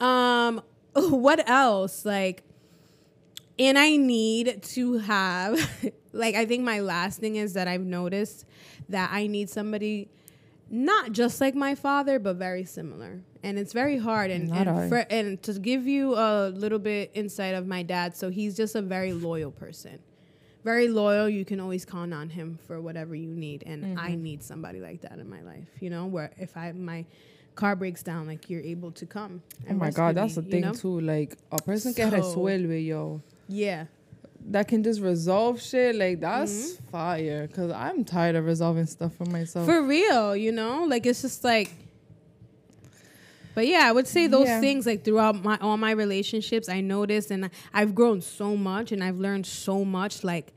um 0.00 0.62
what 0.94 1.48
else 1.48 2.04
like 2.04 2.42
and 3.58 3.78
i 3.78 3.96
need 3.96 4.62
to 4.62 4.98
have 4.98 5.58
like 6.12 6.34
i 6.34 6.44
think 6.44 6.64
my 6.64 6.80
last 6.80 7.20
thing 7.20 7.36
is 7.36 7.52
that 7.54 7.68
i've 7.68 7.84
noticed 7.84 8.44
that 8.88 9.10
i 9.12 9.26
need 9.26 9.48
somebody 9.50 10.08
not 10.70 11.12
just 11.12 11.40
like 11.40 11.54
my 11.54 11.74
father 11.74 12.18
but 12.18 12.36
very 12.36 12.64
similar 12.64 13.20
and 13.42 13.58
it's 13.58 13.72
very 13.72 13.98
hard 13.98 14.30
and 14.30 14.50
and, 14.52 14.88
for, 14.88 14.98
and 15.10 15.42
to 15.42 15.52
give 15.54 15.86
you 15.86 16.14
a 16.14 16.48
little 16.48 16.78
bit 16.78 17.10
insight 17.14 17.54
of 17.54 17.66
my 17.66 17.82
dad 17.82 18.16
so 18.16 18.30
he's 18.30 18.56
just 18.56 18.74
a 18.74 18.82
very 18.82 19.12
loyal 19.12 19.50
person 19.50 19.98
very 20.64 20.88
loyal. 20.88 21.28
You 21.28 21.44
can 21.44 21.60
always 21.60 21.84
count 21.84 22.14
on 22.14 22.30
him 22.30 22.58
for 22.66 22.80
whatever 22.80 23.14
you 23.14 23.28
need, 23.28 23.64
and 23.66 23.84
Mm-hmm. 23.84 23.98
I 23.98 24.14
need 24.14 24.42
somebody 24.42 24.80
like 24.80 25.02
that 25.02 25.18
in 25.18 25.28
my 25.28 25.42
life. 25.42 25.68
You 25.78 25.90
know, 25.90 26.06
where 26.06 26.30
if 26.38 26.56
I 26.56 26.72
my 26.72 27.04
car 27.54 27.76
breaks 27.76 28.02
down, 28.02 28.26
like 28.26 28.48
you're 28.48 28.62
able 28.62 28.90
to 28.92 29.04
come. 29.04 29.42
Oh 29.68 29.74
my 29.74 29.90
god, 29.90 30.14
that's 30.14 30.36
the 30.36 30.40
me, 30.40 30.46
you 30.46 30.52
thing 30.52 30.60
know? 30.62 30.72
too. 30.72 31.00
Like 31.02 31.36
a 31.52 31.58
person 31.58 31.92
que 31.92 32.08
So- 32.08 32.16
resuelve, 32.16 32.82
yo. 32.82 33.20
Yeah, 33.48 33.86
That 34.50 34.68
can 34.68 34.82
just 34.82 35.00
resolve 35.00 35.60
shit. 35.62 35.96
Like 35.96 36.20
that's 36.20 36.52
Mm-hmm. 36.52 36.90
fire. 36.90 37.48
Cause 37.48 37.70
I'm 37.70 38.04
tired 38.04 38.36
of 38.36 38.44
resolving 38.44 38.86
stuff 38.86 39.14
for 39.14 39.24
myself. 39.24 39.66
for 39.66 39.82
real. 39.82 40.36
You 40.36 40.52
know, 40.52 40.84
like 40.84 41.06
it's 41.06 41.22
just 41.22 41.44
like. 41.44 41.70
But 43.54 43.68
yeah, 43.68 43.82
I 43.88 43.92
would 43.92 44.08
say 44.08 44.26
those 44.26 44.48
Yeah. 44.48 44.60
things 44.60 44.84
like 44.84 45.04
throughout 45.04 45.42
my 45.44 45.56
all 45.60 45.76
my 45.76 45.92
relationships, 45.92 46.68
I 46.68 46.80
noticed 46.80 47.30
and 47.30 47.50
I've 47.72 47.94
grown 47.94 48.20
so 48.20 48.56
much 48.56 48.90
and 48.90 49.02
I've 49.02 49.18
learned 49.18 49.46
so 49.46 49.84
much. 49.84 50.24
Like, 50.24 50.52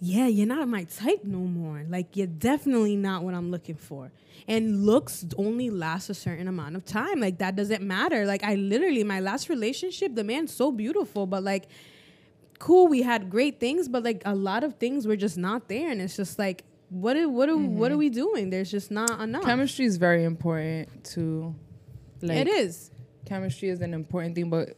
yeah, 0.00 0.26
you're 0.26 0.46
not 0.46 0.66
my 0.68 0.84
type 0.84 1.22
no 1.24 1.38
more. 1.38 1.84
Like, 1.88 2.16
you're 2.16 2.26
definitely 2.26 2.96
not 2.96 3.22
what 3.22 3.34
I'm 3.34 3.50
looking 3.52 3.76
for. 3.76 4.10
And 4.48 4.84
looks 4.84 5.24
only 5.36 5.70
last 5.70 6.08
a 6.10 6.14
certain 6.14 6.48
amount 6.48 6.74
of 6.74 6.84
time. 6.84 7.20
Like, 7.20 7.38
that 7.38 7.54
doesn't 7.54 7.82
matter. 7.82 8.24
Like, 8.26 8.42
I 8.42 8.54
literally, 8.56 9.04
my 9.04 9.20
last 9.20 9.48
relationship, 9.48 10.14
the 10.16 10.24
man's 10.24 10.52
so 10.52 10.72
beautiful, 10.72 11.26
but 11.26 11.42
like, 11.44 11.68
cool, 12.58 12.88
we 12.88 13.02
had 13.02 13.30
great 13.30 13.60
things, 13.60 13.88
but 13.88 14.02
like, 14.02 14.22
a 14.24 14.34
lot 14.34 14.64
of 14.64 14.74
things 14.74 15.06
were 15.06 15.16
just 15.16 15.38
not 15.38 15.68
there. 15.68 15.90
And 15.90 16.00
it's 16.00 16.16
just 16.16 16.38
like, 16.38 16.64
what 16.90 17.16
are, 17.16 17.28
what 17.28 17.48
are, 17.48 17.56
what 17.56 17.92
are 17.92 17.96
we 17.98 18.08
doing? 18.08 18.50
There's 18.50 18.70
just 18.70 18.90
not 18.90 19.20
enough. 19.20 19.44
chemistry 19.44 19.84
is 19.84 19.96
very 19.96 20.24
important 20.24 21.04
to, 21.12 21.54
Like 22.22 22.38
it 22.38 22.48
is. 22.48 22.90
chemistry 23.26 23.68
is 23.68 23.80
an 23.80 23.92
important 23.94 24.34
thing, 24.34 24.48
but 24.50 24.76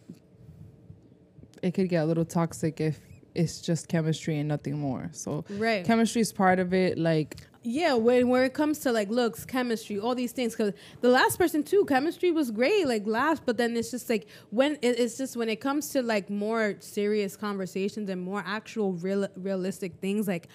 it 1.63 1.73
could 1.75 1.89
get 1.89 2.03
a 2.03 2.07
little 2.07 2.25
toxic 2.25 2.81
if 2.81 2.99
it's 3.35 3.61
just 3.61 3.87
chemistry 3.89 4.39
and 4.39 4.49
nothing 4.49 4.79
more. 4.79 5.09
So 5.13 5.45
Right. 5.51 5.85
chemistry 5.85 6.21
is 6.21 6.33
part 6.33 6.59
of 6.59 6.75
it. 6.75 6.99
Like 6.99 7.37
Yeah, 7.63 7.93
when 7.93 8.29
where 8.29 8.45
it 8.45 8.55
comes 8.55 8.79
to 8.81 8.93
like 8.93 9.11
looks, 9.11 9.45
chemistry, 9.45 9.99
all 9.99 10.15
these 10.15 10.33
things. 10.33 10.55
Because 10.57 10.73
the 11.03 11.11
last 11.11 11.37
person 11.37 11.63
too, 11.63 11.85
chemistry 11.85 12.31
was 12.31 12.51
great, 12.51 12.87
like 12.87 13.07
last. 13.07 13.45
But 13.45 13.59
then 13.59 13.77
it's 13.77 13.91
just 13.91 14.09
like 14.09 14.29
when 14.51 14.79
it, 14.81 14.99
it's 14.99 15.19
just 15.19 15.37
when 15.37 15.51
it 15.51 15.61
comes 15.61 15.91
to 15.91 16.03
like 16.03 16.31
more 16.31 16.77
serious 16.81 17.37
conversations 17.37 18.09
and 18.09 18.23
more 18.23 18.43
actual 18.47 18.95
real 18.95 19.29
realistic 19.37 19.93
things, 20.01 20.27
like 20.27 20.49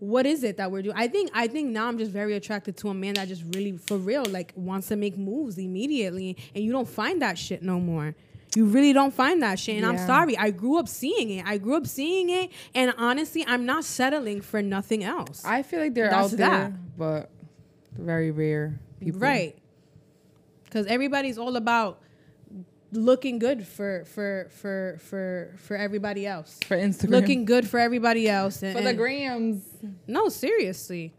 what 0.00 0.26
is 0.26 0.42
it 0.42 0.56
that 0.56 0.70
we're 0.70 0.82
doing? 0.82 0.96
I 0.96 1.06
think 1.06 1.30
I 1.32 1.46
think 1.46 1.70
now 1.70 1.86
I'm 1.86 1.96
just 1.96 2.10
very 2.10 2.34
attracted 2.34 2.76
to 2.78 2.88
a 2.88 2.94
man 2.94 3.14
that 3.14 3.28
just 3.28 3.44
really 3.54 3.76
for 3.78 3.96
real 3.96 4.24
like 4.24 4.52
wants 4.56 4.88
to 4.88 4.96
make 4.96 5.16
moves 5.16 5.58
immediately, 5.58 6.36
and 6.56 6.64
you 6.64 6.72
don't 6.72 6.88
find 6.88 7.22
that 7.22 7.38
shit 7.38 7.62
no 7.62 7.78
more. 7.78 8.16
You 8.54 8.64
really 8.66 8.92
don't 8.92 9.12
find 9.12 9.42
that 9.42 9.58
shit, 9.58 9.76
and 9.76 9.84
I'm 9.84 9.98
sorry. 9.98 10.36
I 10.38 10.50
grew 10.50 10.78
up 10.78 10.88
seeing 10.88 11.30
it. 11.30 11.44
I 11.46 11.58
grew 11.58 11.76
up 11.76 11.86
seeing 11.86 12.30
it, 12.30 12.50
and 12.74 12.94
honestly, 12.96 13.44
I'm 13.46 13.66
not 13.66 13.84
settling 13.84 14.40
for 14.40 14.62
nothing 14.62 15.04
else. 15.04 15.44
I 15.44 15.62
feel 15.62 15.80
like 15.80 15.94
they're 15.94 16.08
That's 16.08 16.32
out 16.32 16.38
there, 16.38 16.48
that. 16.48 16.96
but 16.96 17.30
very 17.92 18.30
rare 18.30 18.78
people. 19.00 19.20
Right. 19.20 19.58
Because 20.64 20.86
everybody's 20.86 21.38
all 21.38 21.56
about 21.56 22.00
looking 22.92 23.38
good 23.38 23.66
for 23.66 24.04
for 24.04 24.48
for 24.50 24.98
for 25.00 25.54
for 25.58 25.76
everybody 25.76 26.26
else. 26.26 26.58
For 26.64 26.76
Instagram. 26.76 27.10
Looking 27.10 27.44
good 27.44 27.68
for 27.68 27.78
everybody 27.78 28.28
else. 28.28 28.62
And, 28.62 28.76
for 28.76 28.82
the 28.82 28.94
grams. 28.94 29.64
no, 30.06 30.28
seriously, 30.28 31.12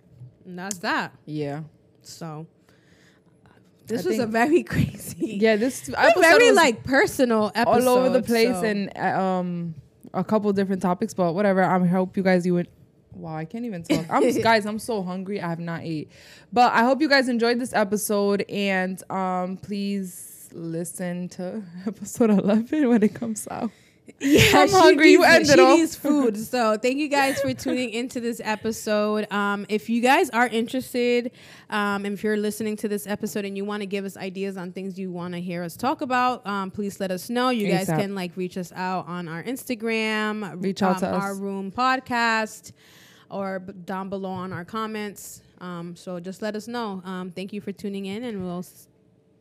and 0.45 0.57
that's 0.57 0.79
that. 0.79 1.13
Yeah. 1.25 1.63
So 2.01 2.47
this 3.87 4.05
I 4.05 4.09
was 4.09 4.19
a 4.19 4.27
very 4.27 4.63
crazy, 4.73 5.37
Yeah, 5.41 5.55
this 5.55 5.89
a 5.89 5.99
episode 5.99 6.21
very 6.21 6.51
like 6.51 6.83
personal 6.83 7.51
episode. 7.55 7.87
all 7.87 7.97
over 7.97 8.09
the 8.09 8.21
place 8.23 8.55
so- 8.55 8.63
and 8.63 8.91
uh, 8.97 9.19
um 9.21 9.75
a 10.13 10.23
couple 10.23 10.51
different 10.53 10.81
topics, 10.81 11.13
but 11.13 11.33
whatever. 11.33 11.63
I 11.63 11.85
hope 11.85 12.15
you 12.17 12.23
guys 12.23 12.45
you 12.45 12.53
would. 12.55 12.67
Wow, 13.13 13.35
I 13.35 13.45
can't 13.45 13.65
even 13.65 13.83
talk. 13.83 14.05
I'm 14.09 14.41
guys. 14.41 14.65
I'm 14.65 14.79
so 14.79 15.01
hungry. 15.03 15.41
I 15.41 15.49
have 15.49 15.59
not 15.59 15.81
ate, 15.81 16.09
but 16.53 16.71
I 16.73 16.83
hope 16.83 17.01
you 17.01 17.09
guys 17.09 17.27
enjoyed 17.29 17.59
this 17.59 17.73
episode 17.73 18.45
and 18.49 19.01
um 19.11 19.57
please 19.57 20.49
listen 20.53 21.27
to 21.29 21.61
episode 21.87 22.29
11 22.29 22.87
when 22.89 23.03
it 23.03 23.13
comes 23.13 23.47
out. 23.51 23.71
Yeah, 24.19 24.51
I'm 24.61 24.67
she 24.69 24.73
hungry. 24.73 25.11
You 25.11 25.23
ended 25.23 25.55
She 25.55 25.59
off. 25.61 25.77
needs 25.77 25.95
food. 25.95 26.37
So 26.47 26.77
thank 26.77 26.97
you 26.97 27.07
guys 27.09 27.39
for 27.41 27.53
tuning 27.53 27.89
into 27.91 28.19
this 28.19 28.39
episode. 28.43 29.31
Um, 29.31 29.65
if 29.69 29.89
you 29.89 30.01
guys 30.01 30.29
are 30.31 30.47
interested, 30.47 31.31
um, 31.69 32.05
and 32.05 32.13
if 32.13 32.23
you're 32.23 32.37
listening 32.37 32.77
to 32.77 32.87
this 32.87 33.05
episode 33.05 33.43
and 33.45 33.55
you 33.57 33.65
want 33.65 33.81
to 33.81 33.85
give 33.85 34.05
us 34.05 34.15
ideas 34.17 34.55
on 34.57 34.71
things 34.71 34.97
you 34.97 35.11
want 35.11 35.33
to 35.33 35.41
hear 35.41 35.61
us 35.61 35.75
talk 35.75 36.01
about, 36.01 36.45
um, 36.47 36.71
please 36.71 36.99
let 36.99 37.11
us 37.11 37.29
know. 37.29 37.49
You 37.49 37.67
guys 37.67 37.87
ASAP. 37.89 37.99
can 37.99 38.15
like 38.15 38.31
reach 38.37 38.57
us 38.57 38.71
out 38.73 39.07
on 39.07 39.27
our 39.27 39.43
Instagram, 39.43 40.63
Reach 40.63 40.81
out 40.81 40.99
to 40.99 41.07
us. 41.09 41.21
our 41.23 41.35
room 41.35 41.71
podcast, 41.71 42.71
or 43.29 43.59
b- 43.59 43.73
down 43.85 44.09
below 44.09 44.29
on 44.31 44.53
our 44.53 44.63
comments. 44.65 45.41
Um, 45.59 45.95
so 45.95 46.19
just 46.19 46.41
let 46.41 46.55
us 46.55 46.67
know. 46.67 47.01
Um, 47.03 47.31
thank 47.31 47.51
you 47.51 47.59
for 47.61 47.71
tuning 47.71 48.05
in, 48.05 48.23
and 48.23 48.43
we'll. 48.43 48.59
s- 48.59 48.87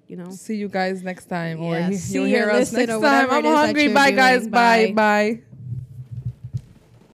You 0.06 0.16
know, 0.16 0.30
See 0.30 0.54
you 0.54 0.68
guys 0.68 1.02
next 1.02 1.26
time, 1.26 1.60
or 1.60 1.74
Yeah, 1.74 1.90
see 1.90 2.14
you'll 2.14 2.26
hear 2.26 2.50
us 2.50 2.72
next 2.72 3.00
time. 3.00 3.28
I'm 3.30 3.44
hungry. 3.44 3.88
Bye, 3.92 4.12
guys. 4.12 4.46
Bye. 4.46 4.86
Bye. 4.86 4.92
Bye. 4.92 5.55